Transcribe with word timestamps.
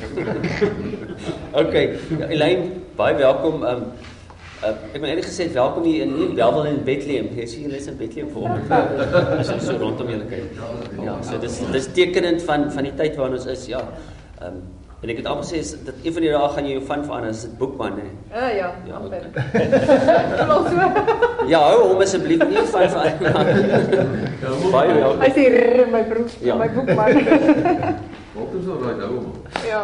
okay, 1.62 1.84
ja, 2.18 2.26
Elaine, 2.28 2.68
baie 2.96 3.14
welkom. 3.18 3.62
Um, 3.66 3.84
uh, 4.62 4.74
ek 4.92 4.98
wil 4.98 5.08
eintlik 5.10 5.28
gesê 5.28 5.48
welkom 5.54 5.86
hier 5.88 6.06
in 6.06 6.36
Bellville 6.38 6.70
in 6.72 6.82
Bethlehem. 6.86 7.30
Jy 7.36 7.48
sien 7.50 7.66
hulle 7.68 7.80
is 7.80 7.88
in 7.90 7.98
Bethlehem 8.00 8.30
hom. 8.36 8.52
As 9.38 9.50
ons 9.54 9.66
so 9.68 9.78
rondom 9.80 10.12
julle 10.12 10.28
kyk. 10.30 10.60
Ja, 11.02 11.18
so 11.26 11.40
dis 11.42 11.58
dis 11.74 11.90
tekenend 11.96 12.44
van 12.48 12.70
van 12.74 12.88
die 12.88 12.94
tyd 13.00 13.18
waarin 13.20 13.40
ons 13.40 13.50
is, 13.52 13.66
ja. 13.72 13.82
Um, 14.42 14.62
en 15.02 15.10
ek 15.10 15.18
het 15.18 15.26
al 15.26 15.40
gesê 15.40 15.58
dat 15.82 15.96
een 16.06 16.14
van 16.14 16.22
die 16.22 16.30
dae 16.30 16.48
gaan 16.54 16.66
jy 16.68 16.74
jou 16.76 16.84
van 16.86 17.00
verander 17.08 17.34
as 17.34 17.42
dit 17.42 17.54
boekman 17.58 17.96
hè. 17.98 18.08
Uh, 18.30 18.50
ja, 18.54 18.68
ja. 18.86 18.98
ja, 21.52 21.62
hou 21.72 21.80
hom 21.90 22.04
asseblief 22.06 22.44
nie 22.46 22.66
van 22.70 22.88
verander. 22.96 23.40
baie 24.70 24.94
welkom. 24.94 25.24
Hy 25.26 25.30
sê 25.34 25.46
my 25.90 26.04
broer, 26.06 26.36
ja. 26.46 26.58
my 26.62 26.70
boekman. 26.78 28.20
Wat 28.32 28.54
is 28.58 28.66
al 28.66 28.78
daai 28.80 28.96
nou? 28.96 29.14
Ja. 29.66 29.80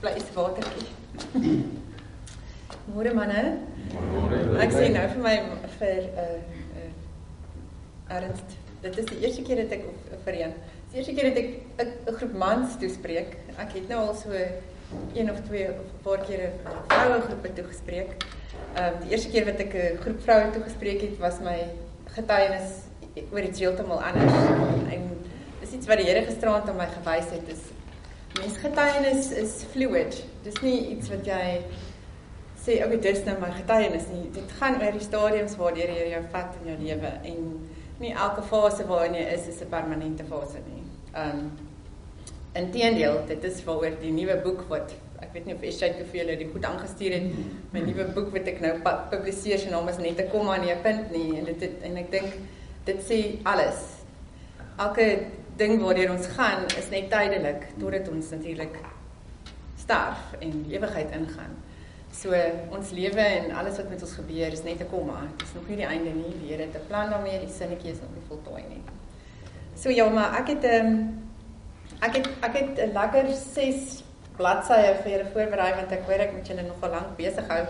Bly 0.00 0.14
is 0.16 0.30
watertjie. 0.34 0.88
Môre 2.90 3.12
manne. 3.14 3.44
Môre. 3.94 4.40
Ek 4.64 4.74
sê 4.74 4.88
nou 4.90 5.04
vir 5.12 5.22
my 5.22 5.36
vir 5.76 6.00
'n 6.00 6.18
uh, 6.24 6.40
uh, 6.82 8.16
Ernst. 8.16 8.58
Dit 8.82 8.98
is 8.98 9.06
die 9.12 9.20
eerste 9.22 9.46
keer 9.46 9.62
dat 9.62 9.76
ek 9.78 9.86
vir 10.26 10.40
een. 10.40 10.58
Die 10.90 10.98
eerste 10.98 11.14
keer 11.14 11.30
dat 11.30 11.38
ek 11.44 11.48
'n 12.10 12.18
groep 12.18 12.34
mans 12.34 12.74
toespreek. 12.82 13.38
Ek 13.54 13.78
het 13.78 13.88
nou 13.88 14.02
al 14.08 14.14
so 14.18 14.34
een 15.14 15.30
of 15.30 15.38
twee 15.46 15.70
of 15.70 15.78
'n 15.78 16.02
paar 16.02 16.26
kere 16.26 16.50
vroue 16.88 17.20
groepe 17.28 17.52
toegespreek. 17.52 18.10
Ehm 18.74 18.84
um, 18.84 19.00
die 19.06 19.14
eerste 19.14 19.30
keer 19.30 19.44
wat 19.46 19.62
ek 19.62 19.74
'n 19.74 19.98
groep 20.02 20.20
vroue 20.26 20.50
toegespreek 20.50 21.00
het, 21.06 21.18
was 21.18 21.38
my 21.38 21.58
getuienis 22.18 22.89
oor 23.32 23.42
iets 23.42 23.58
heeltemal 23.58 24.02
anders. 24.02 24.32
En 24.94 25.08
dis 25.60 25.72
iets 25.72 25.86
wat 25.86 26.00
die 26.00 26.06
Here 26.06 26.24
gisteraand 26.26 26.68
aan 26.68 26.76
my 26.76 26.88
gewys 26.94 27.30
het 27.34 27.48
is 27.48 27.68
mens 28.38 28.58
getuienis 28.62 29.30
is 29.30 29.64
fluid. 29.72 30.22
Dis 30.44 30.60
nie 30.62 30.76
iets 30.94 31.10
wat 31.10 31.26
jy 31.26 31.60
sê 32.60 32.78
okay, 32.84 33.00
dis 33.02 33.24
nou 33.26 33.36
my 33.40 33.50
getuienis 33.56 34.06
nie. 34.12 34.28
Dit 34.34 34.52
gaan 34.60 34.78
oor 34.82 34.94
die 34.96 35.04
stadiums 35.04 35.56
waardeur 35.60 35.92
jy 35.96 36.10
jou 36.12 36.22
vat 36.32 36.56
in 36.60 36.70
jou 36.72 36.78
lewe 36.84 37.12
en 37.32 37.50
nie 38.00 38.14
elke 38.14 38.44
fase 38.46 38.86
waarin 38.88 39.18
jy 39.18 39.26
is 39.34 39.48
is 39.48 39.60
'n 39.62 39.72
permanente 39.72 40.24
fase 40.24 40.62
nie. 40.68 40.84
Um 41.14 41.50
inteendeel, 42.54 43.20
dit 43.26 43.44
is 43.44 43.64
waaroor 43.64 44.00
die 44.00 44.12
nuwe 44.12 44.36
boek 44.44 44.62
wat 44.68 44.94
ek 45.20 45.32
weet 45.32 45.46
nie 45.46 45.54
of 45.54 45.62
Eshay 45.62 45.92
te 45.94 46.04
veel 46.04 46.32
die 46.38 46.48
goed 46.52 46.64
aangestuur 46.64 47.12
het. 47.12 47.26
My 47.72 47.80
nuwe 47.80 48.04
boek 48.14 48.32
wat 48.32 48.48
ek 48.48 48.60
nou 48.60 48.72
publiseer 49.10 49.58
se 49.58 49.70
naam 49.70 49.88
is 49.88 49.98
net 49.98 50.18
'n 50.20 50.30
komma 50.30 50.56
en 50.56 50.68
'n 50.68 50.82
punt 50.82 51.10
nie 51.10 51.38
en 51.38 51.44
dit 51.44 51.60
het, 51.60 51.82
en 51.82 51.96
ek 51.96 52.10
dink 52.10 52.32
dit 52.84 53.02
sê 53.04 53.20
alles. 53.42 53.80
Elke 54.78 55.26
ding 55.56 55.80
waardeur 55.82 56.14
ons 56.14 56.26
gaan 56.36 56.64
is 56.78 56.88
net 56.90 57.10
tydelik 57.12 57.66
totdat 57.78 58.08
ons 58.08 58.30
natuurlik 58.30 58.78
sterf 59.76 60.36
en 60.40 60.64
ewigheid 60.70 61.10
ingaan. 61.16 61.56
So 62.12 62.34
ons 62.74 62.90
lewe 62.90 63.22
en 63.22 63.52
alles 63.54 63.76
wat 63.78 63.90
met 63.90 64.02
ons 64.02 64.14
gebeur 64.18 64.52
is 64.52 64.62
net 64.62 64.80
'n 64.80 64.88
komma. 64.90 65.20
Dit 65.36 65.46
is 65.46 65.54
nog 65.54 65.68
nie 65.68 65.76
die 65.76 65.86
einde 65.86 66.10
nie. 66.10 66.34
Die 66.40 66.48
Here 66.50 66.62
het 66.62 66.74
'n 66.74 66.86
plan 66.88 67.10
daarmee. 67.10 67.40
Die 67.40 67.54
sinnetjie 67.58 67.92
is 67.92 68.00
nog 68.00 68.10
nie 68.14 68.26
voltooi 68.28 68.62
nie. 68.68 68.82
So 69.74 69.90
ja, 69.90 70.08
maar 70.08 70.38
ek 70.40 70.48
het 70.48 70.62
'n 70.62 70.86
um, 70.86 70.86
ehm, 70.86 71.20
ek 72.00 72.16
het 72.16 72.28
ek 72.40 72.54
het 72.56 72.78
'n 72.78 72.92
lekker 72.92 73.26
6 73.54 74.02
bladsye 74.36 74.96
vir 75.02 75.10
julle 75.12 75.30
voorberei 75.32 75.74
want 75.74 75.92
ek 75.92 76.04
hoor 76.06 76.20
ek 76.20 76.32
moet 76.32 76.48
julle 76.48 76.62
nogal 76.62 76.90
lank 76.90 77.16
besig 77.16 77.48
hou. 77.48 77.64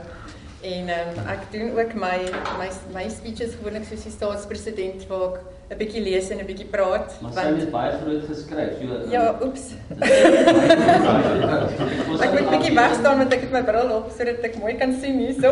En 0.60 0.88
ehm 0.88 1.18
um, 1.18 1.26
ek 1.32 1.46
doen 1.50 1.70
ook 1.72 1.92
my 1.96 2.18
my 2.60 2.68
my 2.92 3.06
speeches 3.08 3.54
gewoonlik 3.56 3.86
soos 3.88 4.02
die 4.04 4.12
staatspresident 4.12 5.06
waar 5.08 5.38
ek 5.38 5.44
'n 5.72 5.76
bietjie 5.80 6.02
lees 6.04 6.28
en 6.30 6.38
'n 6.42 6.46
bietjie 6.46 6.68
praat. 6.68 7.14
Maar 7.20 7.32
want, 7.32 7.56
sy 7.56 7.60
het 7.60 7.70
baie 7.70 7.92
groot 8.00 8.24
geskryf. 8.28 8.72
So 8.80 8.86
um, 8.96 9.10
Ja, 9.10 9.38
oeps. 9.40 9.64
ek 12.24 12.32
moet 12.34 12.50
bietjie 12.50 12.74
weg 12.76 12.92
staan 12.98 13.16
want 13.22 13.32
ek 13.32 13.40
het 13.46 13.52
my 13.56 13.62
bril 13.64 13.88
op 13.94 14.10
sodat 14.16 14.44
ek 14.48 14.58
mooi 14.60 14.74
kan 14.82 14.92
sien 15.00 15.16
hierso. 15.24 15.50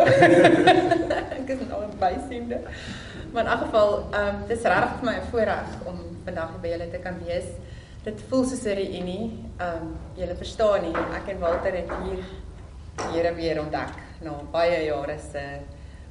ek 1.40 1.48
is 1.54 1.60
nou 1.70 1.80
by 2.02 2.12
siende. 2.28 2.58
Maar 3.32 3.42
in 3.44 3.50
elk 3.54 3.62
geval, 3.64 3.90
ehm 4.10 4.28
um, 4.28 4.36
dis 4.50 4.68
regtig 4.72 4.92
vir 4.98 5.06
my 5.08 5.16
'n 5.20 5.30
voorreg 5.30 5.68
om 5.86 5.96
vandag 6.24 6.50
by 6.60 6.68
julle 6.74 6.88
te 6.90 7.00
kan 7.06 7.16
wees. 7.24 7.48
Dit 8.04 8.18
voel 8.28 8.44
soos 8.44 8.66
'n 8.66 8.76
reunie. 8.82 9.24
Ehm 9.56 9.80
um, 9.80 9.96
julle 10.20 10.36
verstaan 10.36 10.80
nie, 10.82 10.96
ek 11.16 11.26
en 11.32 11.40
Walter 11.40 11.72
het 11.80 11.90
hier 12.04 12.20
die 12.98 13.10
Here 13.14 13.32
weer 13.34 13.60
ontdek 13.60 14.07
na 14.24 14.34
baie 14.52 14.84
jare 14.86 15.18
se 15.18 15.44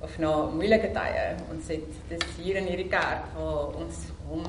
of 0.01 0.17
na 0.19 0.31
moeilike 0.53 0.91
tye. 0.95 1.25
Ons 1.51 1.69
het 1.73 2.01
dis 2.09 2.25
hier 2.37 2.59
in 2.61 2.69
hierdie 2.69 2.89
kerk 2.91 3.31
waar 3.35 3.75
ons 3.81 4.07
hom 4.29 4.45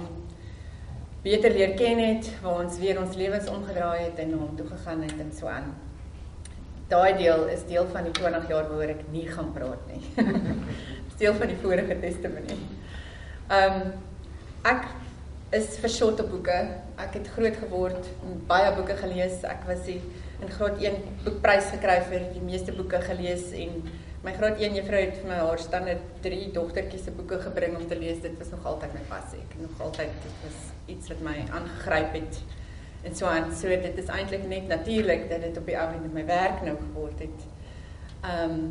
beter 1.25 1.53
leer 1.55 1.75
ken 1.79 2.01
het, 2.03 2.29
waar 2.43 2.63
ons 2.65 2.79
weer 2.79 3.01
ons 3.01 3.17
lewens 3.19 3.49
omgedraai 3.51 4.05
het 4.05 4.21
en 4.23 4.33
na 4.33 4.43
hom 4.43 4.55
toe 4.57 4.69
gegaan 4.69 5.03
het 5.07 5.19
en 5.19 5.33
so 5.35 5.51
aan. 5.51 5.73
Daai 6.89 7.17
deel 7.19 7.49
is 7.53 7.67
deel 7.69 7.89
van 7.93 8.07
die 8.09 8.15
20 8.17 8.47
jaar 8.49 8.69
waaroor 8.71 8.95
ek 8.95 9.03
nie 9.13 9.27
gaan 9.29 9.51
praat 9.57 9.91
nie. 9.91 10.03
Deel 11.19 11.35
van 11.35 11.51
die 11.51 11.59
vorige 11.59 11.99
testimonie. 12.01 12.61
Ehm 13.51 13.81
um, 13.81 13.91
ek 14.69 14.87
is 15.57 15.79
verskot 15.83 16.21
op 16.23 16.31
boeke. 16.31 16.57
Ek 17.01 17.17
het 17.19 17.29
groot 17.35 17.57
geword, 17.57 18.09
baie 18.49 18.71
boeke 18.77 18.97
gelees. 19.01 19.43
Ek 19.49 19.65
was 19.69 19.83
die 19.87 19.99
in 20.41 20.51
graad 20.51 20.83
1 20.83 20.99
boekprys 21.25 21.71
gekry 21.75 21.97
vir 22.11 22.29
die 22.35 22.43
meeste 22.45 22.75
boeke 22.77 23.01
gelees 23.03 23.51
en 23.59 23.81
my 24.23 24.33
graad 24.37 24.61
1 24.63 24.77
juffrou 24.79 25.01
het 25.01 25.17
vir 25.19 25.31
my 25.31 25.39
haar 25.41 25.63
standaard 25.63 26.05
3 26.23 26.51
dogtertjies 26.55 27.05
se 27.07 27.15
boeke 27.15 27.39
gebring 27.43 27.77
om 27.79 27.87
te 27.89 27.99
lees. 27.99 28.21
Dit 28.23 28.39
was 28.39 28.51
nog 28.55 28.67
altyd 28.67 28.95
my 28.95 29.05
passie. 29.11 29.43
Ek 29.45 29.57
nog 29.63 29.83
altyd 29.87 30.15
dit 30.25 30.41
was 30.45 30.59
iets 30.95 31.11
wat 31.13 31.23
my 31.27 31.37
aangegryp 31.47 32.17
het. 32.19 32.41
En 33.07 33.15
so 33.15 33.31
aan 33.31 33.53
so 33.55 33.69
dit 33.69 33.99
is 34.03 34.11
eintlik 34.11 34.47
net 34.51 34.69
natuurlik 34.69 35.29
dat 35.31 35.43
dit 35.47 35.59
op 35.59 35.67
die 35.71 35.79
ou 35.79 35.89
end 35.95 36.13
my 36.15 36.27
werk 36.27 36.63
nou 36.67 36.77
geword 36.77 37.27
het. 37.27 37.49
Ehm 38.23 38.55
um, 38.59 38.63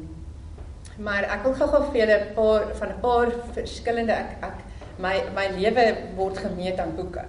maar 0.97 1.27
ek 1.29 1.43
wil 1.45 1.53
gou-gou 1.53 1.83
vir 1.91 1.99
julle 1.99 2.15
'n 2.19 2.33
paar 2.33 2.63
van 2.75 2.89
'n 2.89 2.99
paar 3.01 3.31
verskillende 3.53 4.13
ek 4.13 4.31
ek 4.41 4.63
my 4.97 5.15
my 5.35 5.47
lewe 5.57 5.85
word 6.15 6.37
gemeet 6.37 6.79
aan 6.79 6.95
boeke. 6.95 7.25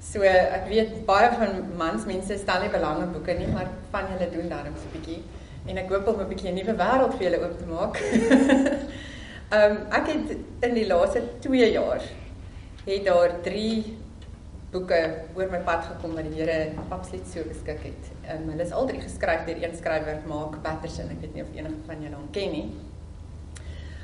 So 0.00 0.22
ek 0.22 0.68
weet 0.70 0.94
baie 1.06 1.30
van 1.34 1.58
mans 1.76 2.06
mense 2.06 2.38
stel 2.38 2.62
nie 2.62 2.70
belang 2.70 3.02
in 3.02 3.12
boeke 3.12 3.34
nie, 3.38 3.48
maar 3.50 3.68
van 3.90 4.06
hulle 4.12 4.30
doen 4.30 4.48
daarom 4.48 4.76
so 4.76 4.86
'n 4.88 4.94
bietjie 4.96 5.22
en 5.66 5.78
ek 5.78 5.90
hoop 5.92 6.08
om 6.08 6.20
'n 6.20 6.28
bietjie 6.28 6.50
'n 6.50 6.54
nuwe 6.54 6.74
wêreld 6.82 7.14
vir 7.18 7.24
julle 7.26 7.40
oop 7.44 7.58
te 7.58 7.66
maak. 7.66 7.94
Ehm 9.48 9.70
um, 9.70 9.76
ek 9.96 10.06
het 10.12 10.36
in 10.66 10.74
die 10.74 10.86
laaste 10.86 11.22
2 11.40 11.72
jaar 11.72 12.02
het 12.84 13.04
daar 13.04 13.32
3 13.42 13.96
boeke 14.72 14.98
oor 15.34 15.48
my 15.50 15.60
pad 15.64 15.84
gekom 15.84 16.14
wat 16.14 16.26
die 16.28 16.42
Here 16.42 16.72
absoluut 16.88 17.26
so 17.26 17.44
beskik 17.48 17.80
het. 17.82 18.10
Ehm 18.26 18.42
um, 18.42 18.50
hulle 18.52 18.62
is 18.62 18.72
al 18.72 18.86
drie 18.86 19.00
geskryf 19.00 19.46
deur 19.46 19.62
een 19.62 19.76
skrywer, 19.76 20.20
Mark 20.26 20.62
Patterson. 20.62 21.08
Ek 21.10 21.20
weet 21.20 21.34
nie 21.34 21.42
of 21.42 21.54
enige 21.56 21.80
van 21.86 22.02
julle 22.02 22.16
hom 22.16 22.30
ken 22.30 22.52
nie. 22.52 22.66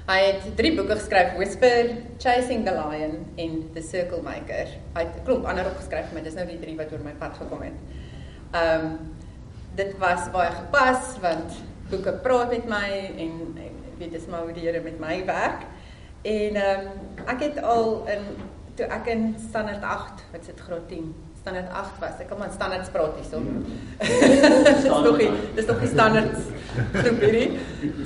Hy 0.04 0.18
het 0.20 0.42
drie 0.56 0.74
boeke 0.76 0.98
geskryf: 0.98 1.30
Whisper, 1.38 1.94
Chasing 2.20 2.66
the 2.66 2.72
Lion 2.76 3.22
en 3.40 3.70
The 3.72 3.80
Circle 3.80 4.20
Maker. 4.22 4.68
Hy 4.92 5.00
het 5.00 5.14
'n 5.16 5.24
klomp 5.24 5.46
ander 5.48 5.64
ook 5.64 5.78
geskryf, 5.80 6.12
maar 6.12 6.22
dis 6.22 6.34
nou 6.34 6.46
die 6.46 6.58
drie 6.58 6.76
wat 6.76 6.92
oor 6.92 7.00
my 7.04 7.14
pad 7.18 7.36
gekom 7.36 7.62
het. 7.62 7.78
Ehm 8.52 8.84
um, 8.84 8.98
dit 9.74 9.98
was 9.98 10.30
baie 10.30 10.50
gepas 10.50 11.18
want 11.20 11.52
boeke 11.90 12.12
praat 12.12 12.50
met 12.50 12.68
my 12.68 13.14
en 13.16 13.56
ek 13.56 13.98
weet 13.98 14.12
dis 14.12 14.26
maar 14.26 14.40
hoe 14.40 14.52
die 14.52 14.66
Here 14.66 14.80
met 14.80 15.00
my 15.00 15.24
werk. 15.24 15.64
En 16.22 16.54
ehm 16.54 16.80
um, 16.80 17.26
ek 17.26 17.40
het 17.40 17.62
al 17.62 18.06
in 18.06 18.22
toe 18.74 18.86
ek 18.86 19.06
in 19.06 19.34
standaard 19.48 19.82
8, 19.82 20.24
wat 20.32 20.44
sit 20.44 20.60
graad 20.60 20.88
10 20.88 21.14
standaard 21.44 21.70
8 21.70 21.98
was. 22.00 22.20
Ek 22.24 22.28
kom 22.32 22.42
aan 22.42 22.52
standaard 22.52 22.86
spraak 22.88 23.18
hierso. 23.20 23.40
dis 24.80 24.86
nog 24.88 25.18
die 25.20 25.30
dis 25.56 25.66
nog 25.68 25.80
die 25.82 25.90
standaard 25.92 26.36
groep 26.94 27.18
hierdie. 27.20 27.48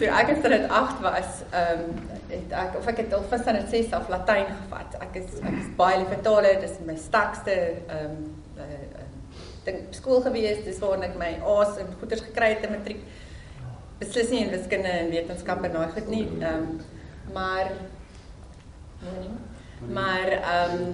Toe 0.01 0.09
ek 0.11 0.33
in 0.33 0.41
standaard 0.41 0.73
8 0.81 1.05
was, 1.05 1.43
ehm 1.53 1.85
um, 1.85 2.17
het 2.29 2.55
ek 2.61 2.75
of 2.81 2.89
ek 2.91 2.99
het 3.05 3.13
al 3.17 3.23
van 3.31 3.43
standaard 3.45 3.71
6 3.71 3.93
af 3.97 4.11
Latyn 4.11 4.51
gevat. 4.51 4.97
Ek 5.07 5.21
is 5.21 5.37
ek 5.39 5.55
is 5.55 5.69
baie 5.79 6.01
lief 6.01 6.11
vir 6.11 6.25
tale. 6.27 6.51
Dis 6.65 6.81
my 6.89 6.97
sterkste 6.99 7.55
ehm 7.87 8.17
um, 8.17 8.17
uh, 8.59 9.05
ding 9.69 9.85
skool 9.95 10.25
gewees. 10.27 10.65
Dis 10.67 10.83
waar 10.83 11.07
ek 11.07 11.15
my 11.21 11.31
A's 11.55 11.79
en 11.79 11.95
goeters 12.01 12.25
gekry 12.27 12.57
het 12.57 12.67
in 12.67 12.75
matriek. 12.75 13.05
Beslis 14.03 14.33
nie 14.35 14.43
in 14.49 14.51
wiskunde 14.55 14.91
en 14.97 15.15
wetenskappe 15.15 15.71
nou 15.71 15.87
goed 15.95 16.11
nie. 16.11 16.25
Ehm 16.41 16.67
um, 16.67 16.83
maar 17.39 17.71
nee, 19.07 19.31
maar 19.95 20.35
ehm 20.41 20.77
um, 20.81 20.91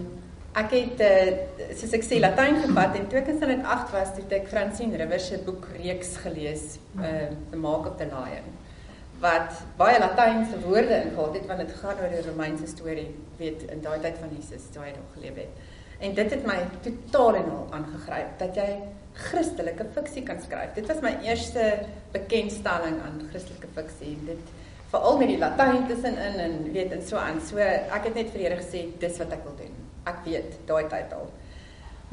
Ek 0.55 0.71
het 0.71 1.01
uh, 1.03 1.71
soos 1.75 1.97
ek 1.97 2.05
sê 2.07 2.21
Latyn 2.21 2.61
gevat 2.63 2.95
en 2.95 3.09
toe 3.11 3.19
ek 3.19 3.31
in 3.33 3.41
standaard 3.41 3.65
8 3.75 3.89
was, 3.97 4.13
het 4.21 4.35
ek 4.37 4.45
Francine 4.53 5.01
Rivers 5.01 5.27
se 5.33 5.41
boek 5.43 5.67
reeks 5.81 6.13
gelees, 6.23 6.77
uh 7.01 7.33
The 7.51 7.59
Mark 7.59 7.89
of 7.91 7.97
the 7.99 8.07
Lion, 8.07 8.47
wat 9.25 9.65
baie 9.81 9.99
Latynse 9.99 10.61
woorde 10.63 11.01
ingehad 11.09 11.41
het 11.41 11.51
want 11.51 11.65
dit 11.65 11.75
gaan 11.81 11.99
oor 11.99 12.15
'n 12.21 12.23
Romeinse 12.29 12.71
storie, 12.71 13.09
weet 13.43 13.67
in 13.67 13.83
daai 13.83 13.99
tyd 14.07 14.23
van 14.23 14.31
Jesus 14.37 14.71
toe 14.71 14.87
hy 14.87 14.95
nog 14.95 15.11
geleef 15.17 15.43
het. 15.43 15.67
En 15.99 16.15
dit 16.15 16.31
het 16.37 16.47
my 16.47 16.61
totaal 16.87 17.43
en 17.43 17.51
al 17.51 17.67
aangegryp 17.81 18.39
dat 18.39 18.55
jy 18.55 18.71
Christelike 19.27 19.91
fiksie 19.99 20.23
kan 20.23 20.39
skryf. 20.39 20.75
Dit 20.79 20.87
was 20.87 21.03
my 21.03 21.17
eerste 21.27 21.81
bekendstelling 22.13 23.01
aan 23.03 23.27
Christelike 23.31 23.75
fiksie. 23.75 24.19
Dit 24.27 24.55
veral 24.95 25.19
met 25.19 25.35
die 25.35 25.39
Latyn 25.39 25.87
tussenin 25.91 26.39
en 26.47 26.61
weet 26.73 26.93
en 26.93 27.03
so 27.03 27.17
aan. 27.17 27.43
So 27.43 27.59
ek 27.59 28.05
het 28.05 28.15
net 28.15 28.31
vir 28.31 28.39
die 28.39 28.47
Here 28.47 28.63
gesê 28.63 28.93
dis 29.01 29.19
wat 29.19 29.35
ek 29.35 29.43
wil 29.43 29.59
doen 29.59 29.74
ek 30.05 30.25
weet 30.25 30.59
daai 30.69 30.89
tyd 30.89 31.13
al. 31.17 31.29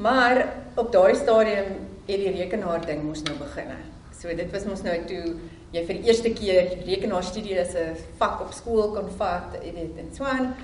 Maar 0.02 0.46
op 0.74 0.92
daai 0.92 1.14
stadium 1.14 1.74
het 2.06 2.18
die 2.18 2.36
rekenaar 2.36 2.86
ding 2.86 3.02
moes 3.02 3.22
nou 3.22 3.36
begin. 3.38 3.74
So 4.18 4.34
dit 4.34 4.50
was 4.54 4.64
mos 4.64 4.82
nou 4.86 4.94
toe 5.06 5.24
jy 5.72 5.82
vir 5.88 5.98
die 5.98 6.08
eerste 6.10 6.32
keer 6.36 6.72
rekenaarstudie 6.86 7.58
as 7.60 7.74
'n 7.74 7.96
vak 8.18 8.40
op 8.40 8.52
skool 8.52 8.92
kon 8.94 9.10
vat, 9.18 9.56
jy 9.62 9.72
weet, 9.74 9.98
en 9.98 10.14
so 10.14 10.24
aan. 10.24 10.54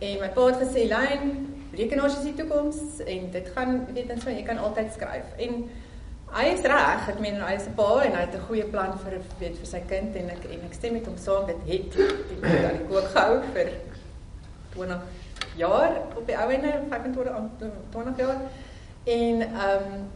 En 0.00 0.20
my 0.20 0.28
pa 0.28 0.46
het 0.46 0.60
gesê, 0.62 0.88
"Lyn, 0.88 1.54
rekenaars 1.72 2.16
is 2.18 2.24
die 2.24 2.34
toekoms 2.34 3.00
en 3.06 3.30
dit 3.30 3.48
gaan, 3.54 3.86
weet 3.94 4.10
en 4.10 4.20
so, 4.20 4.30
jy 4.30 4.42
kan 4.42 4.58
altyd 4.58 4.92
skryf." 4.92 5.24
En 5.38 5.70
hy 6.32 6.44
is 6.44 6.60
reg, 6.60 7.08
ek 7.08 7.20
meen 7.20 7.40
hy 7.40 7.54
is 7.54 7.66
'n 7.66 7.74
pa 7.74 8.02
en 8.04 8.14
hy 8.14 8.20
het 8.20 8.34
'n 8.34 8.46
goeie 8.48 8.64
plan 8.64 8.98
vir 8.98 9.20
weet 9.38 9.56
vir 9.56 9.66
sy 9.66 9.80
kind 9.88 10.16
en 10.16 10.30
ek 10.30 10.44
en 10.50 10.60
ek 10.66 10.74
stem 10.74 10.92
met 10.92 11.06
hom 11.06 11.16
saam 11.16 11.46
dit 11.46 11.56
het 11.66 11.94
kind 11.94 12.64
aan 12.64 12.78
die 12.78 12.88
kook 12.88 13.08
gehou 13.14 13.42
vir 13.54 13.68
20 14.74 15.00
jaar 15.56 15.96
op 16.16 16.26
die 16.26 16.36
ou 16.36 16.50
ene 16.50 16.72
25 16.88 17.34
20 17.90 18.16
jaar. 18.16 18.40
En 19.04 19.40
ehm 19.40 19.90
um, 19.94 20.06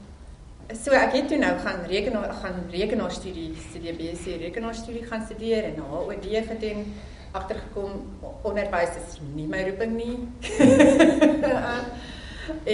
so 0.82 0.94
ek 0.94 1.12
het 1.16 1.28
toe 1.28 1.38
nou 1.38 1.52
gaan 1.58 1.80
rekenaar 1.86 2.32
gaan 2.42 2.58
rekenaarstudie 2.70 3.54
studie 3.68 3.94
BSc 3.94 4.36
rekenaarstudie 4.38 5.06
gaan 5.06 5.24
studeer 5.24 5.64
en 5.64 5.78
HOD 5.90 6.26
gedoen 6.48 6.84
agtergekom 7.32 8.04
onderwys 8.42 8.96
is 8.98 9.18
nie 9.34 9.46
my 9.46 9.62
roeping 9.68 9.96
nie. 9.96 10.18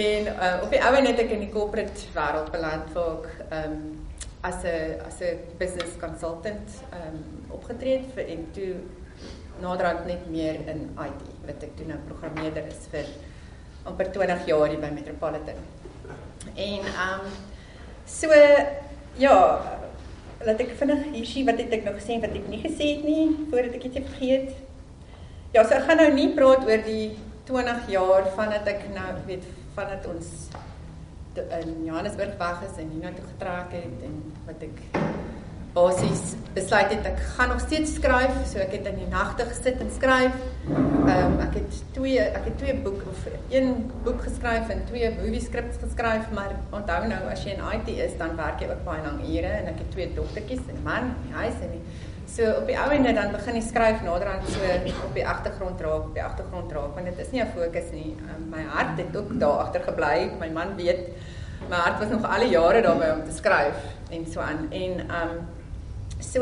en 0.07 0.25
uh, 0.25 0.59
op 0.63 0.71
die 0.73 0.81
ou 0.81 0.93
ene 0.95 1.11
het 1.11 1.19
ek 1.25 1.33
in 1.35 1.43
die 1.45 1.53
corporate 1.53 2.09
wêreld 2.15 2.51
beland 2.53 2.93
waar 2.97 3.17
ek 3.17 3.27
ehm 3.49 3.71
um, 3.71 4.05
as 4.41 4.63
'n 4.63 5.01
as 5.07 5.19
'n 5.21 5.39
business 5.57 5.97
consultant 5.99 6.81
ehm 6.91 7.15
um, 7.15 7.23
opgetree 7.57 7.97
het 7.97 8.13
vir 8.15 8.25
en 8.35 8.47
toe 8.51 8.73
naderhand 9.61 10.05
net 10.05 10.29
meer 10.29 10.55
in 10.73 10.89
IT 11.09 11.36
wat 11.47 11.63
ek 11.65 11.75
toe 11.79 11.87
nou 11.89 11.97
programmeerder 12.09 12.67
is 12.71 12.87
vir 12.91 13.09
amper 13.87 14.11
20 14.15 14.45
jaar 14.49 14.67
hier 14.71 14.81
by 14.83 14.91
Metropolitan. 14.95 15.59
En 16.53 16.87
ehm 16.93 17.25
um, 17.25 17.33
so 18.07 18.31
ja, 19.19 19.35
laat 20.45 20.63
ek 20.63 20.75
vinnig 20.79 21.05
hier 21.15 21.27
sien 21.27 21.47
wat 21.49 21.59
het 21.61 21.73
ek 21.79 21.85
nog 21.87 21.97
gesê 21.99 22.19
wat 22.23 22.35
ek 22.37 22.49
nie 22.51 22.61
gesê 22.63 22.91
het 22.95 23.05
nie 23.07 23.47
voordat 23.49 23.77
ek 23.79 23.87
dit 23.87 24.09
vergeet. 24.11 24.53
Ja, 25.55 25.63
so 25.63 25.75
ek 25.75 25.87
gaan 25.87 26.01
nou 26.03 26.11
nie 26.13 26.29
praat 26.37 26.67
oor 26.67 26.83
die 26.85 27.15
20 27.49 27.89
jaar 27.95 28.27
vandat 28.35 28.67
ek 28.67 28.89
nou 28.93 29.11
weet 29.27 29.47
vandat 29.77 30.07
ons 30.11 30.49
in 31.37 31.85
Johannesburg 31.85 32.37
weg 32.37 32.63
is 32.65 32.79
en 32.81 32.89
hier 32.91 33.03
na 33.03 33.13
toe 33.13 33.25
getrek 33.29 33.75
het 33.77 34.05
en 34.07 34.15
wat 34.47 34.63
ek 34.65 34.79
basies 35.77 36.35
besluit 36.57 36.89
het 36.95 37.05
ek 37.05 37.19
gaan 37.35 37.51
nog 37.53 37.61
steeds 37.61 37.93
skryf. 37.99 38.33
So 38.49 38.61
ek 38.63 38.73
het 38.77 38.87
in 38.89 38.97
die 39.03 39.09
nagte 39.11 39.45
gesit 39.49 39.81
en 39.83 39.91
skryf. 39.93 40.35
Ehm 40.67 41.11
um, 41.13 41.37
ek 41.45 41.59
het 41.59 41.77
twee 41.95 42.23
ek 42.23 42.49
het 42.49 42.57
twee 42.61 42.75
boeke 42.85 43.05
of 43.11 43.27
een 43.53 43.69
boek 44.05 44.23
geskryf 44.25 44.71
en 44.73 44.83
twee 44.89 45.11
movie 45.19 45.41
scripts 45.43 45.79
geskryf, 45.83 46.27
maar 46.35 46.55
onthou 46.73 46.99
nou 47.11 47.21
as 47.31 47.45
jy 47.45 47.55
in 47.55 47.63
IT 47.77 47.93
is, 48.07 48.17
dan 48.19 48.35
werk 48.39 48.61
jy 48.61 48.69
ook 48.71 48.83
baie 48.87 49.03
lang 49.05 49.21
ure 49.23 49.53
en 49.61 49.71
ek 49.73 49.81
het 49.83 49.91
twee 49.95 50.09
dogtertjies 50.17 50.65
en 50.67 50.79
'n 50.81 50.83
man 50.83 51.13
die 51.25 51.33
huis 51.33 51.61
en 51.61 51.71
die, 51.75 51.83
so 52.35 52.49
op 52.59 52.67
die 52.67 52.77
ou 52.77 52.89
ende 52.91 53.13
dan 53.13 53.31
begin 53.31 53.55
jy 53.55 53.63
skryf 53.69 54.01
naderhand 54.03 54.49
so 54.49 54.59
op 55.05 55.13
die 55.13 55.27
agtergrond 55.27 55.81
raak, 55.81 56.09
op 56.09 56.13
die 56.13 56.23
agtergrond 56.23 56.71
raak 56.71 56.95
want 56.95 57.05
dit 57.05 57.19
is 57.25 57.31
nie 57.31 57.41
'n 57.41 57.53
fokus 57.55 57.91
nie. 57.91 58.15
Um, 58.31 58.49
my 58.49 58.63
hart 58.73 58.97
het 58.97 59.15
ook 59.15 59.39
daar 59.39 59.59
agter 59.65 59.81
gebly. 59.81 60.31
My 60.39 60.49
man 60.49 60.75
weet 60.75 61.13
my 61.69 61.75
hart 61.75 61.99
was 61.99 62.09
nog 62.09 62.25
al 62.25 62.39
die 62.39 62.49
jare 62.49 62.81
daarby 62.81 63.07
om 63.13 63.23
te 63.25 63.33
skryf 63.33 63.77
en 64.09 64.25
so 64.25 64.39
aan 64.39 64.67
en 64.71 64.99
ehm 64.99 65.29
um, 65.29 65.56
So 66.19 66.41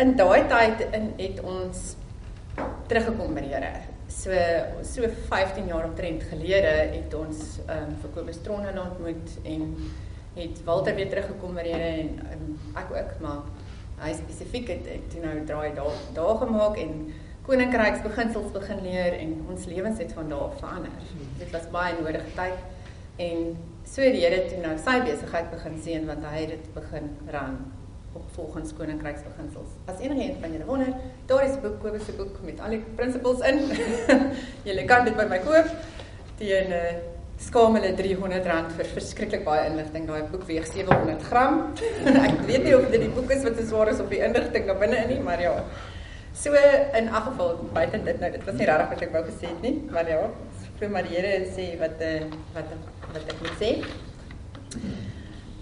in 0.00 0.16
daai 0.16 0.46
tyd 0.48 0.80
in 0.96 1.10
het 1.18 1.40
ons 1.44 1.96
teruggekom 2.88 3.34
by 3.36 3.42
die 3.44 3.52
Here. 3.52 3.82
So 4.08 4.32
so 4.88 5.04
15 5.28 5.68
jaar 5.68 5.84
omtrent 5.84 6.24
gelede 6.30 6.72
het 6.94 7.14
ons 7.14 7.60
ehm 7.66 7.90
um, 7.90 7.94
vir 8.00 8.14
Kobus 8.14 8.40
Tronne 8.40 8.72
ontmoet 8.80 9.36
en 9.44 9.76
het 10.36 10.64
Walter 10.64 10.96
weer 10.96 11.12
teruggekom 11.12 11.60
by 11.60 11.66
die 11.68 11.76
Here 11.76 11.92
en 12.06 12.18
um, 12.32 12.56
ek 12.80 12.96
ook 12.96 13.14
maar 13.20 13.44
hy 14.00 14.16
spesifiek 14.16 14.72
het 14.72 14.88
ek 14.96 15.08
toe 15.12 15.20
nou 15.20 15.36
draai 15.48 15.76
daar 15.76 16.02
daar 16.16 16.36
gemaak 16.40 16.80
en 16.80 16.98
koninkryks 17.44 18.02
beginsels 18.04 18.52
begin 18.52 18.80
leer 18.84 19.20
en 19.20 19.38
ons 19.52 19.68
lewens 19.68 20.00
het 20.00 20.12
van 20.16 20.32
daar 20.32 20.56
verander. 20.56 21.08
Dit 21.38 21.52
was 21.52 21.68
baie 21.72 22.00
nodige 22.00 22.32
tyd 22.36 23.24
en 23.28 23.56
so 23.84 24.00
die 24.00 24.24
Here 24.24 24.46
toe 24.48 24.64
nou 24.64 24.78
sy 24.80 25.02
besigheid 25.04 25.52
begin 25.52 25.82
sien 25.84 26.08
want 26.08 26.24
hy 26.32 26.46
het 26.46 26.56
dit 26.56 26.70
begin 26.80 27.12
ran 27.28 27.66
volgens 28.34 28.72
koninkryksbeginsels. 28.78 29.74
As 29.84 30.00
enige 30.00 30.22
een 30.22 30.36
van 30.40 30.52
julle 30.52 30.64
wonder, 30.64 30.94
daar 31.26 31.44
is 31.44 31.56
'n 31.56 31.60
boek, 31.60 31.80
Kobus 31.80 32.04
se 32.04 32.12
boek 32.12 32.40
met 32.44 32.60
al 32.60 32.70
die 32.70 32.84
principles 32.94 33.40
in. 33.40 33.58
julle 34.68 34.84
kan 34.84 35.04
dit 35.04 35.16
by 35.16 35.26
my 35.28 35.38
koop 35.38 35.68
teen 36.36 36.68
'n 36.68 36.72
uh, 36.72 36.88
eh, 36.88 36.96
skamele 37.38 37.92
R300 37.92 38.72
vir 38.76 38.86
verskriklik 38.92 39.44
baie 39.44 39.66
inligting. 39.70 40.06
Daai 40.06 40.22
boek 40.30 40.44
weeg 40.48 40.66
700 40.66 41.22
gram. 41.22 41.72
ek 42.28 42.40
weet 42.46 42.64
nie 42.64 42.76
of 42.76 42.88
dit 42.90 43.00
die 43.00 43.12
boek 43.12 43.30
is 43.30 43.42
wat 43.42 43.56
so 43.58 43.66
swaar 43.66 43.88
is 43.88 44.00
op 44.00 44.10
die 44.10 44.22
inligting 44.24 44.66
daar 44.66 44.78
binne 44.78 44.96
in 44.96 45.08
nie, 45.08 45.20
maar 45.20 45.40
ja. 45.40 45.54
So 46.36 46.52
in 46.52 47.08
elk 47.08 47.24
geval 47.30 47.56
buite 47.72 48.02
dit 48.04 48.20
nou, 48.20 48.30
dit 48.30 48.44
was 48.44 48.54
nie 48.54 48.66
regtig 48.68 48.88
wat 48.88 49.02
ek 49.02 49.12
wou 49.12 49.24
gesê 49.24 49.48
het 49.48 49.62
nie, 49.62 49.76
maar 49.90 50.08
ja, 50.08 50.18
vir 50.78 50.90
maar 50.92 51.06
die 51.08 51.16
Here 51.16 51.46
sê 51.56 51.70
wat 51.80 52.02
uh, 52.04 52.18
wat 52.54 52.72
wat 53.12 53.30
ek 53.32 53.38
moet 53.40 53.56
sê. 53.60 53.70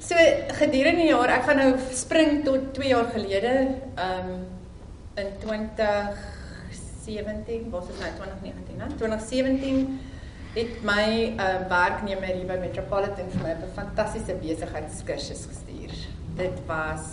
So 0.05 0.13
gedurende 0.59 1.01
die 1.01 1.07
jaar, 1.09 1.31
ek 1.33 1.47
gaan 1.49 1.57
nou 1.63 1.71
spring 1.97 2.43
tot 2.45 2.75
2 2.77 2.89
jaar 2.91 3.07
gelede, 3.15 3.53
ehm 3.97 4.29
um, 4.35 4.43
in 5.17 5.29
2017, 5.41 7.71
was 7.71 7.87
dit 7.87 7.99
nou 8.03 8.11
2019, 8.19 8.77
né? 8.77 8.87
2017 8.99 10.01
het 10.59 10.83
my 10.85 11.37
ehm 11.37 11.39
uh, 11.39 11.69
werknemer 11.71 12.31
hier 12.35 12.49
by 12.51 12.59
Metropolitan 12.61 13.31
vir 13.33 13.41
my 13.47 13.53
'n 13.55 13.59
fantastiese 13.79 14.35
besigheidskursus 14.43 15.43
gestuur. 15.53 15.93
Dit 16.37 16.57
was 16.67 17.05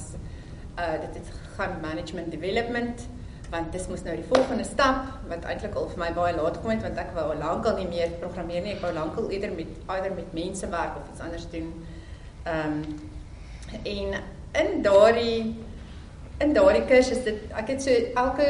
uh 0.75 0.95
dit 1.05 1.13
het 1.19 1.27
gaan 1.55 1.73
management 1.81 2.31
development 2.31 3.07
want 3.51 3.71
dis 3.71 3.87
mos 3.87 4.03
nou 4.03 4.15
die 4.15 4.29
volgende 4.33 4.63
stap 4.63 4.97
wat 5.31 5.45
eintlik 5.45 5.75
al 5.75 5.89
vir 5.93 5.99
my 5.99 6.13
baie 6.15 6.35
laat 6.35 6.57
gekom 6.57 6.71
het 6.71 6.81
want 6.87 6.97
ek 6.97 7.13
wou 7.15 7.25
al 7.31 7.39
lankal 7.39 7.75
nie 7.79 7.87
meer 7.87 8.09
programmeer 8.19 8.61
nie 8.63 8.73
ek 8.75 8.81
wou 8.85 8.93
lankal 8.95 9.29
eerder 9.29 9.51
met 9.55 9.67
eerder 9.87 10.11
met 10.15 10.33
mense 10.33 10.67
werk 10.67 10.95
of 10.99 11.09
iets 11.11 11.21
anders 11.25 11.47
doen 11.51 11.73
Ehm 12.43 12.81
um, 12.81 13.09
en 13.83 14.13
in 14.51 14.81
daardie 14.81 15.55
in 16.37 16.53
daardie 16.53 16.85
kursus 16.85 17.23
dit 17.23 17.51
ek 17.55 17.67
het 17.67 17.83
so 17.83 17.91
elke 18.23 18.47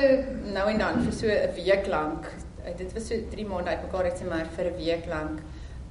nou 0.54 0.68
en 0.72 0.80
dan 0.80 1.02
vir 1.06 1.14
so 1.14 1.28
'n 1.28 1.54
week 1.56 1.88
lank 1.88 2.30
eh, 2.64 2.78
dit 2.78 2.94
was 2.94 3.08
so 3.08 3.16
3 3.30 3.46
maande 3.46 3.70
uitmekaar 3.70 4.06
het 4.06 4.18
sy 4.18 4.26
maar 4.26 4.48
vir 4.56 4.66
'n 4.72 4.78
week 4.78 5.06
lank 5.06 5.40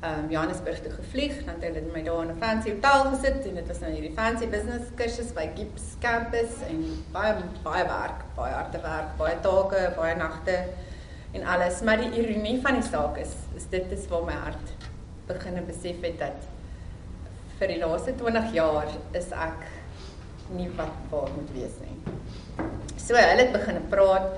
ehm 0.01 0.19
um, 0.19 0.31
Johannesburg 0.31 0.81
toe 0.83 0.93
gevlieg 0.93 1.45
dan 1.45 1.55
het 1.61 1.75
hulle 1.75 1.93
my 1.93 2.03
daar 2.03 2.23
in 2.23 2.31
'n 2.31 2.41
fancy 2.43 2.71
hotel 2.71 3.05
gesit 3.15 3.47
en 3.47 3.55
dit 3.55 3.67
was 3.69 3.81
nou 3.81 3.91
hierdie 3.93 4.15
fancy 4.15 4.47
business 4.47 4.85
kursus 4.95 5.33
by 5.33 5.49
Gips 5.57 5.85
campus 6.01 6.53
en 6.69 6.79
baie 7.13 7.35
baie 7.63 7.85
werk 7.85 8.25
baie 8.37 8.55
harde 8.55 8.81
werk 8.81 9.17
baie 9.19 9.37
take 9.41 9.93
baie 9.97 10.17
nagte 10.17 10.57
en 11.33 11.45
alles. 11.45 11.81
Maar 11.81 11.97
die 11.97 12.11
ironie 12.23 12.61
van 12.61 12.81
die 12.81 12.89
saak 12.89 13.17
is 13.17 13.35
is 13.57 13.69
dit 13.71 13.93
is 13.93 14.09
waar 14.09 14.25
my 14.25 14.33
hart 14.33 14.73
begin 15.27 15.65
besef 15.67 16.01
het 16.01 16.19
dat 16.19 16.50
vir 17.61 17.75
die 17.75 17.81
laaste 17.83 18.15
20 18.17 18.55
jaar 18.57 18.89
is 19.19 19.29
ek 19.37 19.67
nie 20.57 20.69
wat 20.79 20.95
waar 21.11 21.29
moet 21.35 21.51
wees 21.53 21.77
nie. 21.85 21.97
So 22.97 23.19
hulle 23.19 23.45
het 23.45 23.53
begin 23.53 23.81
praat 23.93 24.31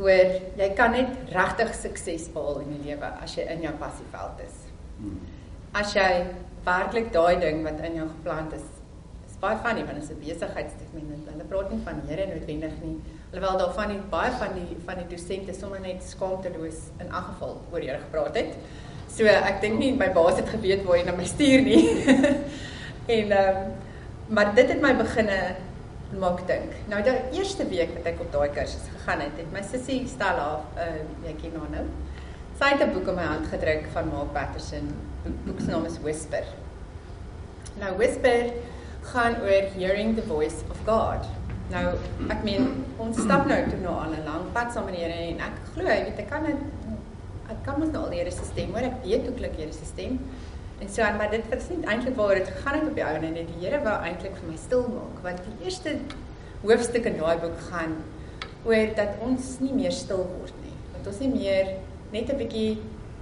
oor 0.00 0.34
jy 0.60 0.68
kan 0.78 0.94
net 0.94 1.32
regtig 1.34 1.72
sukses 1.76 2.28
behaal 2.34 2.62
in 2.62 2.76
die 2.76 2.92
lewe 2.92 3.10
as 3.24 3.34
jy 3.36 3.48
in 3.52 3.64
jou 3.66 3.72
passieveld 3.80 4.44
is. 4.46 4.60
As 5.76 5.96
jy 5.96 6.06
werklik 6.66 7.10
daai 7.16 7.40
ding 7.42 7.64
wat 7.66 7.82
in 7.88 7.98
jou 8.00 8.06
geplant 8.12 8.54
is, 8.56 8.68
is 9.26 9.36
baie 9.42 9.58
funny 9.64 9.82
want 9.88 9.98
dit 9.98 10.06
is 10.06 10.14
'n 10.14 10.20
besigheidstegment. 10.22 11.26
Hulle 11.32 11.48
praat 11.50 11.70
nie 11.72 11.80
van 11.84 12.00
Here 12.08 12.26
noodwendig 12.26 12.76
nie. 12.82 12.96
Alhoewel 13.32 13.58
daar 13.58 13.74
van 13.74 13.88
die 13.88 14.00
baie 14.14 14.30
van 14.30 14.54
die 14.54 14.76
van 14.86 15.02
die 15.02 15.08
dosente 15.16 15.54
sommer 15.54 15.80
net 15.80 16.02
skaamteloos 16.02 16.80
in 17.00 17.08
elk 17.10 17.26
geval 17.34 17.60
oor 17.72 17.80
Here 17.80 17.98
gepraat 17.98 18.34
het. 18.36 18.54
So 19.10 19.26
ek 19.26 19.60
dink 19.60 19.78
nie 19.78 19.92
my 19.98 20.10
baas 20.14 20.38
het 20.40 20.48
geweet 20.48 20.84
waar 20.86 21.00
hy 21.00 21.04
na 21.06 21.16
my 21.16 21.26
stuur 21.28 21.64
nie. 21.66 21.82
en 23.16 23.32
ehm 23.32 23.60
um, 23.62 23.78
maar 24.30 24.52
dit 24.54 24.68
het 24.70 24.78
my 24.78 24.92
beginne 24.94 25.38
maak 26.22 26.44
dink. 26.46 26.74
Nou 26.90 27.00
die 27.02 27.16
eerste 27.34 27.66
week 27.66 27.90
wat 27.96 28.06
ek 28.06 28.20
op 28.22 28.30
daai 28.30 28.52
kursus 28.54 28.86
gegaan 28.92 29.24
het, 29.24 29.34
het 29.42 29.50
my 29.54 29.62
sussie 29.66 30.04
Stella, 30.08 30.60
ehm 30.76 31.02
uh, 31.24 31.30
ek 31.32 31.42
ken 31.42 31.58
haar 31.58 31.72
nou. 31.74 31.86
Sy 32.60 32.70
het 32.74 32.82
'n 32.86 32.92
boek 32.94 33.08
in 33.08 33.18
my 33.18 33.26
hand 33.26 33.46
gedruk 33.50 33.86
van 33.92 34.10
Mark 34.12 34.32
Patterson. 34.32 34.94
Die 35.24 35.32
boek 35.46 35.60
se 35.60 35.70
naam 35.70 35.84
is 35.84 35.98
Whisper. 36.02 36.46
Nou 37.80 37.96
Whisper 37.96 38.52
gaan 39.12 39.34
oor 39.42 39.64
hearing 39.76 40.14
the 40.14 40.22
voice 40.22 40.62
of 40.70 40.78
God. 40.86 41.26
Nou, 41.70 41.94
ek 42.28 42.42
meen 42.42 42.84
ons 42.98 43.20
stap 43.22 43.46
nou 43.46 43.58
toe 43.70 43.78
na 43.80 44.04
'n 44.06 44.24
lang 44.26 44.44
pad 44.52 44.72
saam 44.72 44.84
met 44.84 44.94
die 44.94 45.04
Here 45.04 45.30
en 45.32 45.38
ek 45.38 45.56
glo, 45.72 45.86
jy 45.86 46.04
weet, 46.04 46.18
ek 46.18 46.30
kan 46.30 46.44
dit 46.44 46.60
ek 47.50 47.64
kan 47.66 47.80
mos 47.80 47.90
nou 47.90 48.04
al 48.06 48.14
die 48.14 48.20
Here 48.20 48.32
se 48.34 48.46
stem 48.46 48.72
hoor. 48.74 48.86
Ek 48.86 49.02
weet 49.04 49.26
hoe 49.28 49.36
klink 49.38 49.58
Here 49.58 49.74
se 49.74 49.86
stem. 49.88 50.18
En 50.80 50.88
so 50.88 51.02
aan 51.04 51.18
maar 51.20 51.32
dit 51.32 51.44
was 51.52 51.68
nie 51.68 51.82
eintlik 51.84 52.16
waar 52.16 52.38
dit 52.38 52.48
gegaan 52.48 52.78
het 52.78 52.88
op 52.88 52.96
die 52.96 53.04
ou 53.04 53.14
en 53.18 53.34
net 53.36 53.50
die 53.50 53.60
Here 53.64 53.82
wou 53.84 53.96
eintlik 54.06 54.36
vir 54.38 54.48
my 54.48 54.58
stil 54.60 54.86
maak 54.88 55.22
want 55.26 55.42
die 55.48 55.66
eerste 55.66 55.96
hoofstuk 56.62 57.08
in 57.10 57.18
daai 57.20 57.36
boek 57.42 57.58
gaan 57.68 57.98
oor 58.68 58.94
dat 58.96 59.20
ons 59.24 59.56
nie 59.64 59.72
meer 59.76 59.92
stil 59.96 60.22
word 60.36 60.56
nie. 60.64 60.76
Dat 60.94 61.10
ons 61.12 61.20
nie 61.24 61.32
meer 61.34 61.74
net 62.12 62.30
'n 62.30 62.38
bietjie 62.40 62.78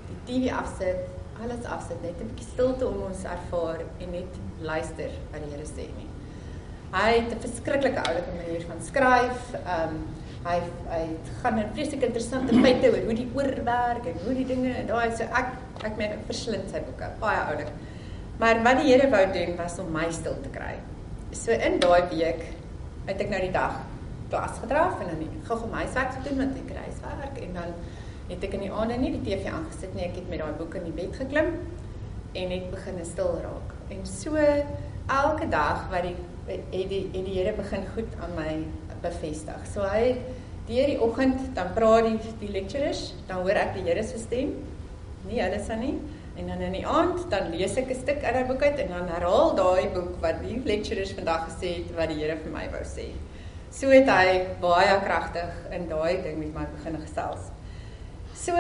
die 0.08 0.20
TV 0.28 0.52
afsit, 0.54 1.02
alles 1.42 1.64
afsit, 1.64 2.02
net 2.02 2.20
'n 2.20 2.30
bietjie 2.30 2.49
stilte 2.52 2.87
om 2.87 3.02
ons 3.11 3.25
ervaar 3.25 3.80
en 4.00 4.11
net 4.11 4.32
luister 4.61 5.11
wat 5.32 5.42
die 5.42 5.50
Here 5.54 5.66
sê 5.66 5.87
nie. 5.97 6.08
Hy 6.92 7.11
het 7.18 7.32
'n 7.32 7.40
verskriklike 7.40 8.00
oulike 8.06 8.32
manier 8.37 8.62
van 8.66 8.80
skryf. 8.82 9.54
Ehm 9.64 9.94
um, 9.94 10.06
hy 10.45 10.59
hy 10.88 11.02
gaan 11.42 11.59
'n 11.59 11.73
vreeslik 11.75 12.02
interessante 12.02 12.54
feite 12.62 12.90
oor 12.92 13.04
hoe 13.09 13.14
die 13.14 13.28
oor 13.35 13.50
werk 13.64 14.07
en 14.07 14.18
hoe 14.25 14.35
die 14.35 14.47
dinge 14.47 14.75
en 14.75 14.87
daai 14.87 15.11
so 15.16 15.25
ek 15.25 15.49
ek 15.85 15.97
meen 15.97 16.12
ek 16.12 16.25
verslind 16.26 16.71
sy 16.71 16.80
boeke, 16.80 17.11
baie 17.21 17.40
oulik. 17.50 17.71
Maar 18.38 18.62
wat 18.62 18.80
die 18.80 18.92
Here 18.92 19.11
wou 19.11 19.25
doen 19.33 19.57
was 19.57 19.78
om 19.78 19.92
my 19.92 20.11
stil 20.11 20.37
te 20.42 20.50
kry. 20.54 20.75
So 21.33 21.50
in 21.52 21.78
daai 21.80 22.09
week 22.11 22.42
het 23.07 23.21
ek 23.21 23.30
nou 23.30 23.40
die 23.40 23.52
dag 23.52 23.80
klas 24.30 24.59
gedraf 24.62 25.00
en 25.00 25.09
dan 25.11 25.40
gou 25.49 25.59
vir 25.59 25.73
my 25.73 25.85
werk 25.95 26.12
gedoen 26.12 26.38
met 26.38 26.54
die 26.54 26.66
kruiswerk 26.68 27.38
en 27.42 27.54
dan 27.54 27.75
het 28.28 28.45
ek 28.45 28.54
in 28.59 28.66
die 28.66 28.73
aande 28.73 28.97
nie 29.00 29.12
die 29.16 29.25
TV 29.25 29.49
aangesit 29.50 29.95
nie, 29.95 30.04
ek 30.04 30.16
het 30.21 30.28
met 30.28 30.42
daai 30.42 30.52
boek 30.59 30.75
in 30.75 30.85
die 30.85 30.92
bed 30.92 31.16
geklim 31.16 31.54
en 32.35 32.49
net 32.52 32.71
begin 32.71 32.99
stil 33.04 33.38
raak. 33.42 33.73
En 33.90 34.04
so 34.07 34.37
elke 35.09 35.49
dag 35.49 35.88
wat 35.90 36.02
die 36.02 36.16
het 36.49 36.88
die 36.90 37.04
het 37.12 37.25
die 37.25 37.35
Here 37.38 37.54
begin 37.57 37.87
goed 37.95 38.12
aan 38.21 38.35
my 38.37 38.52
bevestig. 39.02 39.64
So 39.73 39.87
hy 39.87 40.17
die 40.69 40.99
oggend 41.00 41.55
dan 41.57 41.73
praat 41.75 42.05
die 42.11 42.35
die 42.43 42.52
lecturers, 42.52 43.14
dan 43.28 43.43
hoor 43.45 43.57
ek 43.57 43.75
die 43.78 43.87
Here 43.88 44.05
se 44.05 44.19
stem. 44.21 44.55
Nie 45.28 45.40
hulle 45.43 45.61
se 45.64 45.76
nie. 45.76 45.97
En 46.38 46.47
dan 46.47 46.61
in 46.62 46.76
die 46.76 46.87
aand 46.87 47.25
dan 47.31 47.50
lees 47.50 47.76
ek 47.76 47.90
'n 47.90 48.00
stuk 48.00 48.23
uit 48.23 48.35
daai 48.35 48.45
boek 48.45 48.62
uit 48.62 48.78
en 48.78 48.88
dan 48.88 49.09
herhaal 49.09 49.55
daai 49.57 49.88
boek 49.95 50.21
wat 50.23 50.43
die 50.43 50.61
lecturers 50.64 51.12
vandag 51.12 51.49
gesê 51.49 51.75
het 51.78 51.97
wat 51.97 52.09
die 52.09 52.21
Here 52.23 52.37
vir 52.37 52.52
my 52.52 52.69
wou 52.71 52.85
sê. 52.85 53.11
So 53.71 53.90
het 53.90 54.07
hy 54.09 54.47
baie 54.61 55.00
kragtig 55.00 55.50
in 55.73 55.88
daai 55.88 56.23
ding 56.23 56.38
met 56.38 56.55
my 56.55 56.67
begin 56.76 57.00
gesels. 57.00 57.50
So 58.35 58.52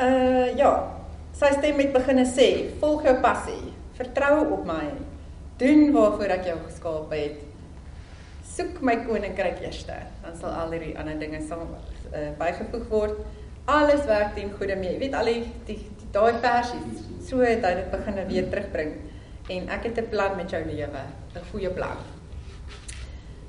uh 0.00 0.56
ja, 0.56 0.72
sy 1.32 1.50
stem 1.58 1.78
het 1.78 1.92
begin 1.92 2.24
sê, 2.26 2.70
volg 2.80 3.04
jou 3.04 3.16
passie, 3.20 3.72
vertrou 3.98 4.52
op 4.52 4.64
my, 4.64 4.92
doen 5.58 5.92
waarvoor 5.92 6.36
ek 6.38 6.46
jou 6.46 6.58
geskaap 6.66 7.10
het 7.10 7.51
soek 8.56 8.80
my 8.84 8.96
koninkryk 9.06 9.62
eers 9.64 9.84
dan 9.86 10.36
sal 10.38 10.52
al 10.52 10.74
hierdie 10.74 10.96
ander 10.98 11.18
dinge 11.20 11.40
saam 11.46 11.64
uh, 11.72 12.28
bygevoeg 12.38 12.88
word. 12.90 13.22
Alles 13.70 14.04
werk 14.08 14.34
ten 14.36 14.50
goeie. 14.58 14.76
Mee 14.76 14.94
jy 14.94 15.00
weet 15.06 15.16
al 15.16 15.30
die 15.30 15.42
die, 15.68 15.78
daai 16.12 16.34
versies 16.42 17.04
so 17.24 17.40
het 17.40 17.64
hy 17.64 17.74
dit 17.78 17.90
begin 17.92 18.20
weer 18.28 18.48
terugbring. 18.52 18.96
En 19.50 19.68
ek 19.76 19.88
het 19.88 19.98
'n 19.98 20.10
plan 20.10 20.36
met 20.36 20.50
jou 20.50 20.62
lewe 20.64 21.04
'n 21.34 21.44
goeie 21.50 21.70
plan. 21.70 21.98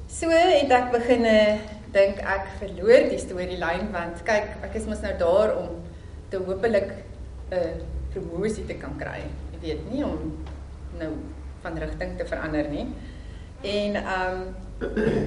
So 0.08 0.30
het 0.30 0.72
ek 0.72 0.92
begin 0.92 1.26
dink 1.92 2.20
ek 2.20 2.48
verloor 2.60 3.10
die 3.10 3.20
storielyn 3.20 3.92
want 3.92 4.24
kyk 4.24 4.64
ek 4.64 4.76
is 4.76 4.86
mos 4.86 5.02
nou 5.02 5.14
daar 5.18 5.58
om 5.58 5.70
te 6.30 6.38
hopelik 6.38 6.92
'n 7.52 7.56
uh, 7.58 7.74
promosie 8.14 8.66
te 8.66 8.74
kan 8.74 8.96
kry. 8.98 9.22
Jy 9.52 9.60
weet 9.62 9.92
nie 9.92 10.04
om 10.06 10.38
nou 11.00 11.12
van 11.62 11.78
rigting 11.78 12.18
te 12.18 12.26
verander 12.26 12.70
nie. 12.70 12.88
En 13.62 13.96
ehm 13.96 14.32
um, 14.32 14.63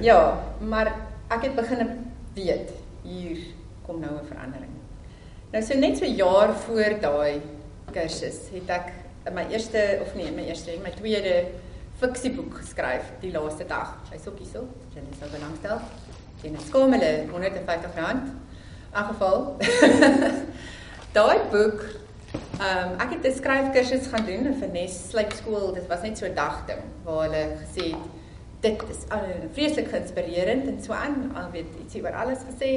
ja, 0.01 0.43
maar 0.59 0.93
ek 1.27 1.41
het 1.41 1.55
begin 1.55 2.11
weet 2.33 2.71
hier 3.03 3.37
kom 3.85 3.99
nou 3.99 4.13
'n 4.19 4.27
verandering. 4.27 4.71
Nou 5.51 5.63
so 5.63 5.77
net 5.77 5.97
so 5.97 6.05
jaar 6.05 6.53
voor 6.53 6.99
daai 7.01 7.41
kursus 7.91 8.49
het 8.51 8.69
ek 8.69 8.91
my 9.33 9.45
eerste 9.49 9.99
of 10.01 10.15
nee, 10.15 10.31
my 10.31 10.43
eerste 10.43 10.71
en 10.71 10.81
my 10.81 10.91
tweede 10.91 11.45
fiksieboek 11.99 12.57
geskryf 12.57 13.11
die 13.21 13.31
laaste 13.31 13.65
dag. 13.65 13.95
Hy's 14.11 14.27
ook 14.27 14.37
hierso, 14.37 14.67
jy 14.93 15.01
net 15.01 15.15
sou 15.19 15.29
belangstel. 15.31 15.79
Teen 16.41 16.53
'n 16.53 16.67
skomele 16.67 17.25
R150. 17.27 18.27
In 18.93 19.05
geval 19.05 19.57
daai 21.17 21.39
boek 21.51 21.81
ehm 22.59 22.91
um, 22.91 22.99
ek 22.99 23.09
het 23.15 23.25
'n 23.25 23.37
skryfkursus 23.37 24.07
gaan 24.07 24.25
doen 24.25 24.53
vir 24.59 24.69
Nes 24.69 25.09
Slypskool. 25.09 25.73
Dit 25.73 25.87
was 25.87 26.01
net 26.01 26.17
so 26.17 26.25
'n 26.25 26.35
dag 26.35 26.65
ding 26.65 26.83
waar 27.03 27.23
hulle 27.23 27.57
gesê 27.63 27.91
het 27.91 28.05
dit 28.61 28.83
is 28.89 29.03
al 29.13 29.27
vreeslik 29.53 29.89
geïnspirerend 29.91 30.67
en 30.67 30.79
so 30.83 30.93
aan, 30.93 31.31
al 31.35 31.51
weet 31.53 31.75
ietsie 31.83 32.01
oor 32.03 32.15
alles 32.17 32.45
gesê 32.47 32.71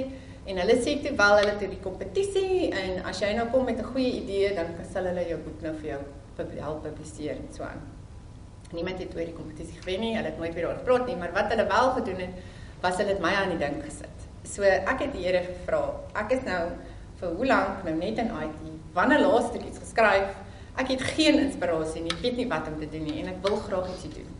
en 0.46 0.58
hulle 0.60 0.76
sê 0.84 0.96
toe 1.04 1.12
wel 1.16 1.36
hulle 1.40 1.52
het 1.52 1.66
die 1.70 1.82
kompetisie 1.84 2.70
en 2.70 3.04
as 3.08 3.20
jy 3.22 3.32
nou 3.36 3.46
kom 3.52 3.64
met 3.64 3.78
'n 3.78 3.92
goeie 3.92 4.12
idee 4.22 4.54
dan 4.54 4.74
sal 4.92 5.04
hulle 5.04 5.28
jou 5.28 5.38
boek 5.46 5.62
nou 5.62 5.74
vir 5.80 5.88
jou 5.94 6.00
help 6.58 6.82
publiseer 6.82 7.36
en 7.36 7.48
so 7.52 7.62
aan. 7.62 7.82
Niemand 8.72 8.98
het 8.98 9.14
oor 9.16 9.26
die 9.26 9.34
kompetisie 9.34 9.80
gewen 9.82 10.00
nie, 10.00 10.14
hulle 10.16 10.30
het 10.30 10.38
nooit 10.38 10.54
weer 10.54 10.68
oor 10.68 10.78
gepraat 10.78 11.06
nie, 11.06 11.16
maar 11.16 11.32
wat 11.32 11.50
hulle 11.52 11.66
wel 11.66 11.90
gedoen 11.98 12.20
het 12.24 12.34
was 12.80 12.96
hulle 12.96 13.12
het 13.12 13.20
my 13.20 13.32
aan 13.36 13.50
die 13.52 13.58
ding 13.58 13.82
gesit. 13.84 14.26
So 14.48 14.62
ek 14.62 15.02
het 15.04 15.12
die 15.12 15.24
Here 15.26 15.42
gevra. 15.44 15.82
Ek 16.16 16.32
is 16.32 16.44
nou 16.46 16.62
vir 17.20 17.34
hoe 17.36 17.46
lank 17.46 17.82
nou 17.84 17.94
net 17.98 18.18
in 18.22 18.30
IT. 18.32 18.62
Wanneer 18.96 19.20
laas 19.20 19.50
ek 19.54 19.66
iets 19.68 19.82
geskryf? 19.82 20.32
Ek 20.80 20.88
het 20.94 21.02
geen 21.02 21.42
inspirasie 21.42 22.02
nie, 22.02 22.14
weet 22.22 22.38
nie 22.38 22.48
wat 22.48 22.70
om 22.70 22.78
te 22.80 22.88
doen 22.88 23.04
nie 23.04 23.20
en 23.20 23.34
ek 23.34 23.42
wil 23.44 23.58
graag 23.66 23.90
iets 23.92 24.14
doen. 24.14 24.39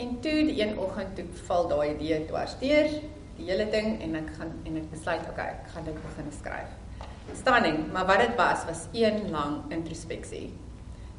En 0.00 0.20
toe 0.20 0.44
die 0.48 0.60
een 0.62 0.78
oggend 0.78 1.16
toe 1.16 1.26
val 1.46 1.66
daai 1.68 1.90
idee 1.94 2.22
dwars 2.28 2.54
deur 2.60 2.88
die 3.36 3.48
hele 3.48 3.66
ding 3.72 3.98
en 4.04 4.16
ek 4.20 4.30
gaan 4.36 4.52
en 4.68 4.76
ek 4.80 4.88
besluit 4.92 5.26
okay, 5.28 5.56
ek 5.56 5.72
gaan 5.74 5.86
dit 5.88 5.96
begin 6.04 6.30
skryf. 6.32 6.70
Stunning, 7.36 7.82
maar 7.92 8.06
wat 8.08 8.20
dit 8.24 8.34
was 8.38 8.64
was 8.68 8.86
een 8.96 9.30
lang 9.32 9.58
introspeksie. 9.72 10.50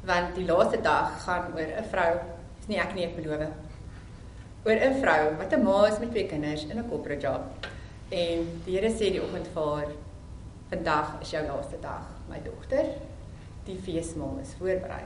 Want 0.06 0.34
die 0.38 0.46
laaste 0.46 0.80
dag 0.82 1.14
gaan 1.24 1.52
oor 1.54 1.70
'n 1.82 1.90
vrou, 1.90 2.12
is 2.60 2.66
nie 2.68 2.78
ek 2.78 2.94
nie 2.94 3.06
ek 3.06 3.16
beloof. 3.16 3.54
Oor 4.66 4.78
'n 4.88 5.00
vrou 5.02 5.36
wat 5.38 5.52
'n 5.52 5.62
ma 5.62 5.86
is 5.86 5.98
met 5.98 6.10
twee 6.10 6.26
kinders 6.26 6.64
in 6.64 6.78
'n 6.78 6.88
corporate 6.88 7.26
job. 7.26 7.42
En 8.10 8.60
die 8.64 8.78
Here 8.78 8.90
sê 8.90 9.10
die 9.10 9.22
oggend 9.22 9.48
vir 9.54 9.74
haar, 9.74 9.92
vandag 10.70 11.20
is 11.20 11.30
jou 11.30 11.46
laaste 11.46 11.80
dag, 11.80 12.06
my 12.28 12.40
dogter. 12.44 12.86
Die 13.64 13.78
feesmaal 13.78 14.38
is 14.42 14.54
voorberei. 14.58 15.04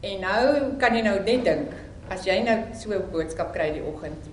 En 0.00 0.20
nou 0.20 0.76
kan 0.78 0.94
jy 0.94 1.02
nou 1.02 1.18
net 1.24 1.44
dink 1.44 1.72
as 2.10 2.26
jy 2.26 2.42
nou 2.42 2.58
so 2.74 2.90
'n 2.90 3.10
boodskap 3.12 3.52
kry 3.52 3.72
die 3.72 3.82
oggend. 3.82 4.28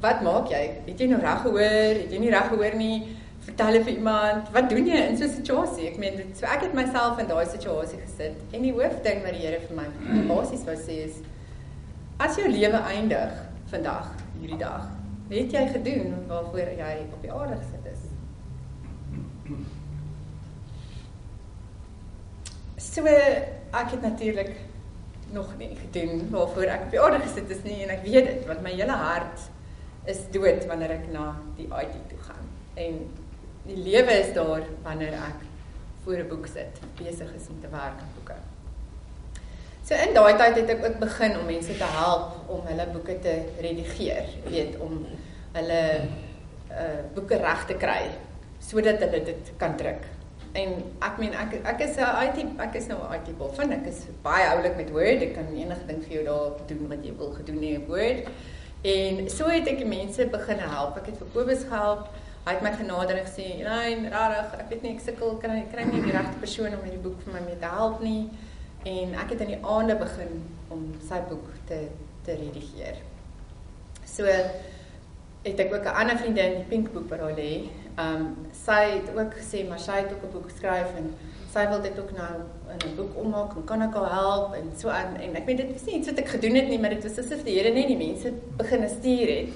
Wat 0.00 0.22
maak 0.22 0.48
jy? 0.48 0.62
Het 0.86 1.00
jy 1.00 1.06
nou 1.06 1.20
reg 1.20 1.42
gehoor? 1.42 1.94
Het 2.02 2.10
jy 2.12 2.18
nie 2.18 2.30
reg 2.30 2.48
gehoor 2.48 2.74
nie? 2.76 3.16
Vertel 3.42 3.82
vir 3.82 3.92
iemand, 3.96 4.50
wat 4.52 4.68
doen 4.70 4.86
jy 4.86 4.96
in 5.08 5.16
so 5.16 5.24
'n 5.24 5.30
situasie? 5.30 5.88
Ek 5.88 5.98
meen, 5.98 6.34
so 6.34 6.46
ek 6.46 6.62
het 6.62 6.74
myself 6.74 7.18
in 7.18 7.26
daai 7.26 7.46
situasie 7.46 7.98
gesit 7.98 8.36
en 8.52 8.62
die 8.62 8.72
hoofding 8.72 9.22
wat 9.22 9.32
die 9.32 9.46
Here 9.46 9.60
vir 9.60 9.76
my 9.76 9.86
basies 10.28 10.64
wou 10.64 10.76
sê 10.76 11.04
is 11.06 11.16
as 12.18 12.36
jou 12.36 12.48
lewe 12.48 12.78
eindig 12.78 13.32
vandag, 13.66 14.14
hierdie 14.40 14.58
dag, 14.58 14.88
het 15.30 15.52
jy 15.52 15.66
gedoen 15.68 16.14
waarvoor 16.28 16.68
jy 16.78 17.06
op 17.12 17.22
die 17.22 17.32
aarde 17.32 17.56
gesit 17.56 17.86
is? 17.92 18.02
So 22.78 23.06
ek 23.06 23.90
het 23.90 24.02
natuurlik 24.02 24.56
nog 25.32 25.56
nie 25.58 25.72
gedoen 25.76 26.28
waarvoor 26.30 26.70
ek 26.74 26.86
op 26.86 26.94
die 26.94 27.00
aarde 27.00 27.20
gesit 27.24 27.50
is 27.50 27.62
nie 27.66 27.80
en 27.84 27.92
ek 27.94 28.04
weet 28.06 28.28
dit 28.28 28.46
want 28.50 28.62
my 28.64 28.72
hele 28.74 28.96
hart 29.00 29.48
is 30.12 30.22
dood 30.34 30.66
wanneer 30.70 30.96
ek 30.98 31.10
na 31.14 31.26
die 31.56 31.68
IT 31.68 31.98
toe 32.10 32.20
gaan. 32.26 32.48
En 32.74 32.98
die 33.68 33.78
lewe 33.78 34.16
is 34.18 34.32
daar 34.34 34.64
wanneer 34.84 35.14
ek 35.18 35.44
voor 36.04 36.18
'n 36.18 36.28
boek 36.28 36.46
sit, 36.46 36.80
besig 36.98 37.30
is 37.34 37.48
om 37.48 37.60
te 37.60 37.70
werk 37.70 38.00
aan 38.02 38.14
boeke. 38.16 38.34
So 39.84 39.94
in 39.94 40.14
daai 40.14 40.36
tyd 40.36 40.56
het 40.56 40.70
ek 40.70 40.84
ook 40.84 40.98
begin 40.98 41.38
om 41.38 41.46
mense 41.46 41.76
te 41.76 41.90
help 41.98 42.50
om 42.50 42.66
hulle 42.66 42.86
boeke 42.92 43.18
te 43.18 43.34
redigeer, 43.60 44.26
weet 44.48 44.78
om 44.78 45.06
hulle 45.52 45.82
uh 46.72 47.00
boeke 47.14 47.36
reg 47.36 47.66
te 47.66 47.74
kry 47.74 48.10
sodat 48.58 49.02
hulle 49.04 49.24
dit 49.24 49.50
kan 49.60 49.76
druk 49.76 50.06
en 50.52 50.72
ek 51.00 51.18
meen 51.18 51.34
ek 51.34 51.54
ek 51.64 51.80
is 51.86 51.96
'n 51.96 52.16
IT 52.24 52.38
ek 52.60 52.74
is 52.76 52.86
nou 52.88 52.98
'n 52.98 53.14
IT 53.16 53.38
boffin 53.38 53.72
ek 53.72 53.86
is 53.86 54.06
baie 54.22 54.48
oulik 54.48 54.76
met 54.76 54.90
Word. 54.90 55.22
Ek 55.22 55.34
kan 55.34 55.46
enige 55.54 55.86
ding 55.86 56.02
vir 56.04 56.12
jou 56.16 56.24
daar 56.24 56.66
doen 56.66 56.88
wat 56.88 57.04
jy 57.04 57.12
wil 57.16 57.32
gedoen 57.32 57.62
in 57.62 57.86
Word. 57.86 58.28
En 58.82 59.30
so 59.30 59.48
het 59.48 59.66
ek 59.66 59.86
mense 59.86 60.26
begin 60.26 60.58
help. 60.58 60.96
Ek 60.96 61.06
het 61.06 61.18
vir 61.18 61.28
Kobus 61.34 61.64
gehelp. 61.64 62.08
Hy 62.44 62.52
het 62.52 62.62
my 62.62 62.72
genader 62.72 63.16
en 63.16 63.26
gesê 63.26 63.44
nee 63.62 64.10
rarig 64.10 64.54
ek 64.58 64.68
weet 64.70 64.82
nie 64.82 64.94
ek 64.94 65.00
sukkel 65.00 65.36
kan 65.38 65.50
ek 65.50 65.70
kry 65.72 65.84
nie 65.84 66.02
die 66.02 66.12
regte 66.12 66.38
persoon 66.38 66.74
om 66.74 66.82
hierdie 66.82 67.04
boek 67.04 67.20
vir 67.22 67.32
my 67.32 67.40
mee 67.46 67.58
te 67.58 67.70
help 67.70 68.00
nie. 68.02 68.30
En 68.84 69.14
ek 69.14 69.30
het 69.30 69.40
in 69.40 69.54
die 69.54 69.62
aande 69.62 69.94
begin 69.94 70.42
om 70.68 70.92
sy 71.08 71.20
boek 71.28 71.46
te 71.66 71.86
te 72.24 72.34
redigeer. 72.34 72.98
So 74.04 74.26
het 74.26 75.60
ek 75.60 75.72
ook 75.74 75.84
'n 75.84 75.96
ander 76.00 76.18
vriendin 76.18 76.64
pink 76.68 76.92
boek 76.92 77.08
wat 77.10 77.18
daar 77.18 77.34
lê 77.38 77.70
Ehm 77.96 78.16
um, 78.16 78.36
sy 78.64 78.84
het 78.96 79.08
ook 79.16 79.34
gesê 79.36 79.68
maar 79.68 79.80
sy 79.80 79.98
het 80.02 80.12
ook 80.12 80.24
'n 80.24 80.32
boek 80.32 80.48
geskryf 80.50 80.94
en 80.96 81.12
sy 81.52 81.68
wil 81.68 81.82
dit 81.82 81.98
ook 82.00 82.12
nou 82.16 82.34
in 82.72 82.80
'n 82.88 82.96
boek 82.96 83.16
ommaak 83.24 83.56
en 83.56 83.64
kan 83.64 83.82
ek 83.82 83.94
haar 83.94 84.12
help 84.12 84.54
en 84.54 84.72
so 84.78 84.88
aan 84.88 85.16
en 85.16 85.34
ek 85.36 85.46
weet 85.46 85.56
dit 85.56 85.74
is 85.74 85.84
nie 85.84 85.98
iets 85.98 86.08
wat 86.08 86.18
ek 86.18 86.28
gedoen 86.28 86.54
het 86.54 86.68
nie 86.68 86.78
maar 86.78 86.94
dit 86.94 87.02
was 87.02 87.18
asof 87.18 87.42
die 87.44 87.58
Here 87.58 87.72
net 87.74 87.88
die 87.88 87.96
mense 87.96 88.32
begin 88.56 88.88
stuur 88.88 89.28
het 89.36 89.48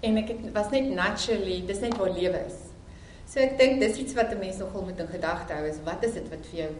en 0.00 0.16
ek 0.16 0.28
het 0.28 0.52
was 0.52 0.70
net 0.70 0.90
naturally 0.94 1.62
dis 1.66 1.80
net 1.80 1.96
waar 1.96 2.10
lewe 2.10 2.40
is. 2.46 2.58
So 3.28 3.40
ek 3.40 3.58
dink 3.58 3.80
dis 3.80 3.96
iets 3.96 4.14
wat 4.14 4.32
'n 4.32 4.38
mens 4.38 4.58
nogal 4.58 4.82
moet 4.82 5.00
in 5.00 5.08
gedagte 5.08 5.52
hou 5.52 5.66
is 5.66 5.80
wat 5.84 6.04
is 6.04 6.12
dit 6.12 6.28
wat 6.28 6.46
vir 6.50 6.58
jou 6.60 6.70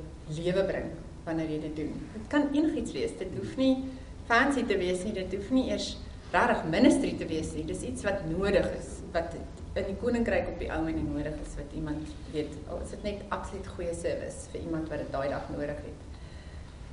lewe 0.43 0.65
bring 0.65 0.91
wanneer 1.25 1.51
jy 1.51 1.61
dit 1.61 1.77
doen. 1.77 1.93
Dit 2.13 2.29
kan 2.29 2.49
enigiets 2.53 2.93
wees. 2.93 3.17
Dit 3.19 3.29
hoef 3.37 3.57
nie 3.57 3.85
fancy 4.27 4.65
te 4.65 4.77
wees 4.77 5.05
nie. 5.05 5.13
Dit 5.13 5.35
hoef 5.35 5.51
nie 5.51 5.71
eers 5.71 5.97
regtig 6.33 6.65
ministry 6.65 7.15
te 7.19 7.27
wees 7.27 7.53
nie. 7.55 7.65
Dis 7.65 7.83
iets 7.83 8.03
wat 8.03 8.25
nodig 8.29 8.71
is 8.79 8.89
wat 9.13 9.35
in 9.79 9.89
die 9.93 10.01
koninkryk 10.01 10.49
op 10.49 10.59
die 10.59 10.71
ou 10.75 10.83
en 10.87 11.01
nodig 11.13 11.39
is 11.45 11.55
wat 11.57 11.73
iemand 11.75 12.13
weet, 12.33 12.53
oh, 12.69 12.83
is 12.83 12.91
dit 12.91 13.03
net 13.03 13.25
absoluut 13.29 13.67
goeie 13.77 13.95
service 13.95 14.51
vir 14.53 14.61
iemand 14.61 14.91
wat 14.93 14.99
dit 15.05 15.13
daai 15.13 15.29
dag 15.29 15.49
nodig 15.55 15.81
het. 15.87 16.05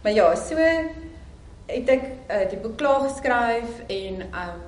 Maar 0.03 0.13
ja, 0.13 0.29
so 0.37 0.55
het 1.65 1.89
ek 1.89 2.03
uh, 2.29 2.43
die 2.51 2.59
boek 2.61 2.77
klaar 2.77 3.01
geskryf 3.07 3.79
en 3.89 4.21
um 4.29 4.63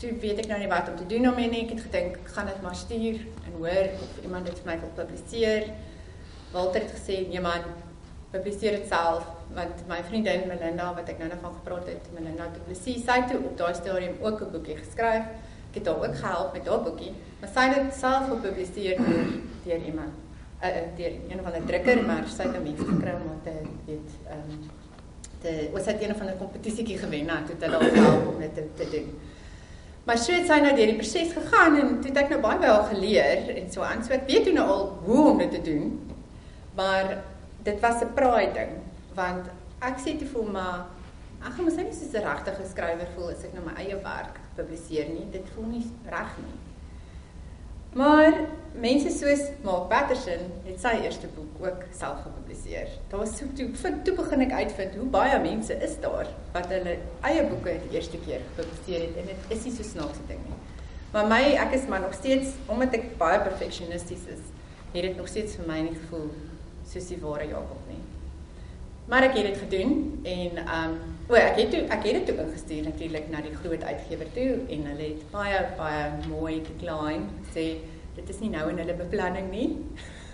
toe 0.00 0.12
weet 0.22 0.38
ek 0.40 0.48
nou 0.48 0.58
nie 0.62 0.70
wat 0.70 0.88
om 0.88 0.96
te 0.96 1.06
doen 1.10 1.26
daarmee 1.28 1.50
nie. 1.52 1.64
Ek 1.66 1.74
het 1.74 1.82
gedink 1.88 2.20
ek 2.22 2.32
gaan 2.36 2.48
dit 2.48 2.62
maar 2.64 2.76
stuur 2.78 3.18
en 3.20 3.56
hoor 3.58 3.90
of 4.06 4.20
iemand 4.22 4.48
dit 4.48 4.60
vir 4.62 4.70
my 4.70 4.76
wil 4.80 4.92
publiseer. 4.96 5.66
Walter 6.54 6.86
het 6.86 6.94
gesê, 6.94 7.16
"Nee 7.28 7.40
man, 7.40 7.66
publiseer 8.32 8.78
dit 8.78 8.86
self." 8.88 9.26
Want 9.54 9.82
my 9.88 9.98
vriendin 10.08 10.46
Melinda 10.48 10.94
wat 10.94 11.08
ek 11.08 11.18
nou 11.18 11.28
nog 11.28 11.40
van 11.42 11.54
gepraat 11.58 11.86
het, 11.86 12.06
Melinda 12.14 12.42
het 12.42 12.62
publiseer 12.62 13.02
sy 13.02 13.18
toe 13.28 13.40
op 13.44 13.56
daai 13.58 13.74
stadium 13.74 14.16
ook 14.20 14.40
'n 14.40 14.50
boekie 14.52 14.76
geskryf. 14.76 15.24
Ek 15.70 15.74
het 15.74 15.86
haar 15.86 15.96
ook 15.96 16.16
gehelp 16.16 16.52
met 16.52 16.66
haar 16.66 16.82
boekie, 16.82 17.12
maar 17.40 17.50
sy 17.54 17.68
het 17.68 17.82
dit 17.82 17.94
self 17.98 18.28
gepubliseer 18.28 18.96
deur 18.96 19.32
deur 19.64 19.86
iemand. 19.92 20.14
Uh, 20.60 20.68
deur 20.96 21.12
een 21.28 21.40
van 21.42 21.52
die 21.52 21.64
drukker, 21.64 22.02
maar 22.04 22.26
sy 22.28 22.42
het 22.42 22.52
nou 22.52 22.62
mense 22.62 22.84
gekry 22.84 23.14
om 23.16 23.40
te 23.44 23.54
weet 23.86 24.16
ehm 24.28 24.52
um, 24.52 24.70
te 25.40 25.52
was 25.72 25.86
hy 25.88 25.94
een 26.00 26.16
van 26.16 26.26
'n 26.26 26.38
kompetisietjie 26.38 26.98
gewen 26.98 27.28
het, 27.28 27.48
het 27.48 27.62
hulle 27.64 27.76
al 27.76 27.94
help 28.02 28.26
om 28.34 28.40
dit 28.40 28.54
te, 28.54 28.64
te 28.74 28.88
doen. 28.90 29.18
Maar 30.04 30.18
so 30.18 30.32
het 30.32 30.46
sy 30.46 30.60
nou 30.60 30.74
deur 30.76 30.86
die 30.86 30.96
proses 31.00 31.32
gegaan 31.32 31.76
en 31.80 32.00
toe 32.00 32.10
het 32.10 32.22
ek 32.24 32.28
nou 32.28 32.40
baie 32.40 32.58
wel 32.58 32.82
geleer 32.92 33.50
en 33.56 33.72
so 33.72 33.82
aan. 33.82 34.04
So 34.04 34.12
ek 34.12 34.26
weet 34.26 34.44
hoe 34.48 34.54
nou 34.56 34.68
al 34.68 34.86
hoe 35.04 35.26
om 35.30 35.38
dit 35.38 35.50
te 35.50 35.60
doen. 35.60 36.14
Maar 36.74 37.18
dit 37.62 37.80
was 37.80 38.02
'n 38.02 38.14
pride 38.14 38.52
ding 38.52 38.72
want 39.14 39.46
ek 39.78 39.98
sê 39.98 40.18
te 40.18 40.26
voel 40.26 40.48
maar 40.50 40.86
ek 41.46 41.52
gaan 41.52 41.64
mos 41.64 41.76
nie 41.76 41.92
soos 41.92 42.12
'n 42.12 42.26
regte 42.28 42.52
skrywer 42.70 43.08
voel 43.14 43.30
as 43.30 43.44
ek 43.44 43.52
nou 43.54 43.64
my 43.64 43.74
eie 43.76 43.96
werk 44.02 44.40
publiseer 44.56 45.08
nie. 45.08 45.30
Dit 45.30 45.46
voel 45.54 45.64
nie 45.64 45.86
reg 46.04 46.36
nie. 46.36 46.69
Maar 47.92 48.32
mense 48.72 49.10
soos 49.10 49.40
Mark 49.66 49.88
Patterson 49.90 50.44
het 50.64 50.78
sy 50.78 50.92
eerste 51.02 51.26
boek 51.34 51.64
ook 51.64 51.80
self 51.96 52.20
gepubliseer. 52.22 52.92
Daar 53.10 53.24
was 53.24 53.32
so 53.36 53.48
toe 53.58 53.66
vind 53.82 54.04
toe 54.06 54.14
begin 54.14 54.44
ek 54.46 54.52
uitvind 54.62 54.94
hoe 54.94 55.08
baie 55.10 55.40
mense 55.42 55.74
is 55.82 55.96
daar 56.04 56.30
wat 56.54 56.70
hulle 56.70 56.94
eie 57.26 57.42
boeke 57.50 57.74
die 57.88 57.96
eerste 57.98 58.20
keer 58.22 58.44
gepubliseer 58.52 59.08
het 59.08 59.18
en 59.22 59.32
dit 59.32 59.56
is 59.56 59.66
nie 59.66 59.74
so 59.74 59.88
snaakse 59.88 60.22
ding 60.30 60.38
nie. 60.46 60.60
Maar 61.10 61.26
my 61.26 61.42
ek 61.64 61.74
is 61.80 61.88
maar 61.90 62.04
nog 62.04 62.14
steeds 62.14 62.54
omdat 62.70 62.94
ek 63.00 63.16
baie 63.18 63.42
perfeksionisties 63.42 64.28
is, 64.36 64.44
het 64.94 65.02
dit 65.02 65.18
nog 65.18 65.28
steeds 65.28 65.58
vir 65.58 65.66
my 65.66 65.82
nie 65.88 65.96
gevoel 65.96 66.30
soos 66.86 67.10
die 67.10 67.18
ware 67.22 67.50
Jakob 67.50 67.90
nie. 67.90 68.02
Maar 69.10 69.26
ek 69.32 69.40
het 69.40 69.50
dit 69.50 69.64
gedoen 69.66 69.96
en 70.22 70.62
ehm 70.62 70.94
um, 70.94 71.09
o, 71.30 71.38
ek 71.38 71.56
het 71.60 71.72
toe 71.74 71.80
ek 71.86 72.04
het 72.08 72.18
dit 72.18 72.26
toe 72.30 72.36
ingestuur 72.44 72.84
natuurlik 72.88 73.30
na 73.30 73.40
die 73.44 73.54
groot 73.62 73.84
uitgewer 73.86 74.30
toe 74.34 74.50
en 74.76 74.86
hulle 74.90 75.08
het 75.12 75.24
baie 75.32 75.64
baie 75.78 76.04
mooi 76.26 76.60
geklein 76.66 77.28
sê 77.54 77.66
dit 78.16 78.32
is 78.34 78.40
nie 78.42 78.50
nou 78.52 78.66
in 78.72 78.80
hulle 78.82 78.96
beplanning 78.98 79.50
nie. 79.52 79.68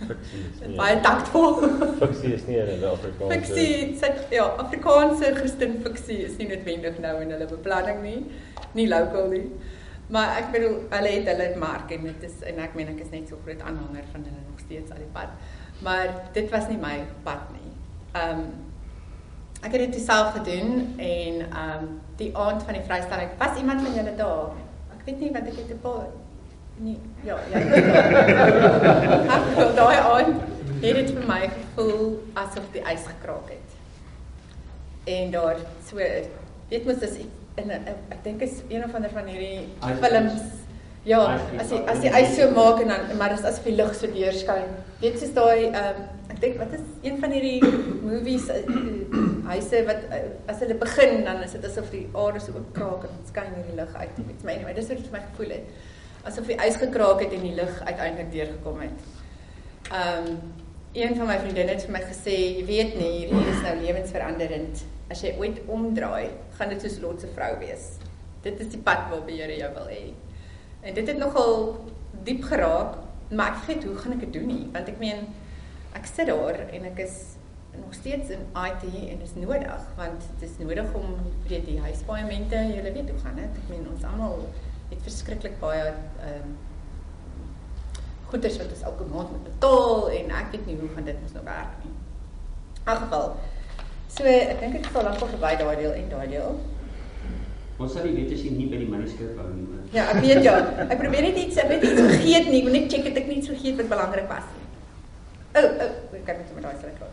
Fiksie. 0.00 0.72
baie 0.80 0.96
taktvol. 1.04 1.60
fiksie 2.00 2.32
is 2.36 2.44
nie 2.48 2.58
in 2.60 2.70
hulle 2.74 2.90
Afrikaanse. 2.92 3.32
Fiksie, 3.34 3.70
sê 4.00 4.12
ja, 4.34 4.46
Afrikaanse 4.64 5.32
Christen 5.38 5.78
fiksie 5.84 6.18
is 6.26 6.36
nie 6.40 6.50
noodwendig 6.52 7.00
nou 7.04 7.16
in 7.24 7.34
hulle 7.36 7.48
beplanning 7.52 8.02
nie. 8.04 8.18
Nie 8.78 8.88
local 8.90 9.30
nie. 9.32 9.46
Maar 10.12 10.36
ek 10.40 10.52
bedoel 10.54 10.76
hulle 10.92 11.14
het 11.16 11.32
hulle 11.32 11.48
mark 11.60 11.92
en 11.94 12.08
dit 12.08 12.28
is 12.28 12.36
en 12.46 12.60
ek 12.62 12.76
meen 12.78 12.92
ek 12.94 13.02
is 13.04 13.12
net 13.14 13.30
so 13.30 13.40
groot 13.44 13.62
aanhanger 13.62 14.06
van 14.12 14.26
hulle 14.28 14.44
nog 14.44 14.62
steeds 14.62 14.94
al 14.94 15.02
die 15.02 15.12
pad. 15.16 15.34
Maar 15.84 16.14
dit 16.36 16.48
was 16.52 16.70
nie 16.72 16.80
my 16.80 17.00
pad 17.26 17.50
nie. 17.56 17.74
Ehm 18.14 18.46
um, 18.46 18.46
ek 19.62 19.72
het 19.72 19.92
dit 19.92 20.02
self 20.04 20.32
gedoen 20.36 20.94
en 20.96 21.34
ehm 21.40 21.82
um, 21.82 21.88
die 22.16 22.30
aand 22.36 22.62
van 22.62 22.74
die 22.74 22.82
vrystelling 22.88 23.30
was 23.38 23.58
iemand 23.58 23.82
van 23.82 23.94
julle 23.94 24.14
daar. 24.16 24.54
Ek 24.96 25.04
weet 25.04 25.20
nie 25.20 25.32
wat 25.32 25.48
ek 25.50 25.58
het 25.60 25.70
'n 25.74 25.80
paar 25.82 26.06
nie 26.76 26.98
ja, 27.24 27.38
ja. 27.50 27.58
Ek 29.36 29.44
het 29.56 29.76
daai 29.76 29.96
aand 29.96 30.40
het 30.80 30.94
dit 30.96 31.10
vir 31.10 31.24
my 31.28 31.40
gevoel 31.48 32.18
asof 32.34 32.68
die 32.72 32.84
ys 32.92 33.06
gekraak 33.08 33.48
het. 33.48 33.78
En 35.04 35.30
daar 35.30 35.56
so 35.88 35.96
weet 36.68 36.86
mos 36.86 37.00
dis 37.00 37.18
in 37.54 37.68
'n 37.68 37.96
ek 38.08 38.24
dink 38.24 38.40
is 38.40 38.62
een 38.68 38.84
of 38.84 38.94
ander 38.94 39.10
van 39.10 39.26
hierdie 39.26 39.68
films 40.00 40.64
Ja, 41.06 41.38
as 41.62 41.70
jy 41.70 41.78
as 41.86 42.00
jy 42.02 42.10
ys 42.18 42.32
so 42.34 42.50
maak 42.50 42.80
en 42.82 42.88
dan 42.90 43.12
maar 43.18 43.30
dis 43.30 43.44
asof 43.46 43.64
die 43.68 43.76
lig 43.78 43.94
so 43.94 44.10
deurskyn. 44.10 44.72
Weet 45.00 45.20
jy 45.22 45.28
daai 45.36 45.68
ehm 45.68 46.00
um, 46.00 46.00
ek 46.34 46.40
dink 46.42 46.56
wat 46.58 46.72
is 46.74 46.86
een 47.06 47.20
van 47.22 47.30
hierdie 47.30 47.60
movies 48.02 48.48
uh, 48.50 48.56
huise 49.50 49.82
wat 49.86 50.06
uh, 50.10 50.20
as 50.50 50.60
hulle 50.64 50.76
begin 50.80 51.24
dan 51.24 51.42
is 51.44 51.54
dit 51.56 51.64
asof 51.68 51.90
die 51.94 52.04
aarde 52.14 52.42
so 52.42 52.56
oopkraak 52.58 53.06
en 53.08 53.18
skyn 53.28 53.54
hierdie 53.54 53.78
lig 53.78 53.94
uit. 53.94 54.18
Dit 54.18 54.44
my 54.46 54.56
anyway, 54.58 54.74
dis 54.76 54.90
wat 54.90 55.00
dit 55.00 55.08
vir 55.10 55.18
my 55.18 55.24
gevoel 55.30 55.54
het. 55.56 55.72
Asof 56.26 56.50
die 56.50 56.58
ys 56.66 56.78
gekraak 56.82 57.22
het 57.24 57.34
en 57.36 57.46
die 57.46 57.54
lig 57.56 57.80
uiteindelik 57.82 58.30
deurgekom 58.34 58.84
het. 58.86 59.10
Ehm 59.92 60.30
um, 60.32 60.38
een 60.96 61.12
van 61.16 61.28
my 61.28 61.34
vriendinne 61.36 61.74
het 61.74 61.82
vir 61.84 61.92
my 61.92 62.00
gesê, 62.08 62.34
jy 62.56 62.62
weet 62.64 62.94
nie, 62.96 63.26
hierdie 63.26 63.50
is 63.52 63.58
nou 63.60 63.74
lewensveranderend. 63.82 64.80
As 65.12 65.20
jy 65.20 65.34
ooit 65.36 65.58
omdraai, 65.68 66.30
gaan 66.56 66.72
dit 66.72 66.80
soos 66.80 66.96
Lot 67.02 67.20
se 67.20 67.28
vrou 67.34 67.50
wees. 67.60 67.90
Dit 68.46 68.62
is 68.64 68.70
die 68.72 68.80
pad 68.80 69.10
waarop 69.10 69.28
die 69.28 69.36
Here 69.42 69.58
jou 69.58 69.68
wil 69.74 69.90
hê. 69.92 70.06
En 70.80 70.96
dit 70.96 71.10
het 71.12 71.20
nogal 71.20 71.76
diep 72.24 72.46
geraak, 72.48 72.96
maar 73.28 73.58
ek 73.58 73.68
weet 73.68 73.84
hoe 73.84 73.96
gaan 74.00 74.16
ek 74.16 74.24
dit 74.24 74.32
doen 74.38 74.48
nie, 74.48 74.64
want 74.72 74.88
ek 74.88 75.02
meen 75.02 75.26
ek 75.98 76.08
sit 76.08 76.30
daar 76.32 76.62
en 76.64 76.88
ek 76.88 77.04
is 77.04 77.35
nog 77.80 77.94
steeds 77.94 78.30
in 78.34 78.44
IT 78.52 78.84
en 79.10 79.20
is 79.22 79.34
nodig 79.34 79.82
want 79.96 80.28
dit 80.38 80.48
is 80.50 80.56
nodig 80.58 80.94
om 80.94 81.16
weet 81.48 81.66
die 81.66 81.80
huispaemente, 81.80 82.56
jy 82.56 82.82
weet 82.82 83.10
hoe 83.10 83.20
gaan 83.24 83.36
dit? 83.40 83.58
Ek 83.62 83.68
meen 83.72 83.88
ons 83.92 84.04
almal 84.04 84.46
het 84.90 85.02
verskriklik 85.02 85.60
baie 85.60 85.84
ehm 85.90 86.46
um, 86.46 86.56
goederes 88.26 88.56
wat 88.58 88.72
ons 88.74 88.86
elke 88.90 89.04
maand 89.10 89.30
moet 89.30 89.44
betaal 89.46 90.08
en 90.10 90.32
ek 90.40 90.48
weet 90.54 90.64
nie 90.66 90.78
hoe 90.80 90.88
gaan 90.94 91.04
dit 91.06 91.18
ons 91.22 91.34
nou 91.36 91.44
werk 91.46 91.84
nie. 91.84 91.92
In 92.80 92.90
elk 92.92 93.04
geval. 93.04 93.28
So 94.16 94.24
ek 94.26 94.58
dink 94.62 94.80
ek 94.80 94.88
sal 94.90 95.06
lank 95.06 95.20
verby 95.22 95.52
daai 95.60 95.76
deel 95.82 95.94
en 96.00 96.08
daai 96.10 96.26
deel. 96.32 96.58
Ons 97.76 97.92
sal 97.92 98.06
nie 98.08 98.16
weet 98.16 98.32
as 98.34 98.42
jy 98.42 98.54
nie 98.56 98.66
by 98.72 98.80
die 98.80 98.88
manuskrip 98.90 99.38
hou 99.38 99.50
nie. 99.52 99.82
Ja, 99.94 100.08
ek 100.14 100.22
weet 100.24 100.42
ja. 100.46 100.56
Ek 100.86 100.98
probeer 100.98 101.28
net 101.28 101.38
iets, 101.44 101.58
ek 101.62 101.70
weet 101.74 101.84
iets 101.86 102.00
vergeet 102.00 102.50
nie, 102.50 102.62
ek 102.62 102.68
moet 102.68 102.76
net 102.80 102.88
check 102.92 103.06
het 103.10 103.20
ek 103.20 103.30
niks 103.30 103.50
vergeet 103.52 103.78
wat 103.82 103.92
belangrik 103.92 104.30
was 104.32 104.48
nie. 104.54 104.64
Oh, 105.56 105.68
oh, 105.84 105.92
ek 106.16 106.24
kan 106.26 106.40
net 106.40 106.56
met 106.56 106.66
daai 106.66 106.80
sal 106.80 106.96
klaar. 106.98 107.12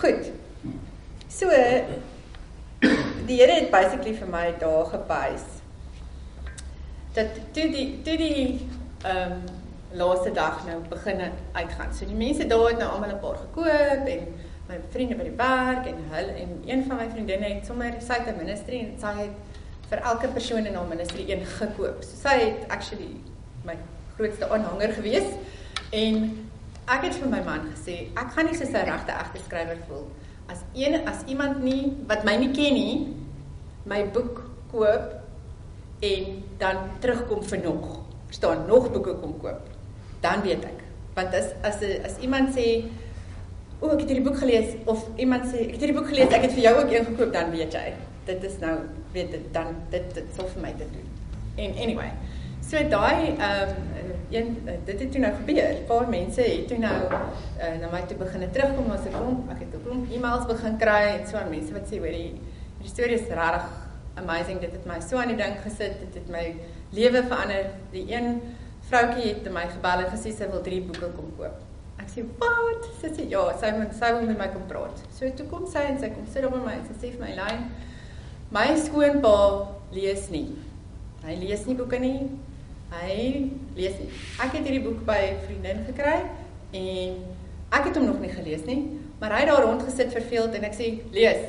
Goed. 0.00 0.32
So 1.28 1.48
die 3.26 3.36
Here 3.36 3.52
het 3.52 3.70
basically 3.70 4.14
vir 4.16 4.28
my 4.32 4.54
daar 4.58 4.86
gebuis. 4.88 5.42
Dat 7.12 7.36
toe 7.52 7.66
die 7.68 8.00
toe 8.04 8.16
die 8.16 8.68
ehm 9.04 9.32
um, 9.32 9.42
laaste 9.92 10.32
dag 10.32 10.62
nou 10.66 10.78
begin 10.88 11.20
uitgaan. 11.52 11.92
So 11.92 12.06
die 12.06 12.16
mense 12.16 12.46
daar 12.46 12.68
het 12.68 12.78
nou 12.78 12.88
almal 12.90 13.12
'n 13.12 13.20
paar 13.20 13.36
gekoop 13.36 14.08
en 14.14 14.26
my 14.68 14.80
vriende 14.90 15.14
by 15.14 15.28
die 15.28 15.36
werk 15.36 15.86
en 15.86 16.04
hulle 16.10 16.32
en 16.32 16.62
een 16.66 16.84
van 16.88 16.96
my 16.96 17.08
vriendinne 17.10 17.54
het 17.54 17.66
sommer 17.66 17.94
sy 18.00 18.12
het 18.12 18.34
'n 18.34 18.38
ministry 18.38 18.78
en 18.78 18.94
sy 19.00 19.14
het 19.20 19.36
vir 19.90 19.98
elke 19.98 20.28
persoon 20.28 20.66
in 20.66 20.74
haar 20.74 20.86
ministry 20.86 21.30
een 21.30 21.46
gekoop. 21.46 22.02
So 22.02 22.16
sy 22.28 22.38
het 22.38 22.68
actually 22.68 23.16
my 23.64 23.76
grootste 24.16 24.48
aanhanger 24.48 24.92
gewees 24.92 25.28
en 25.90 26.49
ek 26.90 27.06
het 27.06 27.16
vir 27.20 27.30
my 27.30 27.40
man 27.46 27.68
gesê, 27.70 27.96
ek 28.18 28.34
gaan 28.34 28.46
nie 28.50 28.56
soos 28.58 28.74
'n 28.74 28.86
regte 28.88 29.12
egte 29.12 29.38
skrywer 29.44 29.78
voel. 29.88 30.06
As 30.48 30.60
een 30.74 31.06
as 31.06 31.22
iemand 31.26 31.62
nie 31.62 31.92
wat 32.08 32.24
my 32.24 32.36
nie 32.36 32.52
ken 32.52 32.74
nie 32.74 33.16
my 33.86 34.04
boek 34.10 34.42
koop 34.72 35.14
en 36.00 36.42
dan 36.58 36.76
terugkom 37.00 37.42
vir 37.42 37.58
nog 37.62 38.00
staan 38.30 38.66
nog 38.66 38.90
boeke 38.92 39.14
kom 39.20 39.38
koop 39.38 39.60
dan 40.20 40.42
weet 40.42 40.64
ek. 40.64 40.82
Want 41.14 41.34
as 41.34 41.54
as 41.62 41.82
as 42.04 42.18
iemand 42.20 42.54
sê 42.54 42.84
o 43.80 43.88
ek 43.88 44.00
het 44.00 44.08
hierdie 44.08 44.26
boek 44.28 44.38
gelees 44.38 44.74
of 44.84 45.06
iemand 45.16 45.44
sê 45.44 45.66
ek 45.66 45.70
het 45.70 45.80
hierdie 45.80 45.98
boek 45.98 46.08
gelees 46.08 46.32
ek 46.32 46.42
het 46.42 46.52
vir 46.52 46.62
jou 46.62 46.74
ook 46.82 46.90
een 46.90 47.04
gekoop 47.04 47.32
dan 47.32 47.50
weet 47.50 47.72
jy 47.72 47.94
dit 48.26 48.44
is 48.44 48.58
nou 48.58 48.78
weet 49.12 49.30
dit 49.30 49.46
dan 49.52 49.74
dit 49.90 50.14
dit 50.14 50.36
sou 50.36 50.48
vir 50.48 50.62
my 50.62 50.72
te 50.72 50.86
doen. 50.92 51.08
En 51.56 51.70
anyway 51.76 52.10
so 52.70 52.82
daai 52.88 53.34
ehm 53.36 53.70
um, 53.70 54.10
een 54.30 54.58
eh, 54.64 54.74
dit 54.84 55.00
het 55.00 55.12
toe 55.12 55.20
nou 55.20 55.32
gebeur. 55.34 55.74
'n 55.74 55.86
Paar 55.86 56.08
mense 56.08 56.42
het 56.42 56.68
toe 56.68 56.78
nou 56.78 56.98
uh, 57.04 57.80
na 57.80 57.88
my 57.92 58.02
toe 58.06 58.16
begine 58.16 58.50
terugkom 58.50 58.90
as 58.90 59.06
ek 59.06 59.12
kom. 59.12 59.48
Ek 59.50 59.58
het 59.58 59.74
ook 59.74 60.12
e-mails 60.14 60.46
begin 60.46 60.76
kry 60.76 61.02
en 61.18 61.26
so 61.26 61.36
aan 61.36 61.50
mense 61.50 61.72
wat 61.72 61.88
sê 61.90 61.98
hoor 61.98 62.14
die 62.14 62.40
die 62.80 62.88
storie 62.88 63.18
is 63.18 63.26
regtig 63.28 63.66
amazing. 64.14 64.60
Dit 64.60 64.72
het 64.72 64.86
my 64.86 65.00
so 65.00 65.16
aan 65.16 65.28
die 65.28 65.36
dink 65.36 65.58
gesit. 65.64 65.98
Dit 66.00 66.14
het 66.14 66.28
my 66.28 66.54
lewe 66.90 67.22
verander. 67.22 67.66
Die 67.92 68.04
een 68.12 68.40
vroutjie 68.80 69.34
het 69.34 69.52
my 69.52 69.66
gebel 69.74 70.04
en 70.04 70.12
gesê 70.14 70.32
sy 70.36 70.48
wil 70.50 70.62
drie 70.62 70.80
boeke 70.82 71.10
kom 71.16 71.32
koop. 71.36 71.58
Ek 71.98 72.08
sê 72.14 72.24
wat? 72.38 72.86
Sy 73.00 73.10
sê 73.16 73.26
ja, 73.28 73.42
sy 73.60 73.72
moet 73.76 73.94
sy 73.98 74.12
wil 74.14 74.30
met 74.30 74.38
my 74.38 74.48
kom 74.54 74.62
praat. 74.70 75.02
So 75.10 75.30
toe 75.36 75.46
kom 75.46 75.66
sy 75.66 75.82
en 75.90 75.98
sy 75.98 76.12
kom 76.14 76.26
sit 76.26 76.46
op 76.46 76.54
my 76.54 76.76
en 76.78 76.86
sy 76.86 76.94
sê 77.02 77.10
vir 77.16 77.26
my 77.26 77.34
lyn 77.34 77.66
my 78.50 78.68
skoonpa 78.76 79.34
lees 79.94 80.30
nie. 80.30 80.48
Hy 81.26 81.34
lees 81.42 81.66
nie 81.66 81.76
boeke 81.78 81.98
nie. 81.98 82.30
Hy 82.90 83.16
lees 83.76 83.98
nie. 84.00 84.08
Ek 84.42 84.56
het 84.56 84.64
hierdie 84.66 84.82
boek 84.82 85.04
by 85.06 85.18
'n 85.30 85.40
vriendin 85.46 85.84
gekry 85.86 86.16
en 86.74 87.16
ek 87.70 87.84
het 87.86 87.96
hom 87.96 88.06
nog 88.06 88.20
nie 88.20 88.30
gelees 88.30 88.64
nie, 88.66 88.98
maar 89.20 89.32
hy 89.32 89.40
het 89.44 89.48
daar 89.48 89.62
rond 89.62 89.82
gesit 89.82 90.12
verveeld 90.12 90.54
en 90.54 90.64
ek 90.64 90.74
sê 90.74 90.98
lees. 91.12 91.44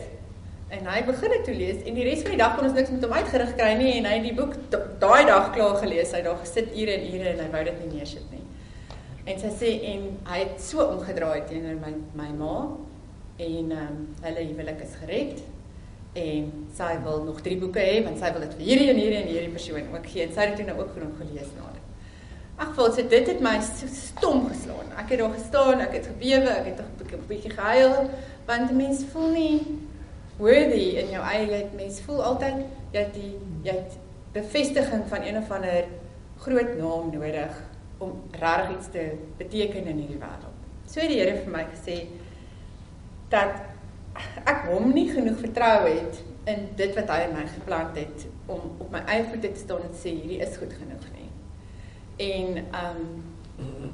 En 0.70 0.86
hy 0.86 1.02
begin 1.04 1.30
dit 1.30 1.44
toe 1.44 1.56
lees 1.56 1.84
en 1.84 1.96
die 1.96 2.04
res 2.04 2.22
van 2.22 2.32
die 2.32 2.38
dag 2.38 2.56
kon 2.56 2.66
ons 2.66 2.78
niks 2.78 2.92
met 2.92 3.04
hom 3.04 3.12
uitgerig 3.14 3.56
kry 3.56 3.74
nie 3.76 3.98
en 3.98 4.06
hy 4.06 4.14
het 4.20 4.24
die 4.24 4.38
boek 4.38 4.54
daai 5.00 5.26
dag 5.26 5.52
klaar 5.54 5.76
gelees. 5.82 6.12
Hy 6.12 6.22
het 6.22 6.26
daar 6.26 6.38
gesit 6.46 6.70
ure 6.76 6.94
en 6.94 7.08
ure 7.14 7.30
en 7.34 7.40
hy 7.40 7.50
wou 7.52 7.64
dit 7.64 7.80
nie 7.80 7.98
neersit 7.98 8.32
nie. 8.32 8.46
En 9.26 9.40
sy 9.40 9.52
sê 9.58 9.72
en 9.94 10.06
hy 10.30 10.40
het 10.46 10.62
so 10.62 10.86
omgedraai 10.94 11.44
teenoor 11.50 11.76
my 11.82 11.94
my 12.16 12.30
ma 12.38 12.56
en 13.42 13.72
ehm 13.72 13.88
um, 13.88 14.08
hulle 14.22 14.46
huwelik 14.46 14.82
is 14.86 14.96
gered 15.02 15.42
en 16.14 16.50
sy 16.76 16.98
wil 17.04 17.24
nog 17.24 17.42
drie 17.42 17.58
boeke 17.60 17.80
hê 17.80 18.02
want 18.04 18.20
sy 18.20 18.32
wil 18.34 18.44
dit 18.44 18.58
vir 18.58 18.66
hierdie 18.66 18.90
en 18.92 19.00
hierdie 19.00 19.20
en 19.22 19.30
hierdie 19.32 19.54
persoon 19.54 19.94
ook 19.94 20.08
gee 20.12 20.26
en 20.26 20.34
sy 20.36 20.48
het 20.50 20.58
dit 20.58 20.68
nou 20.68 20.80
ook 20.80 20.92
genoeg 20.98 21.22
gelees 21.22 21.54
na 21.56 21.70
dit. 21.72 21.86
Ag, 22.62 22.74
vol 22.76 22.92
so 22.92 23.08
dit 23.14 23.30
het 23.32 23.40
my 23.42 23.56
so 23.66 23.88
stom 23.88 24.44
geslaan. 24.50 24.92
Ek 25.00 25.14
het 25.14 25.22
daar 25.24 25.32
gestaan, 25.34 25.80
ek 25.82 25.96
het 25.98 26.10
gebewe, 26.12 26.52
ek 26.52 26.66
het 26.66 26.82
'n 26.82 27.24
bietjie 27.28 27.54
gehuil 27.56 28.10
want 28.46 28.72
mense 28.72 29.06
voel 29.14 29.30
nie 29.32 29.56
worthy 30.38 30.98
in 31.02 31.12
jou 31.14 31.24
eie 31.24 31.48
jy 31.50 31.66
mens 31.76 32.00
voel 32.02 32.24
altyd 32.24 32.64
jy 32.94 33.00
het 33.00 33.14
die 33.14 33.34
jy 33.64 33.76
het 33.78 33.98
bevestiging 34.34 35.04
van 35.12 35.22
een 35.28 35.38
of 35.38 35.52
ander 35.52 35.86
groot 36.38 36.78
naam 36.78 37.12
nodig 37.14 37.60
om 38.02 38.16
regtig 38.32 38.78
iets 38.78 38.88
te 38.92 39.04
beteken 39.38 39.86
in 39.86 39.98
hierdie 40.02 40.22
wêreld. 40.22 40.58
So 40.90 41.00
het 41.00 41.10
die 41.10 41.20
Here 41.20 41.38
vir 41.44 41.52
my 41.54 41.66
gesê 41.70 41.98
dat 43.30 43.71
ek 44.44 44.68
hom 44.70 44.92
nie 44.94 45.08
genoeg 45.12 45.40
vertrou 45.40 45.88
het 45.88 46.22
in 46.52 46.68
dit 46.76 46.96
wat 46.98 47.10
hy 47.14 47.20
in 47.28 47.36
my 47.36 47.46
geplant 47.48 47.98
het 48.00 48.26
om 48.50 48.62
op 48.82 48.88
my 48.94 49.02
eie 49.06 49.28
voete 49.30 49.52
te 49.52 49.62
staan 49.62 49.84
en 49.86 49.98
sê 49.98 50.14
hierdie 50.16 50.42
is 50.42 50.58
goed 50.58 50.74
genoeg 50.78 51.06
nie. 51.16 51.30
En 52.32 52.58
ehm 52.62 53.04
um, 53.66 53.92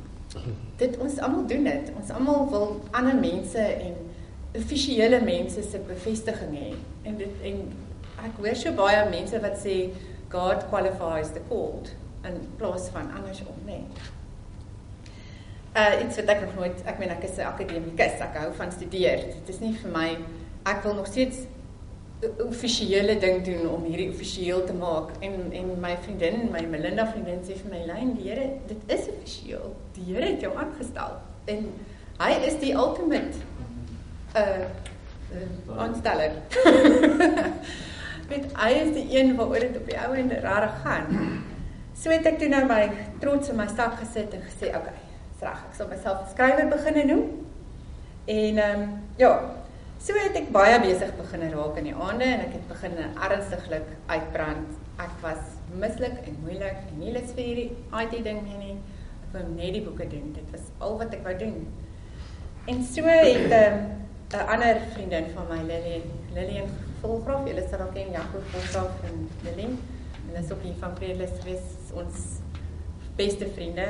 dit 0.78 0.98
ons 1.02 1.20
almal 1.26 1.46
doen 1.48 1.64
dit. 1.64 1.92
Ons 2.00 2.12
almal 2.14 2.50
wil 2.52 2.68
ander 2.92 3.16
mense 3.20 3.60
en 3.60 3.96
offisiële 4.58 5.22
mense 5.24 5.64
se 5.64 5.80
bevestiging 5.88 6.54
hê. 6.58 6.74
En 7.04 7.18
dit 7.18 7.48
en 7.52 7.64
ek 8.28 8.40
hoor 8.42 8.56
so 8.56 8.76
baie 8.78 9.02
mense 9.10 9.42
wat 9.44 9.58
sê 9.64 9.78
God 10.32 10.68
qualifies 10.72 11.34
the 11.36 11.44
called 11.50 11.94
in 12.28 12.40
plaas 12.60 12.90
van 12.92 13.12
andersom, 13.16 13.56
nê. 13.66 13.80
Nee. 13.80 14.16
Uh 15.78 16.02
iets 16.02 16.16
wat 16.18 16.32
ek 16.34 16.40
nog 16.42 16.56
nooit, 16.58 16.80
ek 16.90 16.98
meen 16.98 17.12
ek 17.14 17.24
is 17.28 17.38
'n 17.38 17.46
akademikus, 17.52 18.18
ek 18.26 18.38
hou 18.42 18.50
van 18.54 18.72
studeer. 18.72 19.20
Dit 19.30 19.50
is 19.54 19.60
nie 19.60 19.74
vir 19.78 19.92
my 19.92 20.10
ek 20.66 20.84
wil 20.84 20.96
nog 20.98 21.08
steeds 21.08 21.46
offisiële 22.42 23.18
ding 23.22 23.44
doen 23.46 23.70
om 23.70 23.84
hierdie 23.84 24.10
offisieel 24.10 24.64
te 24.66 24.74
maak 24.74 25.12
en 25.20 25.52
en 25.52 25.80
my 25.80 25.94
vriendin, 26.02 26.50
my 26.52 26.64
Melinda 26.66 27.06
vriendin 27.12 27.44
sê 27.46 27.58
vir 27.60 27.70
my 27.70 27.84
lyn, 27.86 28.16
die 28.18 28.30
Here, 28.30 28.48
dit 28.68 28.78
is 28.88 29.06
offisieel. 29.12 29.76
Die 29.94 30.06
Here 30.08 30.26
het 30.26 30.42
jou 30.42 30.56
aangestel 30.58 31.20
en 31.46 31.70
hy 32.18 32.32
is 32.50 32.58
die 32.64 32.74
ultimate 32.74 33.38
'n 34.34 34.42
uh, 34.42 34.66
uh, 35.38 35.78
aansteller. 35.78 36.32
Met 38.32 38.50
hy 38.58 38.72
is 38.82 38.94
die 38.96 39.08
een 39.14 39.36
waaroor 39.36 39.60
dit 39.60 39.78
op 39.78 39.86
die 39.86 40.00
ou 40.00 40.16
en 40.16 40.30
regtig 40.30 40.82
gaan. 40.84 41.14
So 41.94 42.10
het 42.10 42.26
ek 42.26 42.40
toe 42.40 42.50
nou 42.50 42.66
my 42.66 42.90
trots 43.22 43.50
in 43.50 43.56
my 43.56 43.68
sak 43.68 44.02
gesit 44.02 44.34
en 44.34 44.42
gesê, 44.42 44.74
"Oké, 44.74 44.78
okay, 44.78 45.07
reg. 45.42 45.62
Ek 45.70 45.76
sal 45.78 45.88
myself 45.88 46.30
skrywer 46.32 46.70
begine 46.72 47.06
noem." 47.06 47.24
En 48.28 48.58
ehm 48.58 48.82
um, 48.82 48.90
ja, 49.18 49.32
so 50.04 50.14
het 50.20 50.36
ek 50.36 50.52
baie 50.52 50.80
besig 50.84 51.14
begin 51.16 51.46
raak 51.54 51.78
in 51.80 51.90
die 51.90 51.96
aande 51.96 52.26
en 52.28 52.46
ek 52.48 52.58
het 52.58 52.68
begin 52.68 52.98
ernstiglik 53.16 53.88
uitbrand. 54.08 54.74
Ek 55.00 55.14
was 55.22 55.56
mislik 55.80 56.18
en 56.26 56.40
moeilik 56.44 56.82
en 56.90 57.00
nie 57.00 57.14
lus 57.16 57.32
vir 57.38 57.44
hierdie 57.44 57.70
IT 58.02 58.24
ding 58.26 58.42
meer 58.44 58.58
nie. 58.60 58.76
Ek 59.28 59.36
wou 59.36 59.44
net 59.54 59.78
die 59.78 59.84
boeke 59.86 60.10
doen. 60.12 60.34
Dit 60.36 60.50
was 60.52 60.68
al 60.80 60.98
wat 61.00 61.14
ek 61.16 61.24
wou 61.24 61.36
doen. 61.40 61.62
En 62.68 62.84
so 62.84 63.08
het 63.08 63.52
ehm 63.52 63.80
um, 63.80 63.86
'n 64.28 64.48
ander 64.54 64.82
vriendin 64.94 65.30
van 65.34 65.46
my 65.50 65.62
Lillian, 65.64 66.04
Lillian 66.36 66.68
Volgraf, 67.02 67.46
julle 67.48 67.64
sal 67.70 67.82
ook 67.86 67.94
ken 67.94 68.12
Jaco 68.12 68.42
Volgraf 68.52 68.92
en 69.08 69.30
Lillian. 69.44 69.78
Hulle 70.26 70.44
is 70.44 70.52
ook 70.52 70.64
hier 70.64 70.76
van 70.80 70.94
Predelis 70.94 71.40
gewees, 71.40 71.68
ons 71.94 72.26
beste 73.16 73.48
vriende. 73.56 73.86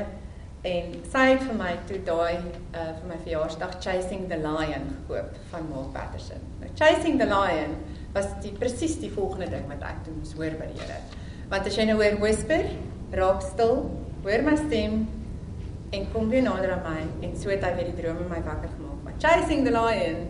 En 0.65 0.95
sy 1.05 1.25
het 1.33 1.43
vir 1.43 1.57
my 1.59 1.73
toe 1.89 1.99
daai 2.07 2.39
uh 2.39 2.87
vir 2.97 3.05
my 3.11 3.19
verjaarsdag 3.21 3.77
Chasing 3.83 4.25
the 4.31 4.39
Lion 4.41 4.89
gekoop 4.93 5.37
van 5.51 5.69
Mark 5.69 5.93
Patterson. 5.93 6.41
Nou 6.61 6.71
Chasing 6.79 7.19
the 7.21 7.29
Lion 7.29 7.77
was 8.15 8.31
die 8.41 8.55
presies 8.57 8.97
die 8.99 9.11
volgende 9.13 9.51
ding 9.53 9.67
wat 9.69 9.85
ek 9.85 10.03
toe 10.05 10.15
moes 10.17 10.33
hoor 10.33 10.57
by 10.57 10.71
die 10.71 10.81
Here. 10.81 10.99
Want 11.51 11.69
as 11.69 11.77
jy 11.77 11.85
nou 11.87 11.99
hoor 12.01 12.17
whisper, 12.23 12.65
raak 13.13 13.45
stil, 13.45 13.85
hoor 14.25 14.43
my 14.43 14.57
stem 14.65 15.05
en 15.95 16.09
kom 16.11 16.29
weer 16.29 16.43
nader 16.43 16.73
aan 16.75 16.83
my 16.83 17.27
en 17.27 17.37
so 17.39 17.53
het 17.53 17.63
hy 17.63 17.75
weer 17.77 17.93
die 17.93 18.01
drome 18.01 18.25
my 18.27 18.41
wakker 18.43 18.73
gemaak 18.73 18.97
chasing 19.19 19.65
the 19.65 19.71
lion. 19.71 20.27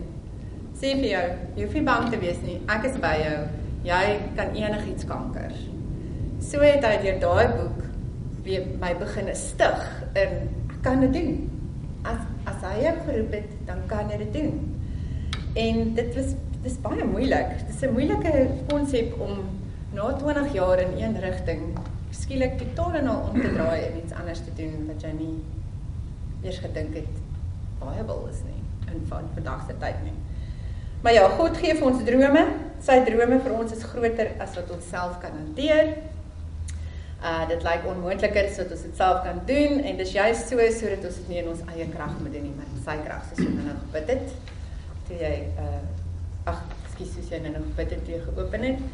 Sê 0.78 0.94
vir 0.96 1.08
jou, 1.10 1.24
jy 1.56 1.64
hoef 1.66 1.74
nie 1.76 1.84
bang 1.88 2.06
te 2.12 2.20
wees 2.22 2.38
nie. 2.44 2.58
Ek 2.70 2.86
is 2.88 2.96
by 3.02 3.16
jou. 3.20 3.38
Jy 3.86 4.04
kan 4.38 4.54
enigiets 4.56 5.06
kanker. 5.08 5.54
So 6.44 6.62
het 6.62 6.84
hy 6.86 6.94
deur 7.02 7.18
daai 7.22 7.48
boek 7.56 7.87
weer 8.48 8.66
my 8.80 8.94
begin 8.96 9.28
stig 9.36 9.84
in 10.16 10.34
ek 10.72 10.80
kan 10.86 11.04
dit 11.04 11.12
doen. 11.12 11.38
As 12.08 12.20
as 12.48 12.64
hy 12.64 12.82
jou 12.86 12.94
geroep 13.04 13.34
het, 13.36 13.54
dan 13.68 13.84
kan 13.90 14.10
jy 14.12 14.18
dit 14.24 14.32
doen. 14.38 14.58
En 15.64 15.94
dit 15.98 16.14
was 16.16 16.34
dis 16.64 16.80
baie 16.84 17.04
moeilik. 17.04 17.54
Dis 17.68 17.82
'n 17.84 17.92
moeilike 17.92 18.48
konsep 18.72 19.14
om 19.20 19.44
na 19.92 20.12
20 20.16 20.52
jaar 20.52 20.78
in 20.80 20.92
een 21.02 21.20
rigting 21.20 21.78
skielik 22.10 22.58
totaal 22.58 22.94
en 22.94 23.06
al 23.06 23.28
om 23.30 23.40
te 23.40 23.52
draai 23.52 23.80
en 23.84 23.96
iets 24.04 24.12
anders 24.12 24.40
te 24.44 24.52
doen 24.56 24.86
wat 24.86 25.02
jy 25.02 25.12
nie 25.18 25.36
eers 26.42 26.58
gedink 26.58 26.94
het 26.94 27.14
baie 27.80 28.04
wil 28.04 28.26
is 28.30 28.40
nie 28.46 28.62
in 28.92 29.04
van 29.06 29.28
vandag 29.34 29.66
se 29.66 29.74
tyd 29.78 30.02
nie. 30.04 30.16
Maar 31.02 31.12
ja, 31.12 31.28
God 31.28 31.56
gee 31.56 31.74
vir 31.74 31.86
ons 31.86 32.04
drome. 32.04 32.44
Sy 32.82 32.96
drome 33.06 33.40
vir 33.44 33.52
ons 33.54 33.72
is 33.72 33.82
groter 33.82 34.30
as 34.42 34.54
wat 34.58 34.70
ons 34.74 34.88
self 34.88 35.18
kan 35.22 35.34
hanteer. 35.36 35.92
Uh 37.18 37.48
dit 37.50 37.64
lyk 37.66 37.86
onmoontliker 37.90 38.50
wat 38.56 38.72
ons 38.74 38.82
dit 38.86 38.96
self 38.96 39.24
kan 39.24 39.40
doen 39.46 39.80
en 39.82 39.96
dis 39.98 40.12
juist 40.14 40.52
so 40.52 40.66
sodat 40.76 41.06
ons 41.08 41.16
dit 41.20 41.32
nie 41.32 41.40
in 41.42 41.48
ons 41.50 41.64
eie 41.74 41.88
krag 41.90 42.12
moet 42.20 42.32
doen 42.36 42.44
nie, 42.46 42.54
maar 42.54 42.68
in 42.70 42.82
sy 42.84 42.94
krag 43.02 43.24
soos 43.26 43.42
jy 43.42 43.54
nou 43.56 43.74
gebid 43.88 44.12
het. 44.14 44.34
Toe 45.08 45.18
jy 45.18 45.32
uh 45.58 45.80
ag, 46.48 46.60
ekskuus, 46.86 47.16
soos 47.16 47.32
jy 47.34 47.40
nou 47.44 47.54
gebid 47.56 47.96
het, 47.96 48.12
jy 48.14 48.20
geopen 48.28 48.68
het. 48.68 48.84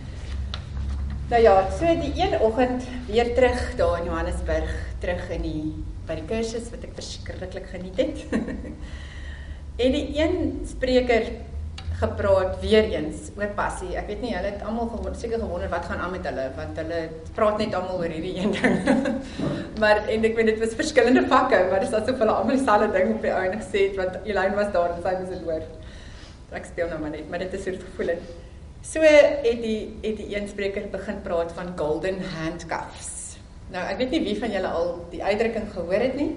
Nou 1.29 1.41
ja, 1.41 1.55
so 1.73 1.93
die 2.01 2.13
een 2.17 2.35
oggend 2.41 2.89
weer 3.07 3.35
terug 3.37 3.61
daar 3.77 4.01
in 4.01 4.09
Johannesburg, 4.11 4.73
terug 5.05 5.29
in 5.37 5.45
die 5.45 5.63
by 6.09 6.19
die 6.19 6.27
kursus 6.29 6.69
wat 6.73 6.85
ek 6.85 6.97
verskriklik 6.97 7.69
geniet 7.73 8.01
het. 8.01 8.25
En 9.75 9.91
die 9.91 10.05
een 10.15 10.61
spreker 10.71 11.25
gepraat 12.05 12.61
weer 12.63 12.87
eens 12.93 13.31
oor 13.39 13.51
passie. 13.57 13.95
Ek 13.99 14.07
weet 14.11 14.23
nie 14.25 14.33
hulle 14.35 14.51
het 14.53 14.63
almal 14.67 14.91
gewonder, 14.93 15.17
seker 15.19 15.41
gewonder 15.43 15.71
wat 15.73 15.89
gaan 15.89 16.03
aan 16.05 16.13
met 16.15 16.29
hulle 16.29 16.47
want 16.59 16.79
hulle 16.83 17.01
praat 17.37 17.59
net 17.63 17.77
almal 17.79 18.03
oor 18.03 18.15
hierdie 18.15 18.35
een 18.39 18.55
ding. 18.55 18.79
maar 19.83 20.05
en 20.05 20.29
ek 20.31 20.39
weet 20.39 20.53
dit 20.53 20.63
was 20.63 20.77
verskillende 20.79 21.25
vakke, 21.33 21.65
maar 21.71 21.85
dis 21.85 21.97
asof 21.97 22.23
hulle 22.23 22.37
almal 22.37 22.57
dieselfde 22.59 22.91
ding 22.95 23.15
op 23.17 23.27
die 23.27 23.35
einde 23.35 23.61
gesê 23.63 23.89
het 23.89 23.99
want 24.01 24.31
Elyn 24.31 24.57
was 24.61 24.73
daar 24.77 24.95
en 24.95 25.03
sy 25.05 25.17
moes 25.21 25.35
dit 25.35 25.45
hoor. 25.49 25.69
Ek 26.55 26.71
speel 26.71 26.91
nou 26.93 27.01
maar 27.03 27.15
net, 27.17 27.29
maar 27.31 27.43
dit 27.43 27.55
is 27.59 27.65
so 27.67 27.75
'n 27.75 27.83
gevoel. 27.83 28.15
So 28.85 29.01
het 29.01 29.63
die 29.63 29.97
het 30.03 30.17
die 30.17 30.31
een 30.37 30.49
spreker 30.49 30.89
begin 30.93 31.23
praat 31.23 31.53
van 31.53 31.73
golden 31.77 32.21
handcuffs. 32.37 33.39
Nou 33.73 33.85
ek 33.85 33.99
weet 33.99 34.11
nie 34.11 34.25
wie 34.29 34.39
van 34.39 34.53
julle 34.53 34.69
al 34.69 34.91
die 35.11 35.25
uitdrukking 35.25 35.73
gehoor 35.73 36.03
het 36.09 36.15
nie 36.15 36.35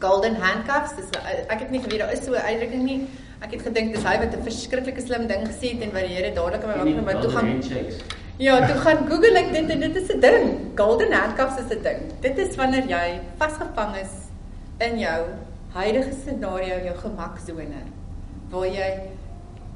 golden 0.00 0.36
handcuffs. 0.40 0.96
Dis 0.96 1.10
ek 1.48 1.58
het 1.64 1.70
nie 1.70 1.82
geweet 1.82 2.00
daar 2.02 2.12
is 2.12 2.24
so 2.24 2.32
'n 2.32 2.46
uitdrukking 2.50 2.82
nie. 2.82 3.08
Ek 3.40 3.54
het 3.56 3.62
gedink 3.64 3.94
dis 3.94 4.02
hy 4.04 4.16
wat 4.20 4.34
'n 4.36 4.42
verskriklike 4.44 5.00
slim 5.00 5.26
ding 5.26 5.46
gesê 5.48 5.72
het 5.72 5.82
en 5.86 5.92
wat 5.92 6.04
die 6.04 6.14
Here 6.14 6.32
dadelik 6.34 6.64
aan 6.64 6.70
my 6.70 6.94
wag 6.94 7.04
maar 7.04 7.22
toe 7.22 7.30
gaan 7.30 7.62
Ja, 8.40 8.66
toe 8.66 8.76
gaan 8.80 9.06
Google 9.08 9.38
ek 9.38 9.52
dit 9.52 9.70
en 9.70 9.80
dit 9.80 9.96
is 9.96 10.10
'n 10.12 10.20
ding. 10.20 10.44
Golden 10.76 11.12
handcuffs 11.12 11.58
is 11.60 11.70
'n 11.76 11.82
ding. 11.82 12.00
Dit 12.20 12.38
is 12.38 12.56
wanneer 12.56 12.86
jy 12.88 13.20
vasgevang 13.38 13.96
is 13.96 14.12
in 14.78 14.98
jou 14.98 15.24
huidige 15.72 16.12
scenario, 16.22 16.84
jou 16.84 16.96
gemaksone 16.96 17.82
waar 18.50 18.66
jy 18.66 18.90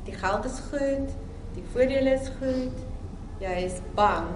die 0.05 0.15
geld 0.15 0.45
is 0.45 0.61
goed, 0.71 1.09
die 1.55 1.65
voordele 1.73 2.15
is 2.15 2.29
goed. 2.41 2.77
Jy 3.41 3.65
is 3.65 3.81
bang 3.95 4.29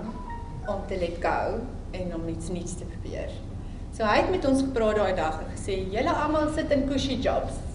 om 0.67 0.81
te 0.87 0.97
let 0.97 1.17
go 1.21 1.61
en 1.91 2.15
om 2.15 2.29
iets 2.29 2.49
nuuts 2.49 2.77
te 2.77 2.85
probeer. 2.85 3.31
So 3.93 4.05
hy 4.05 4.17
het 4.17 4.31
met 4.31 4.45
ons 4.45 4.61
gepraat 4.63 4.97
daai 4.97 5.15
dag 5.15 5.41
en 5.41 5.57
gesê 5.57 5.85
julle 5.93 6.13
almal 6.13 6.53
sit 6.55 6.71
in 6.71 6.89
cushy 6.89 7.21
jobs. 7.21 7.68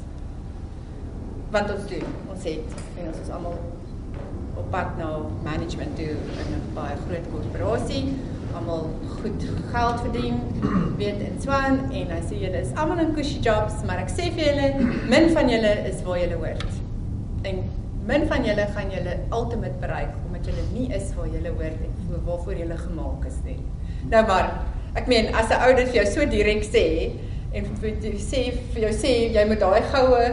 Wat 1.53 1.69
ons 1.69 1.83
doen, 1.89 2.05
ons 2.33 2.45
het 2.49 2.77
en 2.97 3.09
ons 3.11 3.19
is 3.21 3.31
almal 3.33 3.57
op 4.57 4.69
pad 4.73 4.95
na 4.97 5.09
management 5.45 5.93
toe 5.99 6.15
in 6.15 6.47
'n 6.57 6.63
baie 6.73 6.95
groot 7.05 7.27
korporasie, 7.33 8.03
almal 8.57 8.89
goed 9.19 9.45
geld 9.73 10.01
verdien, 10.05 10.39
weet 11.01 11.21
en 11.27 11.37
swaan 11.45 11.77
en 11.91 12.15
hy 12.15 12.21
sê 12.29 12.41
julle 12.45 12.61
is 12.61 12.73
almal 12.75 13.03
in 13.05 13.13
cushy 13.13 13.37
jobs, 13.49 13.83
maar 13.85 14.01
ek 14.01 14.09
sê 14.09 14.31
vir 14.33 14.43
julle, 14.49 14.67
min 15.13 15.29
van 15.37 15.49
julle 15.49 15.73
is 15.91 16.01
waar 16.07 16.19
julle 16.23 16.41
hoort. 16.41 16.65
En 17.43 17.63
min 18.05 18.27
van 18.27 18.45
julle 18.49 18.65
gaan 18.75 18.89
julle 18.91 19.17
ultimate 19.31 19.77
bereik 19.81 20.13
omdat 20.25 20.49
julle 20.49 20.65
nie 20.73 20.87
is 20.97 21.13
waar 21.17 21.27
julle 21.27 21.51
hoort 21.59 21.85
en 21.85 22.23
waarvoor 22.25 22.55
julle 22.63 22.77
gemaak 22.77 23.25
is 23.29 23.37
nie. 23.45 23.59
Nou 24.09 24.25
maar 24.27 24.49
Ek 24.93 25.07
meen 25.09 25.31
as 25.33 25.49
'n 25.49 25.57
ou 25.65 25.73
dit 25.73 25.87
vir 25.89 25.95
jou 26.03 26.05
so 26.05 26.25
direk 26.29 26.63
sê 26.63 27.11
en 27.53 27.65
vir 27.81 27.93
jy 28.01 28.13
sê 28.21 28.41
vir 28.73 28.81
jou 28.85 28.91
sê 28.93 29.13
jy 29.33 29.45
moet 29.49 29.59
daai 29.59 29.81
goue 29.93 30.25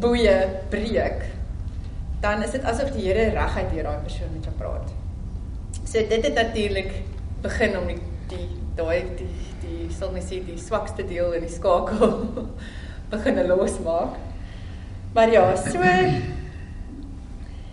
boeye 0.00 0.36
breek, 0.70 1.24
dan 2.20 2.42
is 2.42 2.50
dit 2.56 2.64
asof 2.64 2.92
die 2.94 3.06
Here 3.06 3.30
reguit 3.34 3.70
deur 3.72 3.88
daai 3.90 4.04
persoon 4.04 4.32
met 4.34 4.44
jou 4.44 4.54
praat. 4.58 4.92
So 5.84 6.00
dit 6.00 6.24
het 6.24 6.34
natuurlik 6.34 6.92
begin 7.42 7.78
om 7.78 7.86
die 7.86 8.00
die 8.30 8.48
daai 8.76 9.04
die 9.18 9.34
die 9.62 9.90
sal 9.94 10.10
mens 10.14 10.28
sê 10.30 10.40
die 10.44 10.58
swakste 10.60 11.04
deel 11.06 11.32
in 11.36 11.44
die 11.46 11.52
skakel 11.52 12.16
begin 13.12 13.38
losmaak. 13.46 14.18
Maar 15.14 15.32
ja, 15.32 15.44
so 15.56 15.80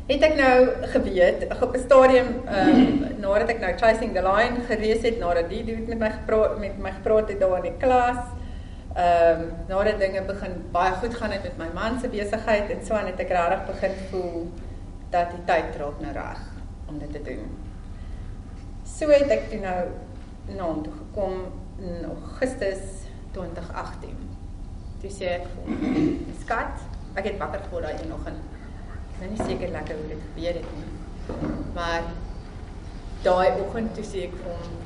het 0.07 0.23
ek 0.27 0.35
nou 0.37 0.57
geweet 0.93 1.47
op 1.61 1.75
'n 1.75 1.79
stadium 1.79 2.29
ehm 2.45 2.69
uh, 2.69 3.09
nadat 3.23 3.49
ek 3.49 3.59
nou 3.59 3.73
Chasing 3.79 4.13
the 4.13 4.21
Lion 4.21 4.61
gelees 4.67 5.01
het, 5.01 5.19
nadat 5.19 5.49
die 5.49 5.63
dude 5.63 5.87
met 5.87 5.99
my 5.99 6.09
gepraat 6.09 6.59
met 6.59 6.77
my 6.77 6.91
gepraat 6.91 7.29
het 7.29 7.39
daar 7.39 7.57
in 7.57 7.71
die 7.71 7.77
klas. 7.79 8.19
Ehm 8.93 9.41
um, 9.41 9.51
nadat 9.67 9.99
dinge 9.99 10.21
begin 10.21 10.59
baie 10.71 10.93
goed 11.01 11.15
gaan 11.15 11.31
het 11.31 11.43
met 11.43 11.57
my 11.57 11.69
man 11.73 11.99
se 11.99 12.07
besigheid 12.07 12.69
en 12.69 12.85
so 12.85 12.93
aan 12.93 13.09
het 13.09 13.19
ek 13.19 13.33
regtig 13.33 13.65
begin 13.65 13.95
voel 14.09 14.51
dat 15.09 15.31
die 15.33 15.43
tyd 15.49 15.77
raak 15.81 16.01
nou 16.01 16.13
reg 16.13 16.41
om 16.85 16.99
dit 16.99 17.11
te 17.11 17.21
doen. 17.21 17.49
So 18.85 19.09
het 19.09 19.33
ek 19.33 19.49
toe 19.49 19.59
nou 19.59 19.79
na 20.53 20.63
hom 20.63 20.83
toe 20.83 20.93
gekom 20.93 21.39
in 21.79 22.05
Augustus 22.05 23.07
2018. 23.31 24.17
Toe 25.01 25.11
sê 25.11 25.31
ek 25.39 25.47
vir 25.53 25.63
hom, 25.65 26.25
"Skat, 26.41 26.85
ek 27.15 27.23
het 27.29 27.37
wakker 27.37 27.61
geword 27.69 27.83
daai 27.83 28.07
nog 28.09 28.25
en 28.29 28.37
nou 29.19 29.29
nie 29.29 29.45
seker 29.45 29.71
lekker 29.73 29.95
hoe 29.99 30.07
dit 30.07 30.23
gebeur 30.27 30.53
het 30.59 30.69
nie. 30.77 30.89
Maar 31.73 32.03
daai 33.23 33.59
oggend 33.61 33.93
toe 33.95 34.05
sê 34.05 34.27
ek 34.27 34.35
vir 34.39 34.49
hom 34.51 34.81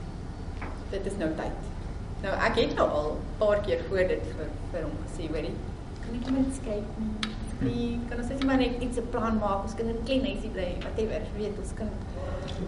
dit 0.91 1.09
is 1.11 1.17
nou 1.21 1.29
tyd. 1.39 1.76
Nou 2.23 2.33
ek 2.47 2.55
het 2.61 2.75
nou 2.75 2.87
al 2.99 3.09
'n 3.11 3.39
paar 3.41 3.59
keer 3.65 3.81
voor 3.89 4.05
dit 4.13 4.23
vir 4.35 4.47
vir 4.71 4.83
hom 4.83 4.95
gesê, 5.05 5.27
hoorie, 5.33 5.55
kan 6.03 6.15
ek 6.19 6.29
net 6.37 6.55
skryf 6.59 6.87
nie? 6.97 7.13
Nee, 7.59 7.99
kan 8.09 8.19
ons 8.21 8.29
net 8.29 8.43
maar 8.45 8.57
net 8.57 8.81
iets 8.81 8.97
'n 8.97 9.09
plan 9.09 9.37
maak. 9.37 9.63
Ons 9.63 9.75
kan 9.75 9.87
'n 9.87 10.03
klein 10.05 10.25
huisie 10.25 10.49
bly, 10.49 10.69
whatever, 10.79 11.21
weet 11.37 11.57
ons 11.59 11.73
kan 11.73 11.89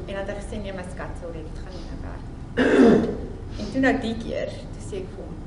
en 0.08 0.16
dan 0.16 0.26
het 0.26 0.30
hy 0.30 0.36
gesê 0.42 0.62
nee, 0.62 0.74
my 0.74 0.86
skat, 0.92 1.14
sorry, 1.22 1.42
dit 1.50 1.60
gaan 1.64 1.74
nie 1.78 1.86
nou 1.90 2.00
werk. 2.08 2.26
en 3.60 3.72
toe 3.72 3.82
nou 3.82 3.96
die 4.02 4.18
keer, 4.24 4.50
toe 4.74 4.84
sê 4.90 4.96
ek 5.04 5.10
vir 5.14 5.24
hom, 5.26 5.38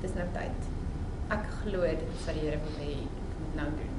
dis 0.00 0.14
nou 0.14 0.26
tyd. 0.32 0.60
Ek 1.36 1.44
glo 1.60 1.80
dit 1.80 2.02
is 2.16 2.26
wat 2.26 2.34
die 2.34 2.44
Here 2.44 2.58
wil 2.64 2.76
hê 2.84 2.92
ek 2.92 3.32
moet 3.40 3.54
nou 3.62 3.70
doen 3.80 3.94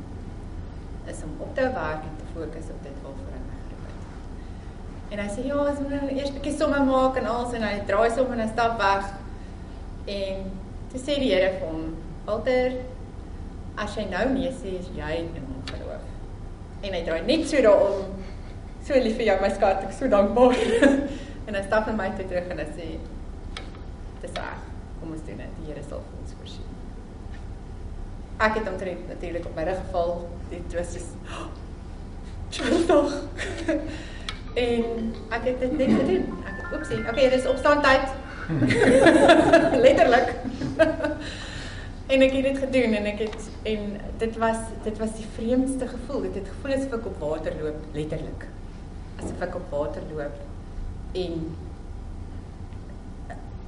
is 1.09 1.23
om 1.23 1.41
op 1.45 1.55
te 1.55 1.61
werk 1.61 2.01
en 2.09 2.15
te 2.17 2.27
fokus 2.33 2.69
op 2.73 2.83
dit 2.83 2.97
waarvoor 3.03 3.33
hy 3.35 3.41
my 3.45 3.57
geroep 3.63 3.85
het. 3.89 4.03
En 5.13 5.21
hy 5.23 5.29
sê 5.33 5.45
ja, 5.47 5.57
as 5.71 5.79
moet 5.81 5.95
nou 5.95 6.09
eers 6.09 6.29
'n 6.29 6.37
bietjie 6.37 6.57
somme 6.57 6.83
maak 6.85 7.17
en 7.17 7.25
alles 7.25 7.53
en 7.57 7.65
hy 7.69 7.75
draai 7.89 8.11
somme 8.17 8.33
en 8.37 8.43
hy 8.45 8.49
stap 8.51 8.77
weg. 8.77 9.09
En 10.09 10.45
toe 10.91 11.01
sê 11.01 11.17
die 11.21 11.31
Here 11.33 11.51
vir 11.59 11.67
hom, 11.67 11.83
"Walter, 12.25 12.79
as 13.77 13.95
jy 13.95 14.07
nou 14.09 14.25
nee 14.33 14.51
sê, 14.51 14.79
is 14.79 14.89
jy 14.95 15.11
in 15.19 15.29
hom 15.45 15.61
geloof." 15.71 16.07
En 16.81 16.93
hy 16.93 17.03
draai 17.03 17.21
net 17.25 17.47
so 17.49 17.61
daarom. 17.61 18.15
So 18.83 18.93
lief 18.93 19.17
vir 19.17 19.25
jou 19.25 19.37
my 19.41 19.49
skat, 19.49 19.83
ek 19.83 19.93
so 19.93 20.07
dankbaar. 20.07 20.57
en 21.47 21.55
hy 21.55 21.63
stap 21.67 21.87
met 21.87 21.97
my 21.97 22.09
toe 22.17 22.25
terug 22.25 22.49
en 22.49 22.57
hy 22.57 22.69
sê, 22.73 22.89
"Dis 24.21 24.35
reg. 24.35 24.65
Kom 24.99 25.11
ons 25.11 25.25
doen 25.25 25.37
dit. 25.37 25.55
Die 25.61 25.73
Here 25.73 25.83
sal 25.89 26.01
ons 26.21 26.33
voorsien." 26.39 26.69
ek 28.39 28.53
het 28.55 28.67
omtrent 28.71 29.07
natuurlik 29.07 29.45
op 29.45 29.55
my 29.55 29.63
rug 29.63 29.77
geval. 29.85 30.29
Dit 30.49 30.73
was 30.77 30.93
so 30.93 30.99
Tjonsdag. 32.49 33.11
en 34.65 35.13
ek 35.29 35.43
het 35.43 35.59
dit 35.59 35.77
net 35.77 35.91
gedoen. 35.99 36.23
Ek 36.47 36.55
het 36.61 36.71
oepsie. 36.73 36.99
Okay, 37.09 37.29
dis 37.29 37.45
opstaan 37.47 37.81
tyd. 37.81 38.07
Letterlik. 39.83 40.33
en 42.13 42.21
ek 42.25 42.31
het 42.33 42.45
dit 42.47 42.57
gedoen 42.57 42.95
en 42.97 43.07
ek 43.11 43.19
het 43.27 43.49
en 43.69 43.91
dit 44.17 44.37
was 44.41 44.63
dit 44.83 44.97
was 44.97 45.13
die 45.19 45.27
vreemdste 45.35 45.87
gevoel. 45.87 46.23
Dit 46.29 46.39
het 46.41 46.49
gevoel 46.55 46.73
asof 46.77 46.95
ek 46.97 47.09
op 47.11 47.19
water 47.21 47.57
loop, 47.61 47.83
letterlik. 47.93 48.47
Asof 49.21 49.45
ek 49.45 49.59
op 49.59 49.75
water 49.75 50.07
loop 50.09 50.39
en 51.19 51.45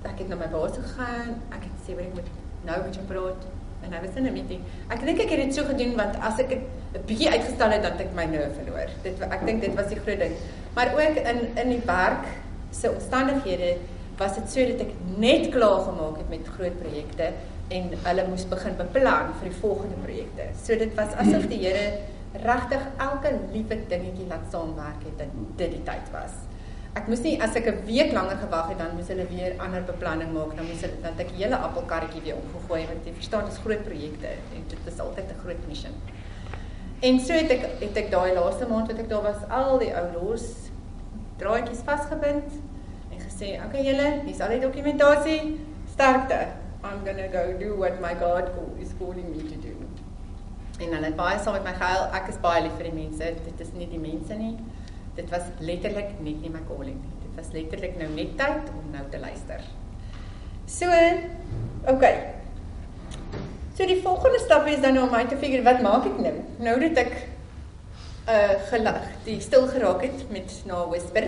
ek 0.09 0.17
het 0.23 0.27
na 0.33 0.39
my 0.41 0.49
baas 0.49 0.79
gegaan. 0.79 1.37
Ek 1.53 1.69
het 1.69 1.85
sê 1.85 1.97
ek 2.01 2.17
moet 2.17 2.33
nou 2.65 2.81
met 2.87 2.97
jou 2.97 3.05
praat 3.13 3.47
en 3.85 3.93
hy 3.93 4.01
was 4.01 4.17
in 4.17 4.27
'n 4.29 4.33
meeting. 4.33 4.65
Ek 4.89 5.05
dink 5.05 5.21
ek 5.21 5.29
het 5.29 5.45
dit 5.45 5.55
so 5.55 5.65
gedoen 5.69 5.95
want 5.95 6.17
as 6.25 6.41
ek 6.41 6.57
'n 6.57 7.05
bietjie 7.05 7.29
uitgestel 7.29 7.69
het 7.69 7.85
dan 7.85 7.91
het 7.91 8.01
ek 8.09 8.13
my 8.17 8.25
nerve 8.25 8.57
verloor. 8.63 8.89
Dit 9.05 9.21
ek 9.21 9.45
dink 9.45 9.61
dit 9.61 9.75
was 9.77 9.93
die 9.93 10.01
groot 10.01 10.19
ding. 10.19 10.33
Maar 10.73 10.93
ook 10.97 11.15
in 11.21 11.39
in 11.55 11.69
die 11.69 11.85
werk 11.85 12.25
se 12.71 12.89
omstandighede 12.89 13.77
was 14.21 14.37
dit 14.37 14.53
so 14.53 14.67
dat 14.71 14.85
ek 14.85 14.93
net 15.25 15.49
klaar 15.55 15.81
gemaak 15.89 16.21
het 16.21 16.29
met 16.29 16.53
groot 16.57 16.77
projekte 16.79 17.31
en 17.71 17.91
hulle 18.05 18.27
moes 18.29 18.45
begin 18.53 18.77
beplan 18.79 19.33
vir 19.39 19.49
die 19.49 19.59
volgende 19.59 19.99
projekte. 20.05 20.47
So 20.63 20.77
dit 20.77 20.95
was 20.99 21.17
asof 21.23 21.49
die 21.51 21.61
Here 21.65 21.85
regtig 22.47 22.87
elke 23.09 23.33
liewe 23.51 23.81
dingetjie 23.91 24.29
laat 24.29 24.47
saamwerk 24.53 25.03
het 25.09 25.17
dat 25.25 25.37
dit 25.59 25.77
die 25.77 25.83
tyd 25.89 26.13
was 26.15 26.39
ek 26.91 27.07
moes 27.07 27.21
nie 27.23 27.37
as 27.39 27.55
ek 27.55 27.67
'n 27.71 27.85
week 27.87 28.11
langer 28.11 28.37
gewag 28.39 28.69
het 28.69 28.77
dan 28.77 28.95
moes 28.95 29.07
hulle 29.07 29.25
weer 29.27 29.53
ander 29.65 29.83
beplanning 29.87 30.33
maak 30.33 30.55
dan 30.57 30.65
moes 30.67 30.81
hulle 30.83 30.97
dan 31.03 31.19
ek 31.23 31.29
hele 31.37 31.55
appelkarretjie 31.67 32.23
weer 32.25 32.35
omgegooi 32.35 32.81
want 32.87 33.05
jy 33.07 33.13
verstaan 33.19 33.45
dit 33.45 33.53
is 33.53 33.63
groot 33.65 33.83
projekte 33.85 34.27
en 34.55 34.65
dit 34.73 34.91
is 34.91 34.99
altyd 34.99 35.29
'n 35.29 35.39
groot 35.43 35.61
mission. 35.67 35.93
En 37.01 37.19
so 37.19 37.33
het 37.33 37.51
ek 37.51 37.63
het 37.79 37.97
ek 37.97 38.11
daai 38.11 38.33
laaste 38.33 38.67
maand 38.67 38.91
wat 38.91 38.99
ek 38.99 39.09
daar 39.09 39.23
was 39.23 39.47
al 39.49 39.79
die 39.79 39.93
ou 39.95 40.05
los 40.19 40.45
draadjies 41.37 41.83
vasgebind 41.85 42.51
gesê 43.41 43.57
okay 43.65 43.81
julle 43.89 44.07
hier's 44.25 44.41
al 44.41 44.51
die 44.53 44.61
dokumentasie 44.61 45.39
sterkte 45.93 46.41
I'm 46.83 47.01
going 47.05 47.17
to 47.17 47.27
go 47.29 47.43
do 47.57 47.75
what 47.75 48.01
my 48.01 48.13
God 48.13 48.49
is 48.81 48.93
calling 48.97 49.27
me 49.33 49.43
to 49.49 49.57
do. 49.61 49.73
En 50.81 50.93
hulle 50.95 51.05
het 51.05 51.15
baie 51.15 51.37
saam 51.37 51.53
met 51.53 51.67
my 51.67 51.73
gehuil. 51.77 52.07
Ek 52.17 52.31
is 52.33 52.39
baie 52.41 52.63
lief 52.65 52.73
vir 52.79 52.87
die 52.89 52.95
mense. 52.95 53.27
Dit 53.45 53.59
is 53.61 53.69
nie 53.77 53.85
die 53.91 53.99
mense 54.01 54.37
nie 54.39 54.55
dit 55.15 55.29
was 55.29 55.49
letterlik 55.59 56.15
net 56.23 56.41
nie 56.41 56.49
my 56.49 56.61
calling 56.67 56.97
nie. 56.97 57.13
Dit 57.25 57.37
was 57.37 57.51
letterlik 57.53 57.97
nou 57.99 58.07
net 58.15 58.33
tyd 58.39 58.71
om 58.73 58.87
nou 58.93 59.03
te 59.11 59.19
luister. 59.19 59.61
So, 60.65 60.89
okay. 61.91 62.15
So 63.75 63.85
die 63.85 63.99
volgende 64.01 64.39
stap 64.39 64.67
is 64.71 64.81
dan 64.81 64.97
nou 64.97 65.05
om 65.05 65.13
my 65.13 65.25
te 65.27 65.37
figure 65.37 65.65
wat 65.67 65.83
maak 65.85 66.07
ek 66.09 66.19
nou? 66.23 66.33
Nou 66.63 66.77
dat 66.85 67.03
ek 67.05 67.15
uh 68.31 68.57
gelag, 68.69 69.05
die 69.25 69.39
stil 69.43 69.67
geraak 69.67 70.05
het 70.05 70.27
met 70.33 70.53
na 70.69 70.85
whisper 70.89 71.27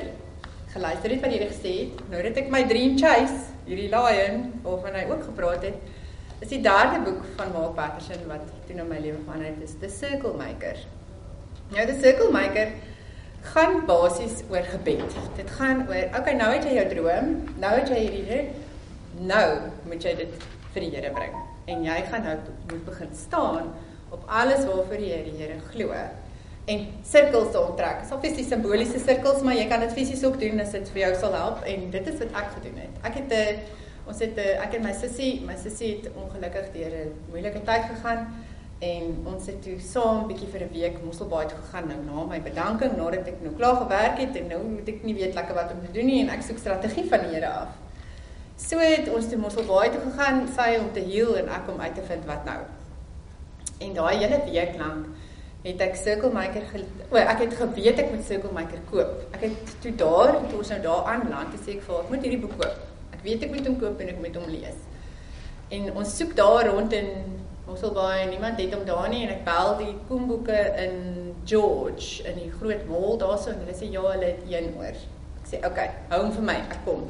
geluister 0.73 1.13
het 1.13 1.21
wat 1.25 1.33
jy 1.35 1.49
gesê 1.49 1.73
het. 1.81 1.99
Nou 2.11 2.21
dat 2.25 2.39
ek 2.41 2.49
my 2.53 2.63
dream 2.69 2.95
chase, 2.99 3.51
hierdie 3.67 3.91
lion 3.93 4.47
waarvan 4.65 4.97
hy 4.97 5.03
ook 5.11 5.27
gepraat 5.29 5.67
het, 5.69 5.91
is 6.43 6.49
die 6.51 6.61
derde 6.63 6.99
boek 7.05 7.21
van 7.37 7.53
Mark 7.55 7.75
Patterson 7.77 8.25
wat 8.31 8.49
toe 8.67 8.75
nou 8.77 8.87
my 8.89 8.99
lewe 9.03 9.21
verander 9.23 9.51
het, 9.51 9.61
is 9.63 9.77
The 9.79 9.91
Circle 9.91 10.33
Maker. 10.39 10.81
Nou 11.71 11.85
The 11.87 11.99
Circle 12.01 12.31
Maker 12.33 12.73
gaan 13.53 13.85
basies 13.87 14.41
oor 14.51 14.65
gebed. 14.71 15.15
Dit 15.37 15.55
gaan 15.59 15.85
oor, 15.87 16.03
okay, 16.19 16.35
nou 16.39 16.49
het 16.53 16.67
jy 16.67 16.77
jou 16.79 16.85
droom, 16.95 17.31
nou 17.61 17.73
het 17.77 17.91
jy 17.91 18.01
hierdie 18.07 18.43
nou 19.27 19.47
moet 19.87 20.03
jy 20.03 20.15
dit 20.17 20.45
vir 20.73 20.85
die 20.85 20.91
Here 20.95 21.11
bring. 21.13 21.35
En 21.69 21.83
jy 21.85 21.97
gaan 22.09 22.25
nou 22.27 22.37
moet 22.71 22.85
begin 22.87 23.15
staan 23.15 23.71
op 24.13 24.23
alles 24.27 24.65
waarvoor 24.65 25.01
jy 25.01 25.21
die 25.27 25.37
Here 25.37 25.59
glo. 25.71 25.91
En 26.65 26.87
sirkels 27.03 27.51
te 27.51 27.59
onttrek. 27.59 27.97
Dit 27.99 28.05
is 28.05 28.15
obviously 28.15 28.43
simboliese 28.47 28.99
sirkels, 28.99 29.41
maar 29.43 29.57
jy 29.57 29.65
kan 29.67 29.81
dit 29.83 29.91
fisies 29.91 30.23
ook 30.23 30.37
doen 30.39 30.61
as 30.63 30.71
dit 30.71 30.91
vir 30.95 31.01
jou 31.01 31.13
sal 31.19 31.33
help 31.35 31.65
en 31.67 31.89
dit 31.91 32.07
is 32.07 32.19
wat 32.21 32.37
ek 32.39 32.53
gedoen 32.53 32.77
het. 32.85 33.01
Ek 33.03 33.17
het 33.19 33.31
'n 33.31 33.41
eh, 33.41 33.57
ons 34.07 34.19
het 34.19 34.35
'n 34.35 34.39
eh, 34.39 34.63
ek 34.63 34.73
en 34.73 34.83
my 34.83 34.93
sussie, 34.93 35.41
my 35.45 35.57
sussie 35.63 35.89
het 35.95 36.11
ongelukkig 36.15 36.71
deur 36.71 36.93
'n 37.03 37.11
moeilike 37.31 37.61
tyd 37.63 37.83
gegaan 37.91 38.27
en 38.79 39.25
ons 39.25 39.45
het 39.45 39.61
toe 39.63 39.79
saam 39.79 40.27
bietjie 40.27 40.47
vir 40.47 40.61
'n 40.63 40.71
week 40.71 41.03
Mosselbaai 41.03 41.47
toe 41.47 41.57
gegaan 41.65 41.87
nou 41.87 41.99
na 42.05 42.25
my 42.25 42.39
bedanking 42.41 42.95
nadat 42.97 43.27
ek 43.27 43.41
nou 43.41 43.53
klaar 43.55 43.75
gewerk 43.75 44.17
het 44.17 44.35
en 44.35 44.47
nou 44.47 44.63
moet 44.63 44.87
ek 44.87 45.03
nie 45.03 45.15
weet 45.15 45.33
lekker 45.33 45.55
wat 45.55 45.71
om 45.71 45.81
te 45.85 45.91
doen 45.91 46.05
nie 46.05 46.21
en 46.21 46.29
ek 46.29 46.41
soek 46.41 46.57
strategie 46.57 47.09
van 47.09 47.19
die 47.19 47.35
Here 47.35 47.49
af. 47.49 47.67
So 48.55 48.77
het 48.79 49.09
ons 49.09 49.27
toe 49.29 49.37
Mosselbaai 49.37 49.89
toe 49.91 50.01
gegaan, 50.01 50.47
sy 50.55 50.77
om 50.79 50.93
te 50.93 50.99
heel 50.99 51.37
en 51.37 51.49
ek 51.49 51.67
om 51.67 51.79
uit 51.79 51.95
te 51.95 52.01
vind 52.01 52.25
wat 52.25 52.45
nou. 52.45 52.59
En 53.79 53.93
daai 53.93 54.17
hele 54.17 54.39
week 54.51 54.77
lank 54.77 55.05
het 55.63 55.83
ek 55.85 55.95
Circle 55.95 56.31
Maker 56.35 56.65
o, 57.09 57.17
ek 57.17 57.45
het 57.45 57.53
geweet 57.55 58.01
ek 58.03 58.09
moet 58.11 58.25
Circle 58.27 58.51
Maker 58.55 58.81
koop. 58.89 59.21
Ek 59.35 59.45
het 59.47 59.75
toe 59.83 59.93
daar 59.99 60.35
toe 60.49 60.59
ons 60.59 60.73
nou 60.75 60.81
daar 60.83 61.13
aanland, 61.13 61.53
toe 61.53 61.61
sê 61.61 61.77
ek 61.77 61.85
vir 61.87 62.01
ek 62.01 62.11
moet 62.11 62.25
hierdie 62.27 62.41
boek 62.43 62.57
koop. 62.59 62.81
Ek 63.15 63.23
weet 63.23 63.45
ek 63.47 63.53
moet 63.55 63.69
hom 63.69 63.77
koop 63.79 64.03
en 64.03 64.11
ek 64.11 64.19
moet 64.19 64.41
hom 64.41 64.49
lees. 64.51 64.81
En 65.73 65.87
ons 65.93 66.17
soek 66.19 66.35
daar 66.37 66.67
rond 66.67 66.93
in 66.97 67.09
Mosselbaai, 67.63 68.27
niemand 68.27 68.59
het 68.59 68.73
hom 68.75 68.83
daar 68.85 69.07
nie 69.07 69.21
en 69.23 69.31
ek 69.37 69.45
bel 69.47 69.77
die 69.79 69.93
koemboeke 70.09 70.57
in 70.83 70.97
George 71.47 72.25
in 72.27 72.41
die 72.41 72.49
groot 72.51 72.83
mall 72.89 73.15
daarso 73.21 73.53
en 73.53 73.61
hulle 73.63 73.75
sê 73.77 73.87
ja, 73.93 74.03
hulle 74.03 74.33
het 74.33 74.43
een 74.51 74.73
oor. 74.75 74.99
Ek 75.39 75.47
sê 75.47 75.61
okay, 75.63 75.87
hou 76.11 76.25
hom 76.25 76.35
vir 76.35 76.45
my, 76.51 76.57
ek 76.67 76.83
kom. 76.83 77.07